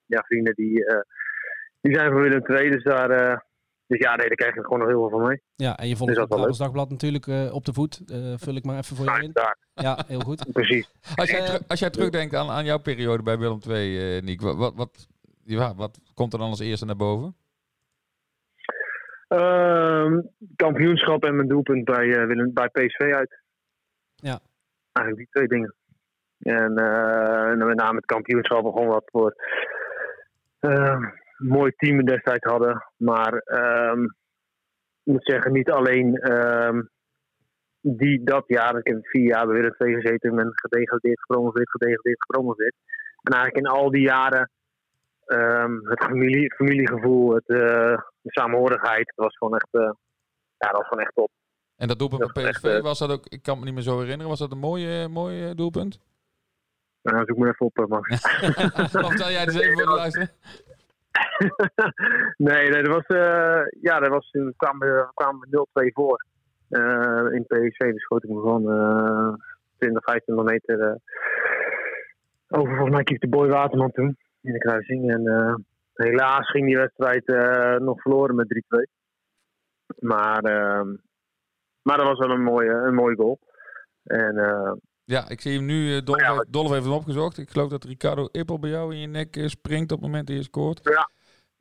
ja, 0.06 0.22
vrienden 0.24 0.54
die, 0.56 0.86
die 1.82 1.96
zijn 1.96 2.12
van 2.12 2.22
Willem 2.22 2.46
II. 2.46 2.70
Dus 2.70 2.84
daar... 2.84 3.50
dus 3.92 4.00
ja, 4.00 4.16
nee, 4.16 4.28
daar 4.28 4.36
krijg 4.36 4.56
je 4.56 4.62
gewoon 4.62 4.80
nog 4.80 4.88
heel 4.88 5.00
veel 5.00 5.20
van 5.20 5.28
mee. 5.28 5.42
Ja, 5.56 5.78
en 5.78 5.88
je 5.88 5.96
volgt 5.96 6.16
dat 6.16 6.30
het 6.30 6.58
Dagblad 6.58 6.90
natuurlijk 6.90 7.28
eh, 7.28 7.54
op 7.54 7.66
de 7.66 7.74
voet. 7.74 8.04
Eh, 8.12 8.34
vul 8.36 8.56
ik 8.56 8.64
maar 8.64 8.78
even 8.78 8.96
voor 8.96 9.06
jou 9.06 9.18
Nou, 9.18 9.32
in. 9.74 9.84
Ja, 9.84 10.04
heel 10.08 10.20
goed. 10.20 10.52
precies. 10.54 10.92
Als 11.16 11.30
jij, 11.30 11.40
Eh, 11.40 11.56
als 11.68 11.80
jij 11.80 11.90
terugdenkt 11.90 12.36
aan, 12.36 12.50
aan 12.50 12.66
jouw 12.66 12.80
periode 12.80 13.24
bij 13.24 13.38
Willem 13.38 13.60
II, 13.68 14.16
eh 14.16 14.22
Niek, 14.22 14.42
wat, 14.42 14.56
wat, 14.56 14.74
wat, 14.76 15.08
ja, 15.44 15.76
wat 15.76 16.00
komt 16.14 16.34
er 16.34 16.40
dan 16.40 16.50
als 16.50 16.60
eerste 16.60 16.86
naar 16.86 16.96
boven? 16.96 17.36
Ehm, 19.28 20.20
kampioenschap 20.56 21.24
en 21.24 21.36
mijn 21.36 21.48
doelpunt 21.48 21.86
bij, 21.86 22.14
eh, 22.14 22.26
Willem, 22.26 22.54
bij 22.54 22.68
PSV 22.68 23.00
uit. 23.00 23.40
Ja. 24.16 24.40
Eigenlijk 24.92 25.18
die 25.18 25.28
twee 25.30 25.48
dingen. 25.48 25.76
En 26.40 26.78
eh, 26.78 27.50
en 27.50 27.66
met 27.68 27.78
name 27.78 27.96
het 27.96 28.06
kampioenschap 28.06 28.64
gewoon 28.64 28.88
wat 28.88 29.10
voor 29.12 29.36
eh, 30.60 30.72
een 30.72 31.21
mooi 31.42 31.72
team 31.76 32.06
destijds 32.06 32.46
hadden. 32.46 32.86
Maar 32.98 33.34
ehm, 33.34 34.04
ik 35.04 35.14
moet 35.14 35.26
zeggen, 35.26 35.52
niet 35.52 35.70
alleen 35.70 36.16
ehm, 36.16 36.82
die, 37.82 38.24
dat 38.24 38.44
jaar. 38.48 38.78
Ik 38.78 38.88
heb 38.88 39.08
vier 39.08 39.28
jaar 39.28 39.46
bij 39.46 39.56
Willem 39.56 39.76
II 39.78 39.94
gezeten. 39.94 40.30
Ik 40.30 40.36
ben 40.36 40.52
gedegradeerd, 40.54 41.20
gepromoveerd, 41.20 41.70
gedegradeerd, 41.70 42.24
gepromoveerd. 42.24 42.76
En 43.22 43.34
eigenlijk 43.34 43.66
in 43.66 43.72
al 43.72 43.92
die 43.92 44.02
jaren 44.02 44.52
ehm, 45.26 45.76
het 45.84 46.04
familie, 46.04 46.54
familiegevoel, 46.54 47.34
het, 47.34 47.48
eh, 47.48 47.98
de 48.22 48.32
samenhorigheid. 48.32 49.08
Het 49.08 49.16
was 49.26 49.38
gewoon 49.38 49.56
echt, 49.56 49.68
eh, 49.72 49.82
ja, 50.58 50.68
dat 50.68 50.78
was 50.78 50.88
gewoon 50.88 51.04
echt 51.04 51.16
top. 51.16 51.30
En 51.76 51.88
dat 51.88 52.00
doelpunt 52.00 52.22
is 52.22 52.32
PSV, 52.32 52.46
echt, 52.46 52.64
eh, 52.64 52.82
was 52.82 53.00
dat 53.00 53.12
ook, 53.12 53.26
ik 53.28 53.42
kan 53.42 53.60
me 53.60 53.66
niet 53.66 53.74
meer 53.74 53.84
zo 53.84 54.00
herinneren, 54.00 54.30
was 54.30 54.40
dat 54.40 54.52
een 54.52 54.58
mooie, 54.58 55.08
mooie 55.08 55.56
doelpunt? 55.56 56.00
Nou, 57.02 57.24
zoek 57.26 57.38
me 57.38 57.48
even 57.48 57.66
op, 57.66 57.86
Max. 57.88 58.10
of 59.06 59.18
zal 59.18 59.32
jij 59.32 59.46
dus 59.46 59.56
even 59.56 59.74
voor 59.74 59.86
de 59.86 59.96
luisteren? 59.96 60.30
nee, 62.48 62.70
nee, 62.70 62.84
dat 62.84 62.94
was, 62.94 63.06
eh, 63.06 63.62
ja, 63.82 64.00
dat 64.00 64.10
was, 64.10 64.32
kwamen 64.58 64.88
we, 64.88 65.08
kwamen 65.14 65.48
we 65.50 65.66
0-2 65.84 65.92
voor. 65.94 66.26
Eh, 66.70 67.26
in 67.32 67.46
PSV, 67.48 67.92
dus 67.92 68.02
schoot 68.02 68.24
ik 68.24 68.30
me 68.30 68.42
van 68.42 68.72
eh 68.72 69.34
20, 69.78 70.04
25 70.04 70.46
meter 70.46 71.00
over. 72.48 72.76
Volgens 72.76 72.96
mij 72.96 73.04
keepte 73.04 73.28
Boy 73.28 73.50
Waterman 73.50 73.92
toen 73.92 74.18
in 74.42 74.54
de 74.54 74.60
kruising. 74.60 75.12
En 75.12 75.28
eh, 75.28 75.56
helaas 75.94 76.50
ging 76.50 76.66
die 76.66 76.78
wedstrijd 76.78 77.28
nog 77.82 78.02
verloren 78.02 78.36
met 78.36 78.48
3-2. 78.48 78.88
Maar, 80.00 80.44
ehm, 80.44 80.96
maar 81.82 81.98
dat 81.98 82.08
was 82.08 82.20
wel 82.20 82.30
een 82.30 82.44
mooie, 82.44 82.72
een 82.72 82.94
mooie 82.94 83.16
goal. 83.16 83.40
En 84.04 84.38
eh, 84.38 84.72
Ja, 85.12 85.30
ik 85.30 85.42
zie 85.42 85.56
hem 85.56 85.66
nu, 85.66 85.96
eh, 85.96 86.02
Dolf, 86.04 86.20
Ja, 86.20 86.34
heeft, 86.34 86.46
Dolf 86.54 86.70
heeft 86.72 86.84
hem 86.84 86.94
opgezocht. 86.94 87.38
Ik 87.38 87.50
geloof 87.50 87.70
dat 87.70 87.84
Ricardo 87.84 88.28
Ippel 88.32 88.60
bij 88.60 88.70
jou 88.70 88.94
in 88.94 89.00
je 89.00 89.08
nek 89.08 89.36
eh, 89.36 89.48
springt 89.48 89.92
op 89.92 89.98
het 89.98 90.08
moment 90.08 90.28
dat 90.28 90.36
je 90.36 90.44
scoort. 90.44 90.80
Ja. 90.84 91.10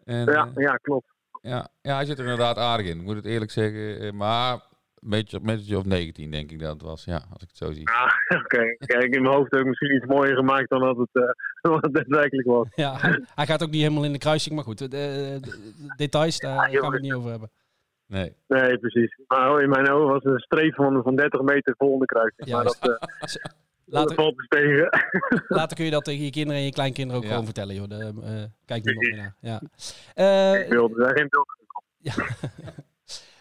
En, 0.05 0.25
ja, 0.33 0.51
eh, 0.55 0.63
ja, 0.65 0.75
klopt. 0.77 1.07
ja, 1.43 1.69
ja, 1.83 1.95
hij 1.95 2.05
zit 2.05 2.19
er 2.19 2.25
inderdaad 2.25 2.57
aardig 2.57 2.87
in, 2.87 2.99
ik 2.99 3.05
moet 3.05 3.17
het 3.17 3.25
eerlijk 3.25 3.51
zeggen. 3.51 4.17
maar 4.17 4.53
een 4.53 5.11
beetje, 5.11 5.37
een 5.37 5.43
beetje 5.43 5.77
of 5.79 5.85
19 5.85 6.31
denk 6.31 6.51
ik 6.51 6.59
dat 6.61 6.73
het 6.73 6.83
was, 6.83 7.05
ja, 7.05 7.15
als 7.15 7.43
ik 7.43 7.49
het 7.49 7.57
zo 7.57 7.73
zie. 7.73 7.89
Ah, 7.91 8.13
Oké, 8.43 8.77
kijk, 8.79 9.15
in 9.15 9.23
mijn 9.23 9.35
hoofd 9.35 9.51
heb 9.51 9.61
ik 9.61 9.67
misschien 9.67 9.97
iets 9.97 10.07
mooier 10.07 10.37
gemaakt 10.37 10.69
dan 10.69 10.81
dat 10.81 10.97
het, 10.97 11.09
eh, 11.13 11.81
daadwerkelijk 11.93 12.49
was. 12.49 12.67
Ja, 12.75 12.97
hij, 13.35 13.47
gaat 13.47 13.63
ook 13.63 13.71
niet 13.71 13.83
helemaal 13.83 14.05
in 14.05 14.13
de 14.13 14.19
kruising, 14.19 14.55
maar 14.55 14.65
goed, 14.65 14.79
de, 14.79 14.89
de- 14.89 15.39
de 15.41 15.93
details, 15.97 16.39
daar 16.39 16.71
gaan 16.71 16.81
we 16.89 16.93
het 16.93 17.03
niet 17.03 17.15
over 17.15 17.31
hebben. 17.31 17.51
Nee. 18.11 18.35
Nee, 18.47 18.79
precies. 18.79 19.19
Maar 19.27 19.63
in 19.63 19.69
mijn 19.69 19.91
ogen 19.91 20.07
was 20.13 20.23
het 20.23 20.33
een 20.33 20.39
streep 20.41 20.75
van, 20.75 21.03
van 21.03 21.17
30 21.17 21.41
meter 21.41 21.75
vol 21.79 21.93
in 21.93 21.99
de 21.99 22.05
kruising. 22.05 22.51
Maar 22.51 22.63
Juist. 22.63 22.83
dat, 22.83 22.91
eh, 23.01 23.09
dat 23.31 23.49
Later, 23.85 24.15
valt 24.15 24.37
dus 24.37 24.49
tegen. 24.49 24.89
later 25.59 25.77
kun 25.77 25.85
je 25.85 25.91
dat 25.91 26.05
tegen 26.05 26.25
je 26.25 26.31
kinderen 26.31 26.59
en 26.59 26.65
je 26.67 26.73
kleinkinderen 26.73 27.17
ook 27.17 27.23
Ja. 27.25 27.31
gewoon 27.31 27.45
vertellen, 27.45 27.75
joh. 27.75 27.89
De, 27.89 28.13
eh, 28.23 28.45
kijk 28.65 28.85
niemand 28.85 29.07
meer 29.07 29.17
naar. 29.17 29.35
Ja. 29.41 29.61
Eh, 30.15 30.69
beelden, 30.69 30.99
daar 30.99 31.17
geen 31.17 31.29
beelden. 31.29 31.59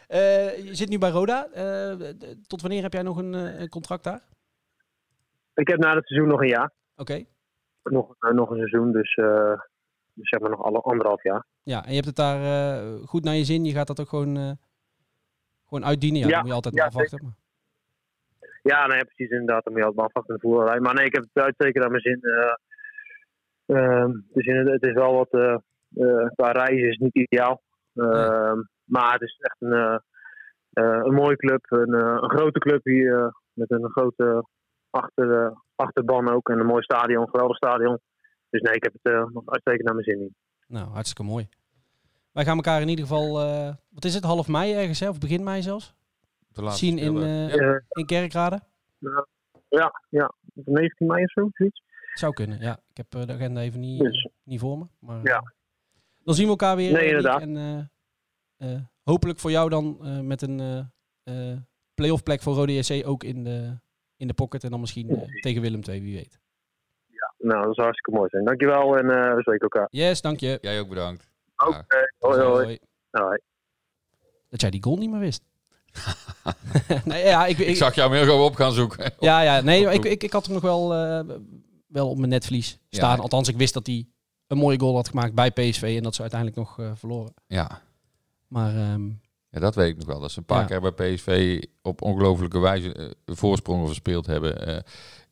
eh, 0.07 0.65
je 0.65 0.75
zit 0.75 0.89
nu 0.89 0.97
bij 0.97 1.09
Roda. 1.09 1.47
Eh, 1.53 2.09
tot 2.47 2.61
wanneer 2.61 2.81
heb 2.81 2.93
jij 2.93 3.01
nog 3.01 3.17
een, 3.17 3.69
contract 3.69 4.03
daar? 4.03 4.21
Ik 5.53 5.67
heb 5.67 5.79
na 5.79 5.95
het 5.95 6.07
seizoen 6.07 6.29
nog 6.29 6.41
een 6.41 6.47
jaar. 6.47 6.71
Oké. 6.95 7.23
Nog, 7.83 8.15
nog 8.19 8.49
een 8.49 8.57
seizoen, 8.57 8.91
dus, 8.91 9.13
eh, 9.15 9.59
dus 10.19 10.29
zeg 10.29 10.39
maar 10.39 10.49
nog 10.49 10.63
alle, 10.63 10.79
anderhalf 10.81 11.23
jaar. 11.23 11.45
Ja, 11.63 11.83
en 11.83 11.89
je 11.89 11.93
hebt 11.95 12.05
het 12.07 12.15
daar 12.15 12.41
eh, 12.43 13.07
goed 13.07 13.23
naar 13.23 13.35
je 13.35 13.43
zin. 13.43 13.65
Je 13.65 13.71
gaat 13.71 13.87
dat 13.87 13.99
ook 13.99 14.09
gewoon, 14.09 14.37
eh, 14.37 14.51
gewoon 15.67 15.85
uitdienen. 15.85 16.19
Ja, 16.19 16.25
Ja, 16.27 16.31
dan 16.31 16.39
moet 16.39 16.49
je 16.49 16.55
altijd 16.55 16.73
ja, 16.75 16.79
maar 16.83 16.89
afwachten. 16.93 17.23
Maar- 17.23 17.37
Ja, 18.63 18.87
nee, 18.87 19.05
precies 19.05 19.29
inderdaad. 19.29 19.63
Dan 19.63 19.73
moet 19.73 19.81
je 19.81 19.87
altijd 19.87 19.95
maar 19.95 20.05
afwachten 20.05 20.35
in 20.35 20.39
de 20.41 20.47
voerderij. 20.47 20.79
Maar 20.79 20.93
nee, 20.93 21.05
ik 21.05 21.13
heb 21.15 21.23
het 21.33 21.43
uitstekend 21.43 21.83
aan 21.85 21.91
mijn 21.91 22.01
zin. 22.03 22.19
Eh, 22.21 22.53
ehm, 23.65 24.09
het, 24.09 24.35
is 24.37 24.45
inderdaad- 24.45 24.73
het 24.73 24.85
is 24.85 24.93
wel 24.93 25.13
wat... 25.13 25.29
qua 26.35 26.51
reizen 26.51 26.89
is 26.89 26.97
niet 26.97 27.15
ideaal. 27.15 27.61
Ehm, 27.95 28.59
Maar 28.83 29.13
het 29.13 29.21
is 29.21 29.37
echt 29.39 29.55
een, 29.59 30.01
een 31.05 31.13
mooie 31.13 31.35
club. 31.35 31.65
Een, 31.71 31.93
een 31.93 32.29
grote 32.29 32.59
club 32.59 32.83
hier. 32.83 33.33
met 33.53 33.71
een 33.71 33.89
grote 33.89 34.45
achter, 34.89 35.53
achterban 35.75 36.29
ook. 36.29 36.49
En 36.49 36.59
een 36.59 36.65
mooi 36.65 36.83
stadion. 36.83 37.21
Een 37.21 37.29
geweldig 37.29 37.55
stadion. 37.57 37.99
Dus 38.49 38.61
nee, 38.61 38.73
ik 38.73 38.83
heb 38.83 38.93
het 39.01 39.13
eh, 39.13 39.25
nog 39.33 39.43
uitstekend 39.45 39.83
naar 39.83 39.93
mijn 39.93 40.05
zin 40.05 40.19
in. 40.19 40.35
Nou, 40.67 40.87
hartstikke 40.89 41.23
mooi. 41.23 41.47
Wij 42.31 42.45
gaan 42.45 42.55
elkaar 42.55 42.81
in 42.81 42.87
ieder 42.89 43.05
geval, 43.05 43.41
eh, 43.41 43.75
wat 43.89 44.05
is 44.05 44.13
het, 44.13 44.23
half 44.23 44.47
mei 44.47 44.73
ergens, 44.73 44.99
hè? 44.99 45.09
of 45.09 45.17
begin 45.17 45.43
mei 45.43 45.61
zelfs, 45.61 45.93
De 46.51 46.61
laatste 46.61 46.85
zien 46.85 46.97
in, 46.97 47.17
eh, 47.17 47.55
ja. 47.55 47.81
In 47.89 48.05
Kerkrade. 48.05 48.59
ja, 49.69 50.01
ja. 50.09 50.33
19 50.53 51.07
mei 51.07 51.23
of 51.23 51.31
zo, 51.31 51.49
zoiets. 51.53 51.81
Zou 52.13 52.33
kunnen, 52.33 52.59
ja. 52.61 52.79
Ik 52.89 52.97
heb 52.97 53.09
de 53.09 53.33
agenda 53.33 53.61
even 53.61 53.79
niet, 53.79 53.99
Dus. 53.99 54.27
niet 54.43 54.59
voor 54.59 54.77
me. 54.77 54.85
Maar, 54.99 55.19
Ja. 55.23 55.53
dan 56.23 56.33
zien 56.35 56.43
we 56.45 56.49
elkaar 56.51 56.75
weer. 56.75 56.91
Nee, 56.91 57.07
inderdaad. 57.07 57.41
En 57.41 57.57
eh, 57.57 58.73
eh, 58.73 58.81
hopelijk 59.03 59.39
voor 59.39 59.51
jou 59.51 59.69
dan 59.69 59.97
eh, 60.01 60.19
met 60.19 60.41
een 60.41 60.59
eh 60.59 60.79
eh 61.23 61.57
playoff 61.93 62.23
plek 62.23 62.41
voor 62.41 62.53
Rode 62.55 62.73
JC 62.73 63.07
ook 63.07 63.23
in 63.23 63.43
de, 63.43 63.79
in 64.17 64.27
de 64.27 64.33
pocket. 64.33 64.63
En 64.63 64.69
dan 64.69 64.79
misschien 64.79 65.27
tegen 65.41 65.61
Willem 65.61 65.81
II, 65.89 66.01
wie 66.01 66.15
weet. 66.15 66.38
Nou, 67.39 67.65
dat 67.65 67.75
zou 67.75 67.87
hartstikke 67.87 68.11
mooi 68.19 68.29
zijn. 68.29 68.45
Dankjewel 68.45 68.97
en 68.97 69.09
eh 69.09 69.33
we 69.35 69.41
spreken 69.41 69.61
elkaar. 69.69 69.87
Yes, 69.91 70.21
dank 70.21 70.39
je. 70.39 70.57
Jij 70.61 70.79
ook 70.79 70.89
bedankt. 70.89 71.27
Oké. 71.57 71.85
Hoi, 72.19 72.41
hoi. 72.41 72.79
hoi. 73.11 73.37
Dat 74.49 74.61
jij 74.61 74.69
die 74.69 74.83
goal 74.83 74.97
niet 74.97 75.09
meer 75.11 75.19
wist. 75.19 75.41
nee, 77.05 77.23
ja, 77.25 77.45
ik, 77.45 77.57
ik, 77.57 77.67
Ik 77.67 77.75
zag 77.75 77.95
jou 77.95 78.09
meer 78.09 78.23
gewoon 78.23 78.45
op 78.45 78.55
gaan 78.55 78.71
zoeken. 78.71 79.11
Ja, 79.19 79.41
ja, 79.41 79.61
nee, 79.61 79.85
ik, 79.89 80.03
ik, 80.05 80.23
ik 80.23 80.31
had 80.31 80.45
hem 80.45 80.53
nog 80.53 80.63
wel, 80.63 80.93
eh, 80.93 81.35
wel 81.87 82.09
op 82.09 82.17
mijn 82.17 82.29
netvlies 82.29 82.79
staan. 82.89 83.15
Ja. 83.15 83.21
Althans, 83.21 83.47
ik 83.47 83.57
wist 83.57 83.73
dat 83.73 83.87
hij 83.87 84.07
een 84.47 84.57
mooie 84.57 84.79
goal 84.79 84.95
had 84.95 85.09
gemaakt 85.09 85.33
bij 85.33 85.51
PSV 85.51 85.93
en 85.97 86.03
dat 86.03 86.15
ze 86.15 86.21
uiteindelijk 86.21 86.59
nog 86.59 86.79
eh, 86.79 86.91
verloren. 86.95 87.33
Ja. 87.47 87.81
Maar 88.47 88.75
ehm, 88.75 89.07
ja, 89.49 89.59
dat 89.59 89.75
weet 89.75 89.89
ik 89.89 89.97
nog 89.97 90.07
wel. 90.07 90.19
Dat 90.19 90.31
ze 90.31 90.39
een 90.39 90.45
paar 90.45 90.59
Ja. 90.59 90.65
keer 90.79 90.93
bij 90.93 91.13
PSV 91.13 91.61
op 91.81 92.01
ongelofelijke 92.01 92.59
wijze 92.59 93.15
voorsprongen 93.25 93.85
verspeeld 93.85 94.25
hebben 94.25 94.67
eh, 94.67 94.77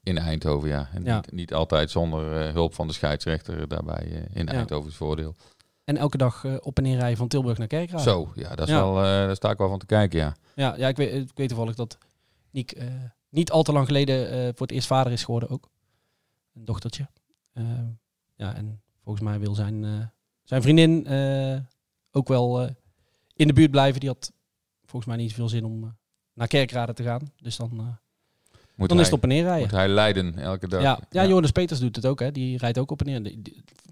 in 0.08 0.18
Eindhoven. 0.18 0.70
Ja. 0.70 0.90
En 0.94 1.04
Ja. 1.04 1.16
Niet, 1.16 1.32
niet 1.32 1.54
altijd 1.54 1.92
zonder 1.92 2.42
eh, 2.42 2.54
hulp 2.54 2.74
van 2.74 2.88
de 2.88 2.94
scheidsrechter 2.94 3.68
daarbij 3.68 4.04
eh, 4.12 4.36
in 4.36 4.46
Ja. 4.46 4.52
Eindhoven's 4.52 4.96
voordeel. 4.96 5.36
en 5.84 5.98
elke 5.98 6.18
dag 6.18 6.44
eh, 6.46 6.56
op 6.62 6.78
en 6.78 6.84
neer 6.84 6.98
rijden 6.98 7.18
van 7.18 7.28
Tilburg 7.28 7.58
naar 7.58 7.68
Kerkrade. 7.68 8.04
Zo, 8.04 8.32
ja, 8.36 8.56
dat 8.56 8.68
is 8.68 8.74
Ja. 8.74 8.80
wel, 8.80 8.94
daar 8.94 9.36
sta 9.36 9.50
ik 9.52 9.58
wel 9.58 9.70
van 9.70 9.80
te 9.80 9.86
kijken, 9.86 10.20
ja. 10.20 10.36
Ja, 10.56 10.76
ja 10.78 10.88
ik, 10.88 10.98
weet, 10.98 11.14
ik 11.30 11.38
weet 11.38 11.48
toevallig 11.48 11.76
dat 11.76 11.98
Niek 12.52 12.78
niet 13.30 13.52
al 13.52 13.64
te 13.64 13.72
lang 13.72 13.86
geleden 13.86 14.28
voor 14.56 14.68
het 14.68 14.76
eerst 14.76 14.88
vader 14.88 15.12
is 15.12 15.24
geworden 15.24 15.50
ook. 15.50 15.70
Een 16.54 16.66
dochtertje. 16.66 17.08
Ja, 18.36 18.56
en 18.56 18.82
volgens 19.04 19.26
mij 19.26 19.40
wil 19.40 19.56
zijn, 19.56 20.12
zijn 20.44 20.62
vriendin 20.62 21.08
ook 22.12 22.28
wel 22.28 22.70
in 23.34 23.48
de 23.48 23.54
buurt 23.54 23.72
blijven. 23.72 24.00
Die 24.00 24.10
had 24.10 24.32
volgens 24.86 25.06
mij 25.06 25.18
niet 25.22 25.30
zoveel 25.30 25.50
zin 25.50 25.66
om 25.66 25.96
naar 26.34 26.48
Kerkrade 26.48 26.94
te 26.94 27.04
gaan. 27.04 27.32
Dus 27.42 27.56
dan, 27.58 27.98
Moet, 28.78 28.88
dan 28.88 28.98
hij, 28.98 29.06
is 29.06 29.12
het 29.12 29.24
op 29.24 29.30
en 29.30 29.36
neer 29.36 29.44
rijden. 29.44 29.62
moet 29.62 29.72
hij 29.78 29.88
leiden 29.88 30.38
elke 30.38 30.68
dag. 30.68 30.82
Ja, 30.82 31.00
ja, 31.10 31.26
Jonas 31.26 31.52
Peters 31.52 31.80
doet 31.80 31.96
het 31.96 32.06
ook. 32.06 32.20
Hè. 32.20 32.32
Die 32.32 32.58
rijdt 32.58 32.78
ook 32.78 32.92
op 32.92 33.02
en 33.02 33.22
neer. 33.24 33.36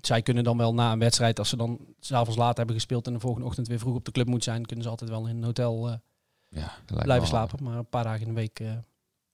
Zij 0.01 0.21
kunnen 0.21 0.43
dan 0.43 0.57
wel 0.57 0.73
na 0.73 0.91
een 0.91 0.99
wedstrijd, 0.99 1.39
als 1.39 1.49
ze 1.49 1.57
dan 1.57 1.79
s'avonds 1.99 2.37
laat 2.37 2.57
hebben 2.57 2.75
gespeeld 2.75 3.07
en 3.07 3.13
de 3.13 3.19
volgende 3.19 3.47
ochtend 3.47 3.67
weer 3.67 3.79
vroeg 3.79 3.95
op 3.95 4.05
de 4.05 4.11
club 4.11 4.27
moet 4.27 4.43
zijn, 4.43 4.65
kunnen 4.65 4.83
ze 4.85 4.91
altijd 4.91 5.09
wel 5.09 5.27
in 5.27 5.37
een 5.37 5.43
hotel 5.43 5.89
eh, 5.89 5.95
Ja, 6.49 6.71
blijven 7.03 7.27
slapen. 7.27 7.63
Maar 7.63 7.77
een 7.77 7.89
paar 7.89 8.03
dagen 8.03 8.21
in 8.21 8.27
de 8.27 8.33
week, 8.33 8.59
eh, 8.59 8.67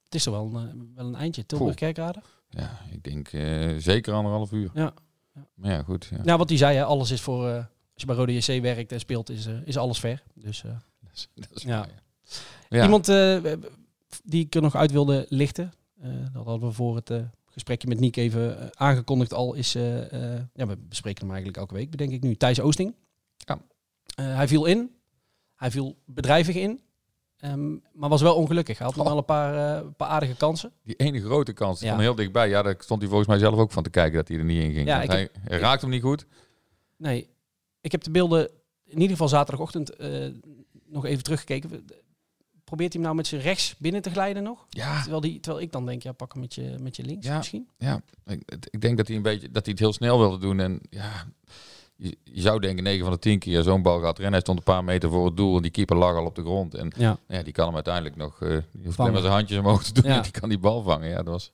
het 0.05 0.15
is 0.15 0.25
er 0.25 0.31
wel 0.31 0.51
een, 0.53 0.67
eh, 0.69 0.73
wel 0.95 1.05
een 1.05 1.15
eindje. 1.15 1.45
Tilburg 1.45 1.75
Kerkrade. 1.75 2.21
Ja, 2.49 2.79
ik 2.91 3.03
denk 3.03 3.27
eh, 3.27 3.75
zeker 3.77 4.13
anderhalf 4.13 4.51
uur. 4.51 4.71
Ja. 4.73 4.93
Ja. 5.35 5.47
Maar 5.53 5.71
ja, 5.71 5.83
goed. 5.83 6.07
Ja. 6.11 6.23
Nou, 6.23 6.37
wat 6.37 6.49
hij 6.49 6.57
zei, 6.57 6.77
hè, 6.77 6.83
alles 6.83 7.11
is 7.11 7.21
voor, 7.21 7.45
als 7.47 7.65
je 7.93 8.05
bij 8.05 8.15
Rode 8.15 8.33
JC 8.33 8.61
werkt 8.61 8.91
en 8.91 8.99
speelt, 8.99 9.29
is, 9.29 9.47
is 9.65 9.77
alles 9.77 9.99
ver. 9.99 10.23
Dus 10.33 10.61
Dat 11.01 11.11
is, 11.13 11.29
dat 11.35 11.49
is 11.57 11.63
Ja. 11.63 11.77
waar, 11.79 11.87
ja. 11.87 12.77
Ja. 12.77 12.83
iemand 12.83 13.07
die 14.23 14.45
ik 14.45 14.55
er 14.55 14.61
nog 14.61 14.75
uit 14.75 14.91
wilde 14.91 15.25
lichten, 15.29 15.73
eh, 16.01 16.09
dat 16.33 16.45
hadden 16.45 16.67
we 16.69 16.73
voor 16.75 16.95
het 16.95 17.09
eh, 17.09 17.21
gesprekje 17.45 17.87
met 17.87 17.99
Niek 17.99 18.15
even 18.15 18.59
eh, 18.59 18.67
aangekondigd 18.73 19.33
al, 19.33 19.53
is, 19.53 19.71
ja, 19.73 20.65
we 20.67 20.77
bespreken 20.89 21.21
hem 21.21 21.29
eigenlijk 21.29 21.57
elke 21.57 21.73
week, 21.73 21.89
bedenk 21.89 22.11
ik 22.11 22.21
nu, 22.21 22.35
Thijs 22.35 22.59
Oosting. 22.59 22.95
Ja. 23.37 23.59
Hij 24.15 24.47
viel 24.47 24.65
in, 24.65 24.91
hij 25.55 25.71
viel 25.71 25.97
bedrijvig 26.05 26.55
in, 26.55 26.81
ehm, 27.37 27.71
maar 27.93 28.09
was 28.09 28.21
wel 28.21 28.35
ongelukkig. 28.35 28.77
Hij 28.77 28.87
had 28.87 28.95
nog 28.95 29.05
Oh. 29.05 29.11
wel 29.11 29.19
een 29.19 29.25
paar, 29.25 29.83
paar 29.85 30.07
aardige 30.07 30.35
kansen. 30.35 30.71
Die 30.83 30.95
ene 30.95 31.21
grote 31.21 31.53
kans 31.53 31.79
Ja. 31.79 31.89
van 31.91 31.99
heel 31.99 32.15
dichtbij. 32.15 32.49
Ja, 32.49 32.61
daar 32.61 32.75
stond 32.79 32.99
hij 33.01 33.09
volgens 33.09 33.29
mij 33.29 33.39
zelf 33.39 33.55
ook 33.59 33.71
van 33.71 33.83
te 33.83 33.89
kijken 33.89 34.15
dat 34.17 34.27
hij 34.27 34.37
er 34.37 34.43
niet 34.43 34.63
in 34.63 34.73
ging. 34.73 34.87
Ja, 34.87 35.05
hij, 35.05 35.29
hij 35.41 35.59
raakt 35.59 35.81
hem 35.81 35.89
niet 35.89 36.01
goed. 36.01 36.25
Nee, 36.97 37.29
ik 37.81 37.91
heb 37.91 38.03
de 38.03 38.11
beelden 38.11 38.49
in 38.85 38.93
ieder 38.93 39.09
geval 39.09 39.27
zaterdagochtend 39.27 39.95
nog 40.87 41.05
even 41.05 41.23
teruggekeken. 41.23 41.85
Probeert 42.71 42.93
hij 42.93 43.01
hem 43.01 43.11
nou 43.11 43.15
met 43.21 43.27
zijn 43.27 43.41
rechts 43.41 43.75
binnen 43.77 44.01
te 44.01 44.09
glijden 44.09 44.43
nog? 44.43 44.65
Ja, 44.69 44.99
Terwijl, 44.99 45.21
die, 45.21 45.39
terwijl 45.39 45.63
ik 45.63 45.71
dan 45.71 45.85
denk, 45.85 46.03
ja, 46.03 46.11
pak 46.11 46.31
hem 46.33 46.41
met 46.41 46.53
je, 46.55 46.75
met 46.81 46.95
je 46.95 47.03
links 47.03 47.25
Ja. 47.27 47.37
misschien. 47.37 47.67
ja. 47.77 48.01
Ik, 48.25 48.41
ik 48.69 48.81
denk 48.81 48.97
dat 48.97 49.07
hij 49.07 49.15
een 49.15 49.21
beetje 49.21 49.51
dat 49.51 49.63
hij 49.65 49.71
het 49.71 49.79
heel 49.79 49.93
snel 49.93 50.19
wilde 50.19 50.37
doen. 50.37 50.59
En 50.59 50.79
ja, 50.89 51.11
je, 51.95 52.17
je 52.23 52.41
zou 52.41 52.59
denken 52.59 52.83
9 52.83 53.03
van 53.03 53.11
de 53.13 53.19
10 53.19 53.39
keer 53.39 53.63
zo'n 53.63 53.81
bal 53.81 53.99
gaat 53.99 54.13
rennen. 54.15 54.31
Hij 54.33 54.41
stond 54.41 54.57
een 54.57 54.63
paar 54.63 54.83
meter 54.83 55.09
voor 55.09 55.25
het 55.25 55.37
doel 55.37 55.55
en 55.55 55.61
die 55.61 55.71
keeper 55.71 55.95
lag 55.95 56.15
al 56.15 56.25
op 56.25 56.35
de 56.35 56.41
grond. 56.41 56.73
En 56.75 56.91
Ja. 56.97 57.17
ja, 57.27 57.43
die 57.43 57.53
kan 57.53 57.65
hem 57.65 57.75
uiteindelijk 57.75 58.15
nog. 58.15 58.41
eh 58.41 58.49
die 58.71 58.85
hoeft 58.85 58.99
alleen 58.99 59.11
maar 59.11 59.21
zijn 59.21 59.33
handjes 59.33 59.57
omhoog 59.59 59.83
te 59.83 59.93
doen. 59.93 60.11
Ja. 60.11 60.15
en 60.17 60.21
Die 60.23 60.31
kan 60.31 60.49
die 60.49 60.59
bal 60.59 60.81
vangen. 60.81 61.09
Ja, 61.09 61.15
dat 61.15 61.25
was. 61.25 61.51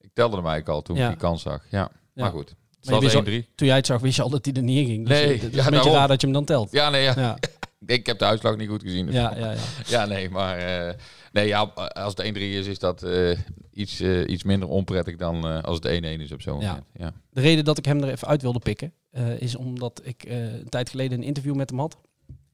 Ik 0.00 0.10
telde 0.12 0.36
hem 0.36 0.46
eigenlijk 0.46 0.74
al 0.74 0.82
toen 0.82 0.96
Ja. 0.96 1.04
ik 1.04 1.08
die 1.10 1.18
kans 1.18 1.42
zag. 1.42 1.64
Ja, 1.70 1.78
Ja. 1.78 1.90
maar 2.22 2.30
goed. 2.30 2.48
Het 2.48 2.56
Maar 2.90 2.94
je 2.94 3.04
was 3.04 3.12
wist 3.14 3.44
1-3. 3.46 3.54
Toen 3.54 3.66
jij 3.66 3.76
het 3.76 3.86
zag, 3.86 4.00
wist 4.00 4.16
je 4.16 4.22
al 4.22 4.30
dat 4.30 4.44
hij 4.44 4.54
er 4.54 4.62
niet 4.62 4.78
in 4.78 4.86
ging. 4.86 5.06
Dus 5.08 5.18
Nee, 5.18 5.32
het 5.32 5.42
is 5.42 5.42
ja, 5.42 5.46
een 5.48 5.52
beetje 5.54 5.70
daarom. 5.70 5.92
raar 5.92 6.08
dat 6.08 6.20
je 6.20 6.26
hem 6.26 6.34
dan 6.36 6.44
telt. 6.44 6.70
Ja, 6.72 6.90
nee, 6.90 7.02
ja. 7.02 7.14
Ja, 7.16 7.36
Ik 7.86 8.06
heb 8.06 8.18
de 8.18 8.24
uitslag 8.24 8.56
niet 8.56 8.68
goed 8.68 8.82
gezien. 8.82 9.06
dus- 9.06 9.14
ja, 9.14 9.36
ja. 9.38 9.50
ja. 9.52 9.58
Ja, 9.86 10.06
nee, 10.06 10.30
maar 10.30 10.58
eh, 10.58 10.94
nee, 11.32 11.46
ja, 11.46 11.60
als 11.92 12.14
het 12.16 12.26
1-3 12.36 12.38
is, 12.40 12.66
is 12.66 12.78
dat 12.78 13.02
eh, 13.02 13.38
iets, 13.72 14.00
eh, 14.00 14.28
iets 14.28 14.42
minder 14.42 14.68
onprettig 14.68 15.16
dan 15.16 15.62
als 15.62 15.76
het 15.82 15.86
1-1 15.86 16.20
is 16.20 16.32
op 16.32 16.42
zo'n 16.42 16.60
Ja. 16.60 16.68
moment. 16.68 16.86
Ja. 16.94 17.12
De 17.30 17.40
reden 17.40 17.64
dat 17.64 17.78
ik 17.78 17.84
hem 17.84 18.02
er 18.02 18.08
even 18.10 18.28
uit 18.28 18.42
wilde 18.42 18.58
pikken, 18.58 18.92
is 19.38 19.56
omdat 19.56 20.00
ik 20.04 20.24
een 20.28 20.68
tijd 20.68 20.90
geleden 20.90 21.18
een 21.18 21.24
interview 21.24 21.54
met 21.54 21.70
hem 21.70 21.78
had. 21.78 21.96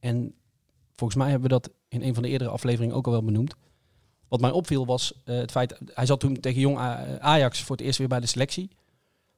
En 0.00 0.34
volgens 0.94 1.18
mij 1.18 1.30
hebben 1.30 1.48
we 1.48 1.54
dat 1.60 1.70
in 1.88 2.02
een 2.02 2.14
van 2.14 2.22
de 2.22 2.28
eerdere 2.28 2.50
afleveringen 2.50 2.94
ook 2.96 3.06
al 3.06 3.12
wel 3.12 3.24
benoemd. 3.24 3.54
Wat 4.28 4.40
mij 4.40 4.50
opviel 4.50 4.86
was 4.86 5.20
het 5.24 5.50
feit, 5.50 5.78
hij 5.94 6.06
zat 6.06 6.20
toen 6.20 6.40
tegen 6.40 6.60
jong 6.60 6.78
Ajax 7.20 7.60
voor 7.62 7.76
het 7.76 7.84
eerst 7.84 7.98
weer 7.98 8.08
bij 8.08 8.20
de 8.20 8.26
selectie. 8.26 8.68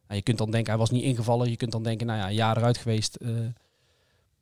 Nou, 0.07 0.19
je 0.19 0.23
kunt 0.23 0.39
dan 0.39 0.51
denken, 0.51 0.71
hij 0.71 0.81
was 0.81 0.91
niet 0.91 1.03
ingevallen. 1.05 1.51
Je 1.51 1.57
kunt 1.57 1.73
dan 1.73 1.83
denken, 1.83 2.07
nou 2.07 2.19
ja, 2.19 2.29
een 2.29 2.35
jaar 2.35 2.57
eruit 2.57 2.79
geweest. 2.79 3.19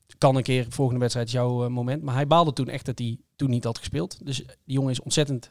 Eh, 0.06 0.14
kan 0.18 0.36
een 0.36 0.42
keer, 0.42 0.66
volgende 0.68 1.00
wedstrijd 1.00 1.30
jouw 1.30 1.64
eh, 1.64 1.70
moment. 1.70 2.02
Maar 2.02 2.14
hij 2.14 2.26
baalde 2.26 2.52
toen 2.52 2.68
echt 2.68 2.86
dat 2.86 2.98
hij 2.98 3.18
toen 3.36 3.50
niet 3.50 3.64
had 3.64 3.78
gespeeld. 3.78 4.26
Dus 4.26 4.36
die 4.36 4.74
jongen 4.74 4.90
is 4.90 5.00
ontzettend, 5.00 5.48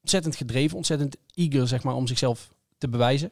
ontzettend 0.00 0.36
gedreven, 0.36 0.76
ontzettend 0.76 1.16
eager 1.34 1.68
zeg 1.68 1.82
maar, 1.82 1.94
om 1.94 2.06
zichzelf 2.06 2.54
te 2.78 2.88
bewijzen. 2.88 3.30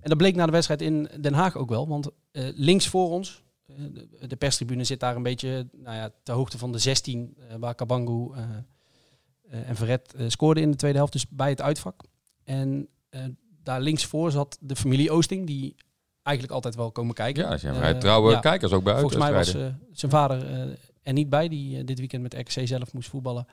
En 0.00 0.08
dat 0.08 0.18
bleek 0.18 0.34
na 0.34 0.46
de 0.46 0.52
wedstrijd 0.52 0.82
in 0.82 1.08
Den 1.20 1.34
Haag 1.34 1.56
ook 1.56 1.68
wel. 1.68 1.88
Want 1.88 2.08
eh, 2.30 2.48
links 2.54 2.88
voor 2.88 3.10
ons, 3.10 3.42
eh, 3.66 3.74
de, 4.28 4.36
perstribune 4.36 4.84
zit 4.84 5.00
daar 5.00 5.16
een 5.16 5.22
beetje 5.22 5.68
nou 5.72 5.96
ja, 5.96 6.12
ter 6.22 6.34
hoogte 6.34 6.58
van 6.58 6.72
de 6.72 6.78
16, 6.78 7.34
eh, 7.48 7.56
waar 7.58 7.74
Kabangu 7.74 8.32
eh, 8.34 8.42
eh, 9.50 9.68
en 9.68 9.76
Verret 9.76 10.14
eh, 10.14 10.24
scoorden 10.28 10.62
in 10.62 10.70
de 10.70 10.76
tweede 10.76 10.96
helft. 10.98 11.12
Dus 11.12 11.28
bij 11.28 11.48
het 11.48 11.60
uitvak. 11.60 12.02
En 12.44 12.88
eh, 13.08 13.24
daar 13.62 13.80
links 13.80 14.04
voor 14.04 14.30
zat 14.30 14.58
de 14.60 14.76
familie 14.76 15.10
Oosting, 15.10 15.46
die 15.46 15.74
eigenlijk 16.22 16.54
altijd 16.54 16.74
wel 16.74 16.92
komen 16.92 17.14
kijken. 17.14 17.50
Ja, 17.50 17.56
zijn 17.56 17.74
Eh, 17.74 17.78
vrij 17.78 17.94
trouwe 17.94 18.30
ja. 18.30 18.40
kijkers 18.40 18.72
ook 18.72 18.82
bij 18.82 18.98
Volgens 18.98 19.20
mij 19.20 19.32
was 19.32 19.54
eh, 19.54 19.66
zijn 19.92 20.10
vader 20.10 20.46
eh, 20.46 20.76
er 21.02 21.12
niet 21.12 21.28
bij, 21.28 21.48
die 21.48 21.84
dit 21.84 21.98
weekend 21.98 22.22
met 22.22 22.34
RKC 22.34 22.66
zelf 22.66 22.92
moest 22.92 23.08
voetballen. 23.08 23.46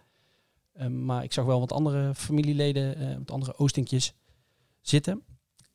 Eh, 0.73 0.87
maar 0.87 1.23
ik 1.23 1.33
zag 1.33 1.45
wel 1.45 1.59
wat 1.59 1.71
andere 1.71 2.15
familieleden, 2.15 3.17
wat 3.17 3.31
andere 3.31 3.57
Oostinkjes 3.57 4.13
zitten. 4.81 5.21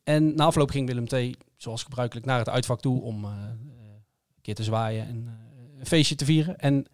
En 0.03 0.35
na 0.35 0.45
afloop 0.45 0.71
ging 0.71 0.87
Willem 0.87 1.07
II, 1.13 1.35
zoals 1.57 1.83
gebruikelijk, 1.83 2.27
naar 2.27 2.39
het 2.39 2.49
uitvak 2.49 2.81
toe 2.81 3.03
om 3.03 3.25
een 3.25 4.43
keer 4.43 4.55
te 4.55 4.65
zwaaien 4.65 5.07
en 5.07 5.39
een 5.79 5.87
feestje 5.87 6.15
te 6.15 6.25
vieren. 6.25 6.59
En 6.59 6.87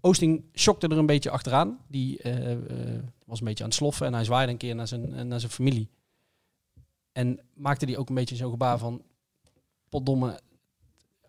Oosting 0.00 0.44
schokte 0.52 0.88
er 0.88 0.98
een 0.98 1.06
beetje 1.06 1.30
achteraan. 1.30 1.78
Die 1.88 2.20
was 3.26 3.38
een 3.38 3.46
beetje 3.46 3.64
aan 3.64 3.70
het 3.70 3.78
sloffen 3.78 4.06
en 4.06 4.14
hij 4.14 4.24
zwaaide 4.24 4.52
een 4.52 4.58
keer 4.58 4.74
naar 4.74 4.88
zijn, 4.88 5.28
naar 5.28 5.40
zijn 5.40 5.52
familie. 5.52 5.90
En 7.12 7.40
maakte 7.54 7.86
die 7.86 7.98
ook 7.98 8.08
een 8.08 8.14
beetje 8.14 8.36
zo'n 8.36 8.50
gebaar 8.50 8.78
van, 8.78 9.02
potdomme, 9.88 10.40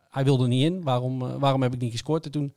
hij 0.10 0.24
wilde 0.24 0.48
niet 0.48 0.64
in. 0.64 0.84
Waarom, 0.84 1.22
eh, 1.22 1.36
waarom 1.36 1.62
heb 1.62 1.74
ik 1.74 1.80
niet 1.80 1.92
gescoord? 1.92 2.26
En 2.26 2.32
toen 2.32 2.54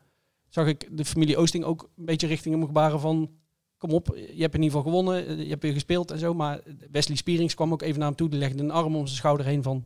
zag 0.49 0.67
ik 0.67 0.89
de 0.97 1.05
familie 1.05 1.37
Oosting 1.37 1.65
ook 1.65 1.91
een 1.97 2.05
beetje 2.05 2.27
richting 2.27 2.55
hem 2.55 2.67
gebaren 2.67 3.01
van... 3.01 3.31
Kom 3.79 3.91
op, 3.91 4.07
je 4.17 4.43
hebt 4.43 4.55
in 4.55 4.63
ieder 4.63 4.77
geval 4.77 4.83
gewonnen, 4.83 5.27
eh, 5.27 5.39
je 5.39 5.49
hebt 5.49 5.63
weer 5.63 5.73
gespeeld 5.73 6.11
en 6.11 6.19
zo. 6.19 6.35
Maar 6.35 6.61
Wesley 6.91 7.17
Spierings 7.17 7.55
kwam 7.55 7.73
ook 7.73 7.83
even 7.83 7.99
naar 7.99 8.09
hem 8.09 8.17
toe. 8.17 8.29
Die 8.29 8.39
legde 8.39 8.63
een 8.63 8.71
arm 8.71 8.97
om 8.97 9.07
zijn 9.07 9.19
schouder 9.19 9.47
heen 9.47 9.63
van... 9.63 9.85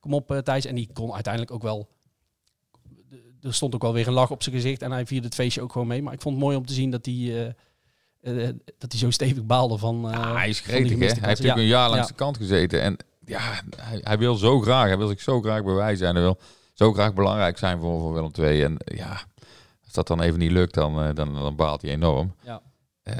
Kom 0.00 0.14
op 0.14 0.30
eh, 0.30 0.38
Thijs. 0.38 0.64
En 0.64 0.74
die 0.74 0.88
kon 0.92 1.12
uiteindelijk 1.12 1.52
ook 1.52 1.62
wel... 1.62 1.88
Er 3.40 3.54
stond 3.54 3.74
ook 3.74 3.82
wel 3.82 3.92
weer 3.92 4.06
een 4.06 4.12
lach 4.12 4.30
op 4.30 4.42
zijn 4.42 4.54
gezicht. 4.54 4.82
En 4.82 4.90
hij 4.90 5.06
vierde 5.06 5.26
het 5.26 5.34
feestje 5.34 5.62
ook 5.62 5.72
gewoon 5.72 5.86
mee. 5.86 6.02
Maar 6.02 6.12
ik 6.12 6.20
vond 6.20 6.34
het 6.34 6.44
mooi 6.44 6.56
om 6.56 6.66
te 6.66 6.72
zien 6.72 6.90
dat 6.90 7.06
hij... 7.06 7.54
dat 8.78 8.92
hij 8.92 8.98
zo 8.98 9.10
stevig 9.10 9.44
baalde 9.46 9.78
van... 9.78 10.00
Ja, 10.00 10.32
hij 10.36 10.48
is 10.48 10.60
gretig, 10.60 10.90
hè? 10.90 10.96
Hij 10.96 11.06
heeft 11.06 11.20
natuurlijk 11.20 11.56
een 11.56 11.64
jaar 11.64 11.88
langs 11.88 12.06
Ja. 12.06 12.12
de 12.12 12.18
kant 12.18 12.36
gezeten. 12.36 12.82
En 12.82 12.96
ja, 13.28 13.40
hij, 13.76 13.98
hij 14.02 14.18
wil 14.18 14.34
zo 14.34 14.60
graag, 14.60 14.86
hij 14.86 14.98
wil 14.98 15.08
zich 15.08 15.20
zo 15.20 15.40
graag 15.40 15.64
bewijzen. 15.64 16.06
En 16.06 16.14
hij 16.14 16.22
wil 16.22 16.38
zo 16.74 16.92
graag 16.92 17.14
belangrijk 17.14 17.58
zijn 17.58 17.80
voor, 17.80 18.00
voor 18.00 18.12
Willem 18.12 18.30
II. 18.38 18.62
En 18.62 18.76
ja, 18.84 19.20
als 19.84 19.92
dat 19.92 20.06
dan 20.06 20.20
even 20.20 20.38
niet 20.38 20.50
lukt, 20.50 20.74
dan, 20.74 21.02
eh, 21.02 21.14
dan, 21.14 21.34
dan 21.34 21.56
baalt 21.56 21.82
hij 21.82 21.90
enorm. 21.90 22.34
Ja. 22.42 22.60
Eh, 23.02 23.16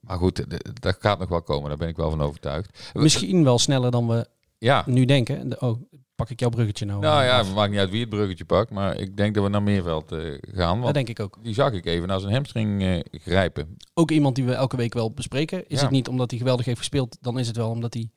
maar 0.00 0.16
goed, 0.18 0.44
dat 0.80 0.96
gaat 1.00 1.18
nog 1.18 1.28
wel 1.28 1.42
komen. 1.42 1.68
Daar 1.68 1.78
ben 1.78 1.88
ik 1.88 1.96
wel 1.96 2.10
van 2.10 2.20
overtuigd. 2.22 2.90
Misschien 2.94 3.44
wel 3.44 3.58
sneller 3.58 3.90
dan 3.90 4.08
we 4.08 4.26
Ja, 4.58 4.82
nu 4.86 5.04
denken. 5.04 5.38
En 5.38 5.48
de- 5.48 5.60
Oh, 5.60 5.80
pak 6.14 6.30
ik 6.30 6.40
jouw 6.40 6.48
bruggetje 6.50 6.84
nou? 6.86 7.00
nou 7.00 7.24
ja, 7.24 7.38
het 7.44 7.54
maakt 7.54 7.70
niet 7.70 7.78
uit 7.80 7.90
wie 7.90 8.00
het 8.00 8.08
bruggetje 8.08 8.44
pakt. 8.44 8.70
Maar 8.70 8.96
ik 8.96 9.16
denk 9.16 9.34
dat 9.34 9.44
we 9.44 9.50
naar 9.50 9.62
Meerveld 9.62 10.12
eh, 10.12 10.38
gaan. 10.54 10.80
dat 10.80 10.94
denk 10.94 11.08
ik 11.08 11.20
ook. 11.20 11.38
die 11.42 11.54
zag 11.54 11.72
ik 11.72 11.86
even 11.86 12.08
naar 12.08 12.20
zijn 12.20 12.32
hamstring 12.32 13.02
grijpen. 13.10 13.76
Ook 13.94 14.10
iemand 14.10 14.34
die 14.34 14.44
we 14.44 14.52
elke 14.54 14.76
week 14.76 14.94
wel 14.94 15.12
bespreken. 15.12 15.58
Is 15.68 15.76
Ja. 15.76 15.82
het 15.82 15.90
niet 15.90 16.08
omdat 16.08 16.30
hij 16.30 16.38
geweldig 16.38 16.66
heeft 16.66 16.78
gespeeld, 16.78 17.16
dan 17.20 17.38
is 17.38 17.46
het 17.46 17.56
wel 17.56 17.70
omdat 17.70 17.94
hij 17.94 18.10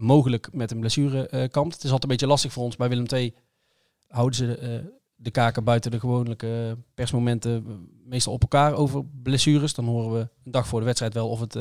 mogelijk 0.00 0.48
met 0.52 0.70
een 0.70 0.80
blessure 0.80 1.28
eh 1.28 1.50
kampt. 1.50 1.74
Het 1.74 1.84
is 1.84 1.90
altijd 1.90 2.02
een 2.02 2.08
beetje 2.08 2.26
lastig 2.26 2.52
voor 2.52 2.64
ons. 2.64 2.76
Bij 2.76 2.88
Willem 2.88 3.06
II 3.12 3.34
houden 4.08 4.36
ze 4.36 4.56
eh, 4.56 4.78
de 5.16 5.30
kaken 5.30 5.64
buiten 5.64 5.90
de 5.90 6.00
gewone 6.00 6.36
persmomenten 6.94 7.64
eh, 7.66 7.72
meestal 8.04 8.32
op 8.32 8.42
elkaar 8.42 8.74
over 8.74 9.04
blessures. 9.22 9.74
Dan 9.74 9.84
horen 9.84 10.12
we 10.12 10.28
een 10.44 10.52
dag 10.52 10.66
voor 10.66 10.78
de 10.78 10.84
wedstrijd 10.84 11.14
wel 11.14 11.28
of 11.28 11.40
het, 11.40 11.56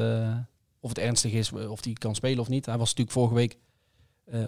of 0.80 0.90
het 0.90 0.98
ernstig 0.98 1.32
is, 1.32 1.54
of 1.54 1.84
hij 1.84 1.94
kan 1.94 2.16
spelen 2.16 2.40
of 2.40 2.50
niet. 2.50 2.66
Hij 2.66 2.78
was 2.78 2.90
natuurlijk 2.90 3.18
vorige 3.18 3.34
week, 3.34 3.58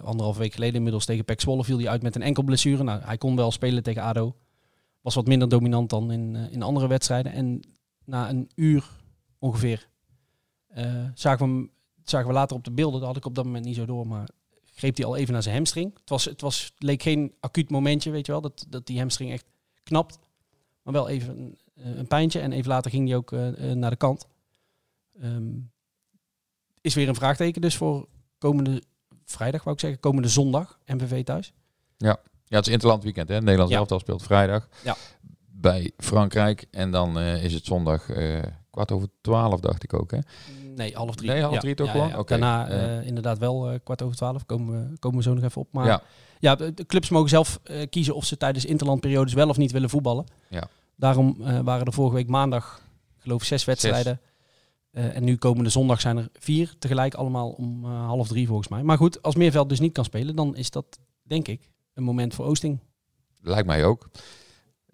anderhalf 0.02 0.36
week 0.36 0.52
geleden 0.52 0.74
inmiddels 0.74 1.04
tegen 1.04 1.24
Pek 1.24 1.40
Zwolle, 1.40 1.64
viel 1.64 1.78
hij 1.78 1.88
uit 1.88 2.02
met 2.02 2.14
een 2.14 2.22
enkel 2.22 2.42
blessure. 2.42 2.82
Nou, 2.82 3.00
hij 3.02 3.18
kon 3.18 3.36
wel 3.36 3.50
spelen 3.50 3.82
tegen 3.82 4.02
ADO. 4.02 4.36
Was 5.00 5.14
wat 5.14 5.26
minder 5.26 5.48
dominant 5.48 5.90
dan 5.90 6.12
in, 6.12 6.36
in 6.36 6.62
andere 6.62 6.86
wedstrijden. 6.86 7.32
En 7.32 7.60
na 8.04 8.28
een 8.28 8.50
uur 8.54 8.90
ongeveer 9.38 9.88
zagen, 11.14 11.46
we 11.46 11.52
hem, 11.52 11.70
zagen 12.10 12.26
we 12.28 12.32
later 12.32 12.56
op 12.56 12.64
de 12.64 12.70
beelden, 12.72 12.98
dat 13.00 13.08
had 13.08 13.16
ik 13.16 13.24
op 13.24 13.34
dat 13.34 13.44
moment 13.44 13.64
niet 13.64 13.76
zo 13.76 13.84
door, 13.86 14.06
maar 14.06 14.28
greep 14.74 14.96
hij 14.96 15.06
al 15.06 15.16
even 15.16 15.32
naar 15.32 15.42
zijn 15.42 15.54
hamstring. 15.54 15.94
Het, 16.00 16.08
was, 16.08 16.24
het 16.24 16.40
was, 16.40 16.72
leek 16.78 17.02
geen 17.02 17.34
acuut 17.40 17.70
momentje, 17.70 18.10
weet 18.10 18.26
je 18.26 18.32
wel, 18.32 18.40
dat, 18.40 18.66
dat 18.68 18.86
die 18.86 18.98
hamstring 18.98 19.30
echt 19.32 19.44
knapt. 19.82 20.18
Maar 20.82 20.92
wel 20.92 21.08
even 21.08 21.38
een, 21.38 21.58
eh, 21.74 21.96
een 21.96 22.06
pijntje 22.06 22.40
en 22.40 22.52
even 22.52 22.68
later 22.68 22.90
ging 22.90 23.08
hij 23.08 23.16
ook 23.16 23.32
eh, 23.32 23.70
eh, 23.70 23.76
naar 23.76 23.90
de 23.90 23.96
kant. 23.96 24.26
Ehm, 25.20 25.52
is 26.80 26.94
weer 26.94 27.08
een 27.08 27.14
vraagteken 27.14 27.60
dus 27.60 27.76
voor 27.76 28.08
komende 28.38 28.82
vrijdag, 29.24 29.62
wou 29.62 29.74
ik 29.74 29.80
zeggen, 29.80 30.00
komende 30.00 30.28
zondag, 30.28 30.78
MVV 30.86 31.24
thuis. 31.24 31.52
Ja, 31.96 32.20
het 32.58 32.66
is 32.66 32.72
Interland 32.72 33.02
weekend. 33.02 33.28
Hè? 33.28 33.40
Nederland 33.40 33.70
Ja. 33.70 33.76
elftal 33.76 33.98
speelt 33.98 34.22
vrijdag 34.22 34.68
Ja. 34.84 34.96
bij 35.50 35.92
Frankrijk. 35.96 36.66
En 36.70 36.90
dan 36.90 37.18
is 37.18 37.54
het 37.54 37.64
zondag 37.64 38.06
kwart 38.70 38.92
over 38.92 39.08
twaalf, 39.20 39.60
dacht 39.60 39.82
ik 39.82 39.94
ook. 39.94 40.10
Hè? 40.10 40.18
Nee, 40.74 40.94
half 40.94 41.14
drie. 41.14 41.30
Nee, 41.30 41.42
half 41.42 41.58
drie 41.58 41.74
toch 41.74 41.90
gewoon? 41.90 42.16
Oké. 42.16 42.28
Daarna 42.38 42.68
Eh. 42.68 43.06
inderdaad 43.06 43.38
wel 43.38 43.70
eh, 43.70 43.78
kwart 43.84 44.02
over 44.02 44.16
twaalf. 44.16 44.46
Komen 44.46 44.90
we, 44.90 44.98
komen 44.98 45.18
we 45.18 45.22
zo 45.24 45.34
nog 45.34 45.44
even 45.44 45.60
op. 45.60 45.68
Maar 45.72 46.02
Ja. 46.40 46.54
de 46.54 46.84
clubs 46.86 47.08
mogen 47.08 47.28
zelf 47.28 47.60
eh, 47.64 47.88
kiezen 47.90 48.14
of 48.14 48.24
ze 48.24 48.36
tijdens 48.36 48.64
interlandperiodes 48.64 49.32
wel 49.32 49.48
of 49.48 49.56
niet 49.56 49.72
willen 49.72 49.90
voetballen. 49.90 50.24
Ja. 50.48 50.68
Daarom 50.96 51.36
waren 51.64 51.86
er 51.86 51.92
vorige 51.92 52.14
week 52.16 52.28
maandag, 52.28 52.82
geloof 53.18 53.40
ik, 53.40 53.46
zes 53.46 53.64
wedstrijden. 53.64 54.20
En 54.90 55.24
nu 55.24 55.36
komende 55.36 55.70
zondag 55.70 56.00
zijn 56.00 56.16
er 56.16 56.28
vier 56.32 56.74
tegelijk, 56.78 57.14
allemaal 57.14 57.50
om 57.50 57.84
half 57.84 58.28
drie 58.28 58.46
volgens 58.46 58.68
mij. 58.68 58.82
Maar 58.82 58.96
goed, 58.96 59.22
als 59.22 59.34
Meerveld 59.34 59.68
dus 59.68 59.80
niet 59.80 59.92
kan 59.92 60.04
spelen, 60.04 60.36
dan 60.36 60.56
is 60.56 60.70
dat, 60.70 60.98
denk 61.22 61.48
ik, 61.48 61.68
een 61.94 62.02
moment 62.02 62.34
voor 62.34 62.44
Oosting. 62.46 62.78
Lijkt 63.40 63.66
mij 63.66 63.84
ook. 63.84 64.08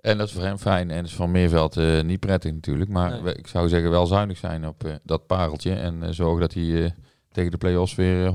En 0.09 0.19
dat 0.19 0.27
is 0.27 0.33
voor 0.33 0.43
hem 0.43 0.59
fijn. 0.59 0.91
En 0.91 1.05
is 1.05 1.15
van 1.15 1.31
Meerveld 1.31 1.77
eh, 1.77 2.03
niet 2.03 2.21
prettig 2.21 2.53
natuurlijk. 2.53 2.91
Maar 2.91 3.23
Nee. 3.23 3.35
ik 3.35 3.47
zou 3.47 3.69
zeggen 3.69 3.91
wel 3.91 4.07
zuinig 4.07 4.39
zijn 4.39 4.67
op 4.67 4.85
eh, 4.85 4.95
dat 5.03 5.27
pareltje. 5.27 5.75
En 5.75 6.03
eh, 6.03 6.11
zorgen 6.13 6.41
dat 6.41 6.55
hij 6.55 6.95
tegen 7.33 7.51
de 7.51 7.57
play-offs 7.57 7.95
weer 7.95 8.27
eh, 8.27 8.33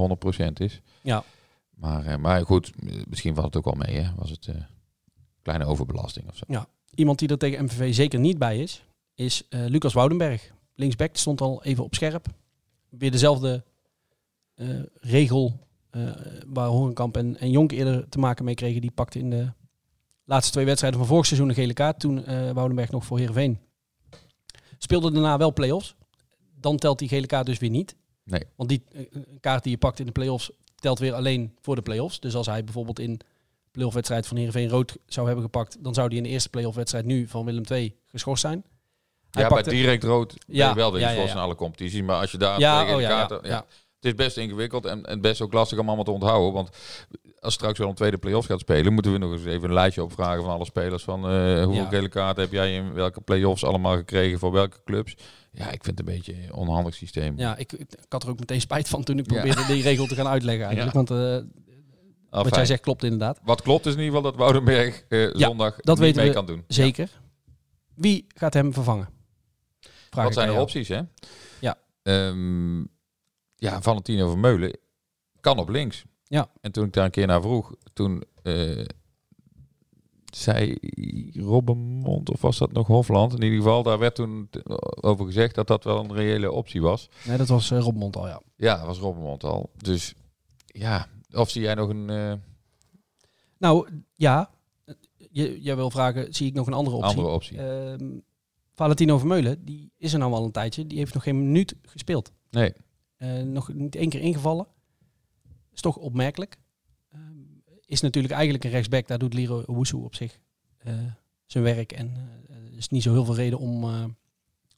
100% 0.50 0.54
is. 0.54 0.82
Ja. 1.02 1.24
Maar, 1.76 2.20
maar 2.20 2.46
goed, 2.46 2.72
misschien 3.10 3.34
valt 3.36 3.46
het 3.46 3.56
ook 3.56 3.76
wel 3.76 3.86
mee. 3.88 3.98
Hè? 3.98 4.12
Was 4.16 4.30
het 4.30 4.50
kleine 5.42 5.66
overbelasting 5.66 6.28
of 6.28 6.38
zo. 6.38 6.66
Iemand 6.96 7.20
die 7.20 7.30
er 7.30 7.38
tegen 7.38 7.64
MVV 7.64 7.94
zeker 7.94 8.20
niet 8.20 8.38
bij 8.38 8.60
is, 8.60 8.84
is 9.16 9.48
Lucas 9.50 9.94
Woudenberg. 9.94 10.52
Linksback 10.76 11.16
stond 11.16 11.42
al 11.42 11.64
even 11.64 11.84
op 11.84 11.96
scherp. 11.96 12.26
Weer 12.90 13.12
dezelfde 13.12 13.64
regel 15.00 15.60
waar 16.48 16.68
Horenkamp 16.68 17.18
en, 17.18 17.38
en 17.40 17.52
Jonk 17.52 17.72
eerder 17.72 18.10
te 18.10 18.20
maken 18.20 18.46
mee 18.46 18.56
kregen. 18.56 18.82
Die 18.82 18.92
pakte 18.92 19.20
in 19.20 19.30
de 19.30 19.52
laatste 20.26 20.52
twee 20.52 20.66
wedstrijden 20.66 21.00
van 21.00 21.08
vorig 21.08 21.26
seizoen 21.26 21.50
een 21.50 21.56
gele 21.56 21.74
kaart. 21.74 22.00
Toen 22.00 22.26
eh 22.26 22.52
Woudenberg 22.52 22.92
nog 22.92 23.06
voor 23.06 23.18
Heerenveen. 23.18 23.60
Speelde 24.78 25.12
daarna 25.12 25.38
wel 25.38 25.54
play-offs. 25.54 25.96
Dan 26.60 26.78
telt 26.78 27.00
die 27.00 27.08
gele 27.08 27.26
kaart 27.26 27.46
dus 27.46 27.60
weer 27.60 27.70
niet. 27.70 27.96
Nee. 28.24 28.44
Want 28.56 28.70
die 28.70 28.84
eh, 28.92 29.02
een 29.12 29.40
kaart 29.40 29.64
die 29.64 29.72
je 29.72 29.78
pakt 29.78 30.00
in 30.00 30.06
de 30.06 30.12
play-offs 30.12 30.52
telt 30.76 31.00
weer 31.00 31.14
alleen 31.14 31.56
voor 31.62 31.76
de 31.76 31.82
play-offs. 31.82 32.20
Dus 32.20 32.36
als 32.36 32.48
hij 32.48 32.64
bijvoorbeeld 32.64 33.00
in 33.00 33.20
play-off 33.72 33.96
wedstrijd 33.96 34.28
van 34.28 34.38
Heerenveen 34.38 34.70
rood 34.70 34.98
zou 35.06 35.26
hebben 35.26 35.46
gepakt, 35.46 35.84
dan 35.84 35.94
zou 35.94 36.08
hij 36.08 36.18
in 36.18 36.24
de 36.24 36.30
eerste 36.30 36.50
play-off 36.50 36.76
wedstrijd 36.76 37.06
nu 37.06 37.28
van 37.28 37.46
Willem 37.46 37.64
II 37.70 37.96
geschorst 38.08 38.42
zijn. 38.42 38.64
Hij 39.32 39.50
ja, 39.50 39.62
direct 39.62 40.04
rood 40.04 40.36
Ja, 40.48 40.76
wel 40.76 40.92
weer 40.92 41.02
ja, 41.02 41.08
ja, 41.08 41.14
geschorst 41.14 41.34
ja. 41.34 41.40
in 41.40 41.46
alle 41.46 41.56
competities. 41.56 42.02
Maar 42.02 42.20
als 42.20 42.32
je 42.32 42.38
daar 42.38 42.60
Ja, 42.60 42.84
oh 42.84 42.90
ja, 42.90 43.00
ja, 43.00 43.08
kaarten... 43.08 43.50
ja. 43.50 43.66
Het 44.04 44.12
is 44.20 44.26
best 44.26 44.38
ingewikkeld 44.38 44.86
en, 44.86 45.06
en 45.06 45.22
best 45.22 45.42
ook 45.42 45.54
lastig 45.54 45.78
om 45.80 45.86
allemaal 45.88 46.04
te 46.06 46.12
onthouden. 46.12 46.54
Want 46.54 46.70
als 47.40 47.54
straks 47.54 47.80
wel 47.80 47.90
een 47.90 47.96
tweede 47.96 48.18
play-off 48.18 48.48
gaat 48.48 48.60
spelen, 48.60 48.94
moeten 48.94 49.12
we 49.12 49.18
nog 49.18 49.32
eens 49.32 49.46
even 49.46 49.68
een 49.68 49.74
lijstje 49.74 50.04
opvragen 50.04 50.44
van 50.44 50.52
alle 50.54 50.66
spelers. 50.66 51.04
Van 51.04 51.30
eh, 51.30 51.64
hoeveel 51.64 51.84
Ja. 51.84 51.90
gele 51.90 52.10
kaarten 52.10 52.44
heb 52.44 52.52
jij 52.52 52.74
in 52.76 52.94
welke 52.94 53.22
play-offs 53.22 53.64
allemaal 53.64 53.96
gekregen 53.96 54.40
voor 54.40 54.52
welke 54.52 54.78
clubs? 54.86 55.16
Ja, 55.52 55.66
ik 55.72 55.84
vind 55.84 55.98
het 55.98 56.08
een 56.08 56.14
beetje 56.16 56.34
een 56.44 56.54
onhandig 56.54 56.94
systeem. 56.94 57.38
Ja, 57.38 57.58
ik, 57.58 57.72
ik, 57.72 57.80
ik 57.80 58.06
had 58.10 58.24
er 58.24 58.30
ook 58.30 58.40
meteen 58.40 58.62
spijt 58.62 58.88
van 58.88 59.04
toen 59.04 59.18
ik 59.20 59.32
Ja. 59.32 59.36
probeerde 59.42 59.66
die 59.74 59.84
regel 59.84 60.06
te 60.06 60.16
gaan 60.16 60.28
uitleggen 60.28 60.66
eigenlijk. 60.66 60.96
Want 60.96 61.12
eh, 61.12 61.18
Afijn. 61.18 61.48
wat 62.30 62.56
jij 62.56 62.66
zegt 62.66 62.82
klopt 62.82 63.04
inderdaad. 63.04 63.40
Wat 63.44 63.62
klopt 63.62 63.86
is 63.86 63.94
in 63.94 64.00
ieder 64.00 64.16
geval 64.16 64.32
dat 64.32 64.40
Woudenberg 64.40 65.04
eh, 65.10 65.32
Ja, 65.34 65.38
zondag 65.48 65.76
dat 65.76 66.00
niet 66.00 66.16
mee 66.16 66.28
we 66.28 66.34
kan 66.34 66.46
doen. 66.46 66.64
Zeker. 66.68 67.10
Wie 67.96 68.26
gaat 68.36 68.54
hem 68.54 68.74
vervangen? 68.74 69.10
Vraag 70.10 70.24
Wat 70.26 70.34
zijn 70.34 70.46
de 70.48 70.52
jou. 70.52 70.64
opties, 70.66 70.88
hè? 70.88 71.02
Ja. 71.60 71.78
Ehm, 72.04 72.80
ja, 73.64 73.82
Valentino 73.82 74.30
Vermeulen 74.30 74.78
kan 75.40 75.58
op 75.58 75.70
links. 75.70 76.06
Ja. 76.24 76.50
En 76.62 76.72
toen 76.72 76.86
ik 76.86 76.94
daar 76.94 77.06
een 77.06 77.12
keer 77.12 77.28
naar 77.28 77.42
vroeg, 77.42 77.76
toen 77.94 78.24
eh, 78.44 78.86
zei 80.26 80.78
Robbenmond, 81.34 82.30
of 82.30 82.42
was 82.42 82.58
dat 82.58 82.72
nog 82.72 82.88
Hofland? 82.88 83.34
In 83.34 83.42
ieder 83.42 83.58
geval, 83.58 83.84
daar 83.84 84.00
werd 84.00 84.16
toen 84.16 84.50
over 85.02 85.26
gezegd 85.26 85.56
dat 85.56 85.68
dat 85.68 85.84
wel 85.84 86.04
een 86.04 86.14
reële 86.14 86.52
optie 86.52 86.82
was. 86.82 87.10
Nee, 87.26 87.38
dat 87.38 87.48
was 87.48 87.72
uh, 87.72 87.80
Rob 87.80 87.96
Mond 87.96 88.16
al, 88.16 88.28
ja. 88.28 88.42
Ja, 88.56 88.78
dat 88.78 88.86
was 88.86 88.98
Robbenmond 88.98 89.44
al. 89.44 89.70
Dus 89.78 90.14
ja, 90.66 91.08
of 91.32 91.50
zie 91.50 91.62
jij 91.62 91.74
nog 91.74 91.90
een 91.90 92.10
eh, 92.10 92.34
Nou, 93.58 93.90
ja. 94.16 94.50
Je, 95.32 95.62
jij 95.62 95.76
wil 95.76 95.90
vragen, 95.90 96.34
zie 96.34 96.48
ik 96.48 96.54
nog 96.54 96.68
een 96.68 96.74
andere 96.74 96.96
optie? 96.96 97.10
andere 97.10 97.36
optie? 97.36 97.58
Ehm, 97.58 98.20
Valentino 98.74 99.18
Vermeulen, 99.18 99.66
die 99.66 99.92
is 99.98 100.14
er 100.14 100.20
nou 100.20 100.34
al 100.34 100.46
een 100.46 100.52
tijdje. 100.52 100.88
Die 100.88 100.98
heeft 100.98 101.14
nog 101.14 101.24
geen 101.24 101.40
minuut 101.40 101.76
gespeeld. 101.82 102.32
nee. 102.50 102.74
Eh, 103.24 103.42
nog 103.42 103.74
niet 103.74 103.96
één 103.96 104.10
keer 104.10 104.22
ingevallen. 104.22 104.68
Is 105.74 105.82
toch 105.82 105.98
opmerkelijk. 105.98 106.58
Ehm, 107.12 107.22
is 107.86 108.02
natuurlijk 108.02 108.34
eigenlijk 108.34 108.64
een 108.64 108.70
rechtsback. 108.70 109.08
Daar 109.08 109.18
doet 109.18 109.34
Liro 109.34 109.64
Owusu 109.66 109.98
op 109.98 110.16
zich 110.16 110.40
eh, 110.78 110.94
zijn 111.46 111.64
werk. 111.64 111.92
En 111.92 112.14
eh, 112.48 112.56
er 112.56 112.78
is 112.78 112.90
niet 112.90 113.04
zo 113.04 113.12
heel 113.12 113.26
veel 113.26 113.36
reden 113.36 113.60
om, 113.60 113.84
eh, 113.84 114.06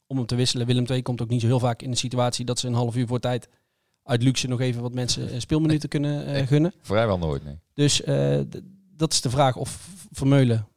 om 0.06 0.16
hem 0.16 0.26
te 0.26 0.34
wisselen. 0.34 0.66
Willem 0.66 0.86
II 0.86 1.02
komt 1.02 1.22
ook 1.22 1.28
niet 1.28 1.40
zo 1.40 1.46
heel 1.46 1.58
vaak 1.58 1.82
in 1.82 1.90
de 1.90 1.96
situatie 1.96 2.44
dat 2.44 2.58
ze 2.58 2.66
een 2.66 2.74
half 2.74 2.96
uur 2.96 3.06
voor 3.06 3.20
tijd 3.20 3.48
uit 4.06 4.22
luxe 4.22 4.48
nog 4.48 4.60
even 4.60 4.82
wat 4.82 4.94
mensen 4.94 5.30
eh, 5.30 5.40
speelminuten 5.40 5.88
kunnen 5.88 6.26
eh, 6.26 6.46
gunnen. 6.46 6.72
Vrijwel 6.80 7.18
nooit, 7.18 7.44
nee. 7.44 7.58
Dus 7.74 8.02
eh, 8.02 8.40
dat 8.96 9.12
is 9.12 9.20
de 9.20 9.30
vraag 9.30 9.56
of 9.56 9.94
Vermeulen 10.10 10.68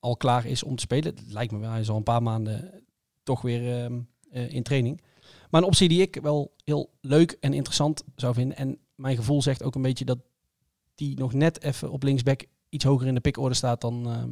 al 0.00 0.16
klaar 0.16 0.46
is 0.46 0.62
om 0.62 0.76
te 0.76 0.82
spelen. 0.82 1.14
Het 1.14 1.32
lijkt 1.32 1.52
me 1.52 1.58
wel, 1.58 1.70
hij 1.70 1.80
is 1.80 1.90
al 1.90 1.96
een 1.96 2.02
paar 2.02 2.22
maanden 2.22 2.82
toch 3.22 3.42
weer 3.42 3.82
ehm, 3.82 4.00
eh, 4.30 4.52
in 4.52 4.62
training. 4.62 5.02
Maar 5.54 5.62
een 5.62 5.68
optie 5.68 5.88
die 5.88 6.00
ik 6.00 6.18
wel 6.22 6.54
heel 6.64 6.90
leuk 7.00 7.36
en 7.40 7.52
interessant 7.52 8.02
zou 8.16 8.34
vinden. 8.34 8.56
En 8.56 8.78
mijn 8.94 9.16
gevoel 9.16 9.42
zegt 9.42 9.62
ook 9.62 9.74
een 9.74 9.82
beetje 9.82 10.04
dat 10.04 10.18
die 10.94 11.18
nog 11.18 11.32
net 11.32 11.62
even 11.62 11.90
op 11.90 12.02
linksback 12.02 12.44
iets 12.68 12.84
hoger 12.84 13.06
in 13.06 13.14
de 13.14 13.20
pikorde 13.20 13.54
staat 13.54 13.80
dan, 13.80 14.06
ehm, 14.10 14.30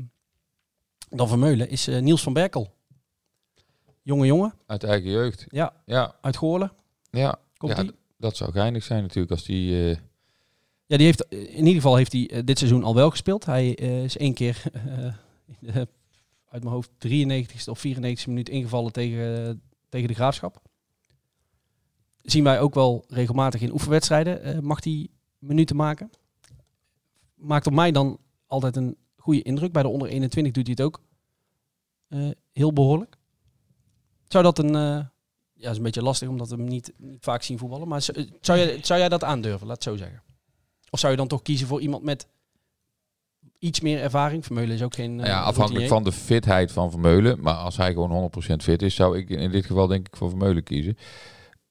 dan 1.16 1.28
Vermeulen. 1.28 1.68
Is 1.68 1.86
eh, 1.88 2.00
Niels 2.00 2.22
van 2.22 2.32
Berkel. 2.32 2.74
Jonge 4.02 4.26
jongen 4.26 4.54
Uit 4.66 4.84
eigen 4.84 5.10
jeugd. 5.10 5.44
Ja. 5.48 5.82
Ja, 5.86 6.16
uit 6.20 6.36
Goorlen. 6.36 6.72
ja. 7.10 7.38
Komt 7.56 7.76
ja 7.76 7.82
die? 7.82 7.90
d- 7.90 7.94
dat 8.16 8.36
zou 8.36 8.52
geinig 8.52 8.82
zijn 8.84 9.02
natuurlijk 9.02 9.32
als 9.32 9.44
die... 9.44 9.90
eh, 9.90 9.96
Ja, 10.86 10.96
die 10.96 11.06
heeft, 11.06 11.24
in 11.28 11.56
ieder 11.58 11.74
geval 11.74 11.96
heeft 11.96 12.12
hij 12.12 12.30
eh, 12.30 12.40
dit 12.44 12.58
seizoen 12.58 12.84
al 12.84 12.94
wel 12.94 13.10
gespeeld. 13.10 13.44
Hij 13.44 13.76
eh, 13.78 14.04
is 14.04 14.16
één 14.16 14.34
keer 14.34 14.62
eh, 14.72 15.74
uit 16.48 16.62
mijn 16.62 16.74
hoofd 16.74 16.90
93ste 17.08 17.64
of 17.70 17.84
94ste 17.86 18.26
minuut 18.26 18.48
ingevallen 18.48 18.92
tegen, 18.92 19.46
eh, 19.48 19.54
tegen 19.88 20.08
de 20.08 20.14
Graafschap. 20.14 20.60
Zien 22.32 22.44
wij 22.44 22.60
ook 22.60 22.74
wel 22.74 23.04
regelmatig 23.08 23.60
in 23.60 23.72
oefenwedstrijden. 23.72 24.42
eh, 24.42 24.58
mag 24.58 24.84
hij 24.84 25.08
minuten 25.38 25.76
maken. 25.76 26.10
Maakt 27.34 27.66
op 27.66 27.72
mij 27.72 27.92
dan 27.92 28.18
altijd 28.46 28.76
een 28.76 28.96
goede 29.16 29.42
indruk. 29.42 29.72
Bij 29.72 29.82
de 29.82 29.88
onder 29.88 30.08
21 30.08 30.52
doet 30.52 30.66
hij 30.66 30.74
het 30.76 30.84
ook 30.86 31.00
eh, 32.08 32.30
heel 32.52 32.72
behoorlijk. 32.72 33.16
Zou 34.28 34.44
dat 34.44 34.58
een... 34.58 34.74
eh, 34.74 35.04
ja, 35.52 35.70
is 35.70 35.76
een 35.76 35.82
beetje 35.82 36.02
lastig 36.02 36.28
omdat 36.28 36.48
we 36.48 36.56
hem 36.56 36.64
niet, 36.64 36.92
niet 36.96 37.24
vaak 37.24 37.42
zien 37.42 37.58
voetballen. 37.58 37.88
Maar 37.88 38.02
zou, 38.02 38.28
zou, 38.40 38.58
jij, 38.58 38.78
zou 38.82 38.98
jij 39.00 39.08
dat 39.08 39.24
aandurven? 39.24 39.66
Laat 39.66 39.74
het 39.76 39.84
zo 39.84 39.96
zeggen. 39.96 40.22
Of 40.90 40.98
zou 40.98 41.12
je 41.12 41.18
dan 41.18 41.28
toch 41.28 41.42
kiezen 41.42 41.66
voor 41.66 41.80
iemand 41.80 42.02
met 42.02 42.26
iets 43.58 43.80
meer 43.80 44.00
ervaring? 44.00 44.44
Vermeulen 44.44 44.74
is 44.74 44.82
ook 44.82 44.94
geen. 44.94 45.16
Nou 45.16 45.28
ja, 45.28 45.40
afhankelijk 45.42 45.88
van 45.88 46.04
de 46.04 46.12
fitheid 46.12 46.72
van 46.72 46.90
Vermeulen. 46.90 47.40
Maar 47.40 47.54
als 47.54 47.76
hij 47.76 47.92
gewoon 47.92 48.30
100% 48.52 48.56
fit 48.62 48.82
is, 48.82 48.94
zou 48.94 49.18
ik 49.18 49.28
in 49.30 49.50
dit 49.50 49.66
geval 49.66 49.86
denk 49.86 50.06
ik 50.06 50.16
voor 50.16 50.28
Vermeulen 50.28 50.62
kiezen. 50.62 50.96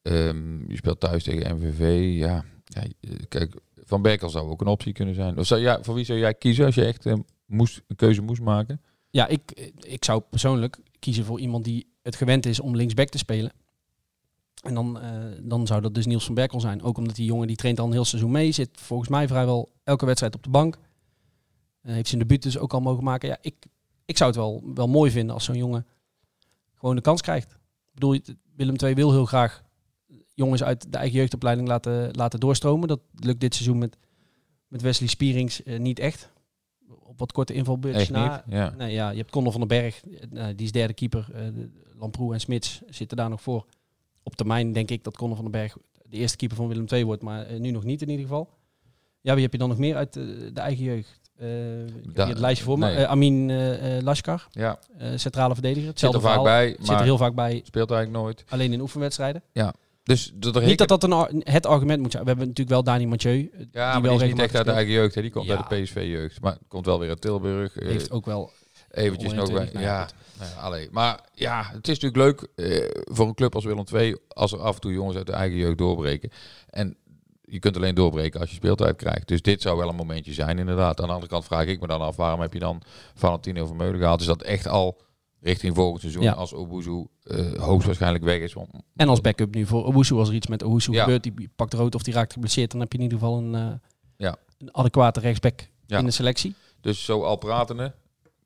Ehm, 0.01 0.69
je 0.69 0.75
speelt 0.75 0.99
thuis 0.99 1.23
tegen 1.23 1.57
MVV. 1.57 2.13
Ja, 2.17 2.45
ja, 2.65 2.83
eh, 2.99 3.11
kijk, 3.27 3.55
Van 3.75 4.01
Berkel 4.01 4.29
zou 4.29 4.49
ook 4.49 4.61
een 4.61 4.67
optie 4.67 4.93
kunnen 4.93 5.15
zijn. 5.15 5.37
Of 5.37 5.45
zou 5.45 5.61
jij, 5.61 5.77
voor 5.81 5.95
wie 5.95 6.05
zou 6.05 6.19
jij 6.19 6.33
kiezen 6.33 6.65
als 6.65 6.75
je 6.75 6.85
echt 6.85 7.05
eh, 7.05 7.13
moest, 7.45 7.81
een 7.87 7.95
keuze 7.95 8.21
moest 8.21 8.41
maken? 8.41 8.81
Ja, 9.09 9.27
ik, 9.27 9.71
ik 9.79 10.05
zou 10.05 10.21
persoonlijk 10.29 10.77
kiezen 10.99 11.25
voor 11.25 11.39
iemand 11.39 11.63
die 11.63 11.87
het 12.01 12.15
gewend 12.15 12.45
is 12.45 12.59
om 12.59 12.75
linksback 12.75 13.09
te 13.09 13.17
spelen. 13.17 13.51
En 14.61 14.73
dan, 14.73 14.99
eh, 14.99 15.11
dan 15.41 15.67
zou 15.67 15.81
dat 15.81 15.93
dus 15.93 16.05
Niels 16.05 16.25
van 16.25 16.35
Berkel 16.35 16.59
zijn. 16.59 16.81
Ook 16.81 16.97
omdat 16.97 17.15
die 17.15 17.25
jongen 17.25 17.47
die 17.47 17.55
traint 17.55 17.79
al 17.79 17.85
een 17.85 17.91
heel 17.91 18.05
seizoen 18.05 18.31
mee. 18.31 18.51
Zit 18.51 18.69
volgens 18.73 19.09
mij 19.09 19.27
vrijwel 19.27 19.71
elke 19.83 20.05
wedstrijd 20.05 20.35
op 20.35 20.43
de 20.43 20.49
bank. 20.49 20.77
Eh, 21.81 21.93
heeft 21.93 22.07
zijn 22.07 22.21
debuut 22.21 22.43
dus 22.43 22.57
ook 22.57 22.73
al 22.73 22.79
mogen 22.79 23.03
maken. 23.03 23.29
Ja, 23.29 23.37
ik, 23.41 23.55
ik 24.05 24.17
zou 24.17 24.29
het 24.29 24.39
wel, 24.39 24.63
wel 24.75 24.87
mooi 24.87 25.11
vinden 25.11 25.33
als 25.33 25.43
zo'n 25.43 25.57
jongen 25.57 25.85
gewoon 26.75 26.95
de 26.95 27.01
kans 27.01 27.21
krijgt. 27.21 27.51
Ik 27.51 27.59
bedoel, 27.93 28.19
Willem 28.55 28.75
II 28.75 28.93
wil 28.93 29.11
heel 29.11 29.25
graag 29.25 29.60
jongens 30.43 30.63
uit 30.63 30.91
de 30.91 30.97
eigen 30.97 31.17
jeugdopleiding 31.17 31.67
laten, 31.67 32.09
laten 32.11 32.39
doorstromen. 32.39 32.87
Dat 32.87 32.99
lukt 33.15 33.39
dit 33.39 33.55
seizoen 33.55 33.77
met, 33.77 33.97
met 34.67 34.81
Wesley 34.81 35.07
Spierings 35.09 35.63
eh, 35.63 35.79
niet 35.79 35.99
echt. 35.99 36.29
op 37.03 37.19
wat 37.19 37.31
korte 37.31 37.53
invalbeurtjes 37.53 38.09
na. 38.09 38.43
Ja. 38.47 38.73
Nee, 38.77 38.93
ja, 38.93 39.09
je 39.09 39.17
hebt 39.17 39.31
Conor 39.31 39.51
van 39.51 39.59
den 39.59 39.69
Berg, 39.69 40.01
eh, 40.33 40.45
die 40.55 40.65
is 40.65 40.71
derde 40.71 40.93
keeper. 40.93 41.27
eh, 41.33 41.41
de- 41.53 41.69
Lamproe 41.99 42.33
en 42.33 42.39
Smits 42.39 42.81
zitten 42.89 43.17
daar 43.17 43.29
nog 43.29 43.41
voor. 43.41 43.65
Op 44.23 44.35
termijn 44.35 44.71
denk 44.71 44.89
ik 44.91 45.03
dat 45.03 45.17
Conor 45.17 45.35
van 45.35 45.43
den 45.43 45.53
Berg 45.53 45.77
de 46.05 46.17
eerste 46.17 46.37
keeper 46.37 46.57
van 46.57 46.67
Willem 46.67 46.85
II 46.91 47.05
wordt, 47.05 47.21
maar 47.21 47.45
eh, 47.45 47.59
nu 47.59 47.71
nog 47.71 47.83
niet 47.83 48.01
in 48.01 48.09
ieder 48.09 48.25
geval. 48.25 48.49
Ja, 49.21 49.33
wie 49.33 49.43
heb 49.43 49.51
je 49.51 49.57
dan 49.57 49.69
nog 49.69 49.77
meer 49.77 49.95
uit 49.95 50.15
eh, 50.15 50.23
de 50.53 50.59
eigen 50.61 50.83
jeugd? 50.83 51.19
Eh, 51.35 51.81
ik 51.85 51.93
heb 52.03 52.15
Da- 52.15 52.23
hier 52.23 52.33
het 52.33 52.41
lijstje 52.41 52.65
voor 52.65 52.77
me. 52.79 52.89
Eh, 52.91 53.03
Amin 53.03 53.49
eh 53.49 53.97
eh, 53.97 54.03
Lashkar, 54.03 54.47
ja, 54.51 54.79
eh, 54.97 55.09
centrale 55.15 55.53
verdediger. 55.53 55.83
zit 55.83 55.91
Hetzelfde 56.01 56.17
er 56.17 56.23
vaak 56.23 56.33
verhaal. 56.33 56.57
bij, 56.63 56.75
Zit 56.79 56.89
er 56.89 57.03
heel 57.03 57.17
vaak 57.17 57.35
bij, 57.35 57.61
speelt 57.65 57.91
eigenlijk 57.91 58.23
nooit. 58.23 58.43
alleen 58.49 58.73
in 58.73 58.81
oefenwedstrijden. 58.81 59.43
Dus 60.11 60.31
dat 60.35 60.55
er 60.55 60.63
Niet 60.63 60.77
dat 60.77 60.87
dat 60.87 61.03
een, 61.03 61.41
het 61.43 61.65
argument 61.65 62.01
moet 62.01 62.11
zijn. 62.11 62.23
We 62.23 62.29
hebben 62.29 62.47
natuurlijk 62.47 62.75
wel 62.75 62.83
Dani 62.93 63.07
Mathieu. 63.07 63.31
eh, 63.53 63.59
Ja, 63.59 63.63
die 63.63 63.71
maar 63.73 64.01
wel 64.01 64.17
die 64.17 64.27
is 64.27 64.33
niet 64.33 64.41
echt 64.41 64.55
uit 64.55 64.65
de 64.65 64.71
eigen 64.71 64.93
jeugd. 64.93 65.15
Hè. 65.15 65.21
Die 65.21 65.31
komt 65.31 65.45
Ja. 65.45 65.55
uit 65.57 65.69
de 65.69 65.81
PSV-jeugd. 65.81 66.41
Maar 66.41 66.57
komt 66.67 66.85
wel 66.85 66.99
weer 66.99 67.09
uit 67.09 67.21
Tilburg. 67.21 67.77
eh, 67.77 67.87
Heeft 67.87 68.11
ook 68.11 68.25
wel 68.25 68.51
eventjes 68.91 69.33
nog 69.33 69.47
bij. 69.51 69.55
120, 69.57 69.73
nou 69.73 69.85
ja, 69.85 70.09
nou 70.39 70.51
allee. 70.65 70.87
Maar 70.91 71.19
ja, 71.33 71.63
het 71.73 71.87
is 71.87 71.99
natuurlijk 71.99 72.15
leuk 72.55 72.65
eh, 72.67 72.89
voor 73.03 73.27
een 73.27 73.33
club 73.33 73.55
als 73.55 73.65
Willem 73.65 73.83
II... 73.93 74.15
als 74.27 74.51
er 74.51 74.59
af 74.59 74.75
en 74.75 74.81
toe 74.81 74.91
jongens 74.93 75.17
uit 75.17 75.25
de 75.25 75.31
eigen 75.33 75.57
jeugd 75.57 75.77
doorbreken. 75.77 76.29
En 76.69 76.97
je 77.41 77.59
kunt 77.59 77.75
alleen 77.75 77.95
doorbreken 77.95 78.39
als 78.39 78.49
je 78.49 78.55
speeltijd 78.55 78.95
krijgt. 78.95 79.27
Dus 79.27 79.41
dit 79.41 79.61
zou 79.61 79.77
wel 79.77 79.89
een 79.89 79.95
momentje 79.95 80.33
zijn, 80.33 80.59
inderdaad. 80.59 80.99
Aan 81.01 81.07
de 81.07 81.13
andere 81.13 81.31
kant 81.31 81.45
vraag 81.45 81.65
ik 81.65 81.79
me 81.81 81.87
dan 81.87 82.01
af... 82.01 82.15
waarom 82.15 82.39
heb 82.41 82.53
je 82.53 82.59
dan 82.59 82.81
Valentino 83.15 83.65
Vermeulen 83.65 83.99
gehaald? 83.99 84.19
Is 84.21 84.25
dat 84.27 84.41
echt 84.41 84.67
al 84.67 85.01
richting 85.41 85.75
volgend 85.75 86.01
seizoen... 86.01 86.23
Ja. 86.23 86.31
als 86.31 86.53
Obuzu 86.53 87.05
eh 87.23 87.53
hoogstwaarschijnlijk 87.53 88.23
weg 88.23 88.39
is? 88.39 88.55
En 88.95 89.09
als 89.09 89.21
backup 89.21 89.55
nu 89.55 89.65
voor 89.65 89.85
Owusu, 89.85 90.15
als 90.15 90.29
er 90.29 90.35
iets 90.35 90.47
met 90.47 90.61
Ja. 90.61 91.03
gebeurt, 91.03 91.23
die 91.23 91.49
pakt 91.55 91.73
rood 91.73 91.95
of 91.95 92.03
die 92.03 92.13
raakt 92.13 92.33
geblesseerd, 92.33 92.71
dan 92.71 92.79
heb 92.79 92.91
je 92.91 92.97
in 92.97 93.03
ieder 93.03 93.17
geval 93.19 93.37
een, 93.37 93.55
eh, 93.55 93.71
Ja. 94.17 94.35
een 94.57 94.75
adequate 94.75 95.19
rechtsback 95.19 95.67
in 95.87 96.05
de 96.05 96.11
selectie. 96.11 96.55
Dus 96.81 97.05
zo 97.05 97.23
al 97.23 97.35
pratende... 97.35 97.93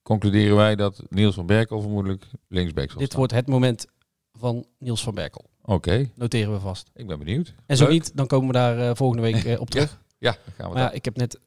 concluderen 0.03 0.55
wij 0.55 0.75
dat 0.75 1.03
Niels 1.09 1.35
van 1.35 1.45
Berkel 1.45 1.81
vermoedelijk 1.81 2.25
linksback 2.47 2.89
zal 2.89 2.97
Dit 2.97 3.07
staan. 3.07 3.17
wordt 3.19 3.33
het 3.33 3.47
moment 3.47 3.85
van 4.33 4.65
Niels 4.79 5.03
van 5.03 5.15
Berkel. 5.15 5.45
Oké, 5.61 6.09
Noteren 6.15 6.53
we 6.53 6.59
vast. 6.59 6.89
ik 6.93 7.07
ben 7.07 7.19
benieuwd. 7.19 7.53
En 7.65 7.77
zo 7.77 7.83
Leuk. 7.83 7.93
niet, 7.93 8.11
dan 8.17 8.27
komen 8.27 8.47
we 8.47 8.53
daar 8.53 8.79
eh, 8.79 8.95
volgende 8.95 9.23
week 9.31 9.59
op 9.59 9.69
terug. 9.69 10.01
Ja, 10.17 10.37
gaan 10.57 10.69
we 10.69 10.75
Maar 10.75 10.93
ik 10.93 11.05
heb 11.05 11.15
net 11.17 11.39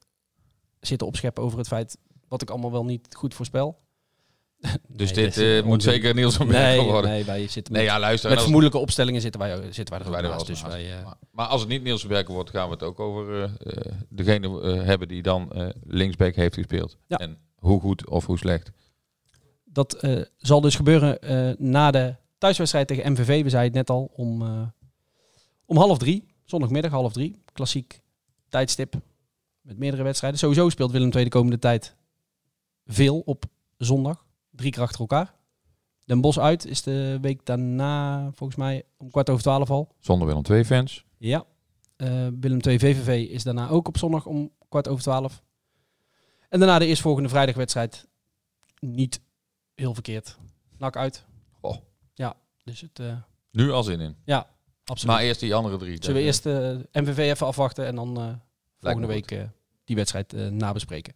zitten 0.80 1.06
opscheppen 1.06 1.42
over 1.42 1.58
het 1.58 1.66
feit 1.66 1.98
wat 2.28 2.42
ik 2.42 2.50
allemaal 2.50 2.72
wel 2.72 2.84
niet 2.84 3.14
goed 3.16 3.34
voorspel. 3.34 3.78
Dus 4.88 5.12
Nee, 5.12 5.24
dit 5.24 5.36
eh, 5.36 5.62
moet 5.64 5.82
zeker 5.82 6.14
Niels 6.14 6.36
van 6.36 6.46
Berkel 6.46 6.82
Nee, 6.82 6.90
worden. 6.92 7.10
nee, 7.10 7.24
wij 7.24 7.48
zitten 7.48 7.72
Nee, 7.72 7.82
met, 7.82 7.92
ja, 7.92 7.98
luister. 7.98 8.30
met 8.30 8.40
vermoedelijke 8.40 8.78
opstellingen 8.78 9.20
zitten 9.20 9.40
wij, 9.40 9.72
zitten 9.72 9.94
wij 9.94 10.04
er 10.04 10.10
wij 10.10 10.22
er 10.22 10.28
naast. 10.28 10.46
Dus 10.46 10.62
naast. 10.62 10.74
wij, 10.74 10.96
eh, 10.98 11.04
maar, 11.04 11.16
maar 11.30 11.46
als 11.46 11.60
het 11.60 11.70
niet 11.70 11.82
Niels 11.82 12.00
van 12.00 12.10
Berkel 12.10 12.34
wordt, 12.34 12.50
gaan 12.50 12.66
we 12.68 12.72
het 12.74 12.82
ook 12.82 13.00
over 13.00 13.42
eh, 13.44 13.92
degene 14.08 14.60
hebben 14.82 15.08
die 15.08 15.22
dan 15.22 15.72
linksback 15.84 16.34
heeft 16.34 16.54
gespeeld. 16.54 16.96
Ja. 17.06 17.16
En 17.16 17.38
hoe 17.54 17.80
goed 17.80 18.08
of 18.08 18.26
hoe 18.26 18.38
slecht. 18.38 18.70
Dat 19.64 20.06
zal 20.36 20.60
dus 20.60 20.74
gebeuren 20.76 21.18
na 21.58 21.90
de 21.90 22.14
thuiswedstrijd 22.38 22.86
tegen 22.88 23.12
MVV. 23.12 23.42
We 23.42 23.50
zeiden 23.50 23.78
het 23.78 23.88
net 23.88 23.96
al, 23.96 24.10
om, 24.14 24.42
om 25.66 25.76
half 25.76 25.98
drie. 25.98 26.26
Zondagmiddag 26.44 26.90
half 26.90 27.12
drie. 27.12 27.42
Klassiek 27.52 28.00
tijdstip 28.48 28.94
met 29.60 29.78
meerdere 29.78 30.02
wedstrijden. 30.02 30.38
Sowieso 30.38 30.68
speelt 30.68 30.90
Willem 30.90 31.10
II 31.12 31.24
de 31.24 31.30
komende 31.30 31.58
tijd 31.58 31.94
veel 32.86 33.22
op 33.24 33.44
zondag. 33.76 34.26
Drie 34.58 34.70
keer 34.70 34.82
achter 34.82 35.00
elkaar. 35.00 35.34
Den 36.04 36.20
Bosch 36.20 36.38
uit 36.38 36.66
is 36.66 36.82
de 36.82 37.18
week 37.20 37.44
daarna 37.46 38.30
volgens 38.34 38.58
mij 38.58 38.82
om 38.96 39.10
kwart 39.10 39.30
over 39.30 39.42
twaalf 39.42 39.70
al. 39.70 39.94
Zonder 40.00 40.26
Willem 40.26 40.42
II 40.50 40.64
fans. 40.64 41.04
Ja. 41.18 41.44
Eh, 41.96 42.26
Willem 42.40 42.60
II 42.60 42.78
VVV 42.78 43.28
is 43.30 43.42
daarna 43.42 43.68
ook 43.68 43.88
op 43.88 43.98
zondag 43.98 44.26
om 44.26 44.50
kwart 44.68 44.88
over 44.88 45.02
twaalf. 45.02 45.42
En 46.48 46.58
daarna 46.58 46.78
de 46.78 46.86
eerstvolgende 46.86 47.28
vrijdagwedstrijd. 47.28 48.06
Niet 48.80 49.20
heel 49.74 49.94
verkeerd. 49.94 50.38
Nak 50.78 50.96
uit. 50.96 51.24
Oh. 51.60 51.76
Ja, 52.14 52.34
dus 52.64 52.80
het... 52.80 52.98
eh, 52.98 53.16
Nu 53.50 53.70
al 53.70 53.82
zin 53.82 54.00
in. 54.00 54.16
absoluut. 54.84 55.14
Maar 55.14 55.22
eerst 55.24 55.40
die 55.40 55.54
andere 55.54 55.76
drie. 55.76 55.96
Zullen 56.04 56.22
we 56.22 56.26
Dat, 56.30 56.44
eerst 56.44 56.46
eh 56.92 57.02
MVV 57.02 57.18
even 57.18 57.46
afwachten 57.46 57.86
en 57.86 57.94
dan 57.94 58.20
eh, 58.20 58.34
volgende 58.80 59.06
week 59.06 59.30
eh, 59.30 59.42
die 59.84 59.96
wedstrijd 59.96 60.32
eh, 60.32 60.46
nabespreken. 60.46 61.14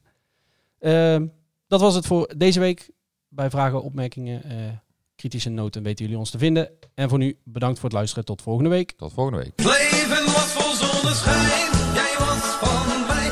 Ehm, 0.78 1.26
dat 1.66 1.80
was 1.80 1.94
het 1.94 2.06
voor 2.06 2.34
deze 2.36 2.60
week. 2.60 2.90
Bij 3.34 3.50
vragen, 3.50 3.82
opmerkingen, 3.82 4.42
eh, 4.44 4.56
kritische 5.16 5.50
noten 5.50 5.82
weten 5.82 6.04
jullie 6.04 6.18
ons 6.18 6.30
te 6.30 6.38
vinden. 6.38 6.70
En 6.94 7.08
voor 7.08 7.18
nu 7.18 7.38
bedankt 7.44 7.78
voor 7.78 7.88
het 7.88 7.98
luisteren. 7.98 8.24
Tot 8.24 8.42
volgende 8.42 8.70
week. 8.70 8.92
Tot 8.96 9.12
volgende 9.12 9.38
week. 9.38 9.52
Leven 9.56 10.24
was 10.24 10.52
vol 10.52 10.74
zonneschijn, 10.74 11.94
jij 11.94 12.14
was 12.18 12.44
van 12.60 13.06
mij. 13.06 13.31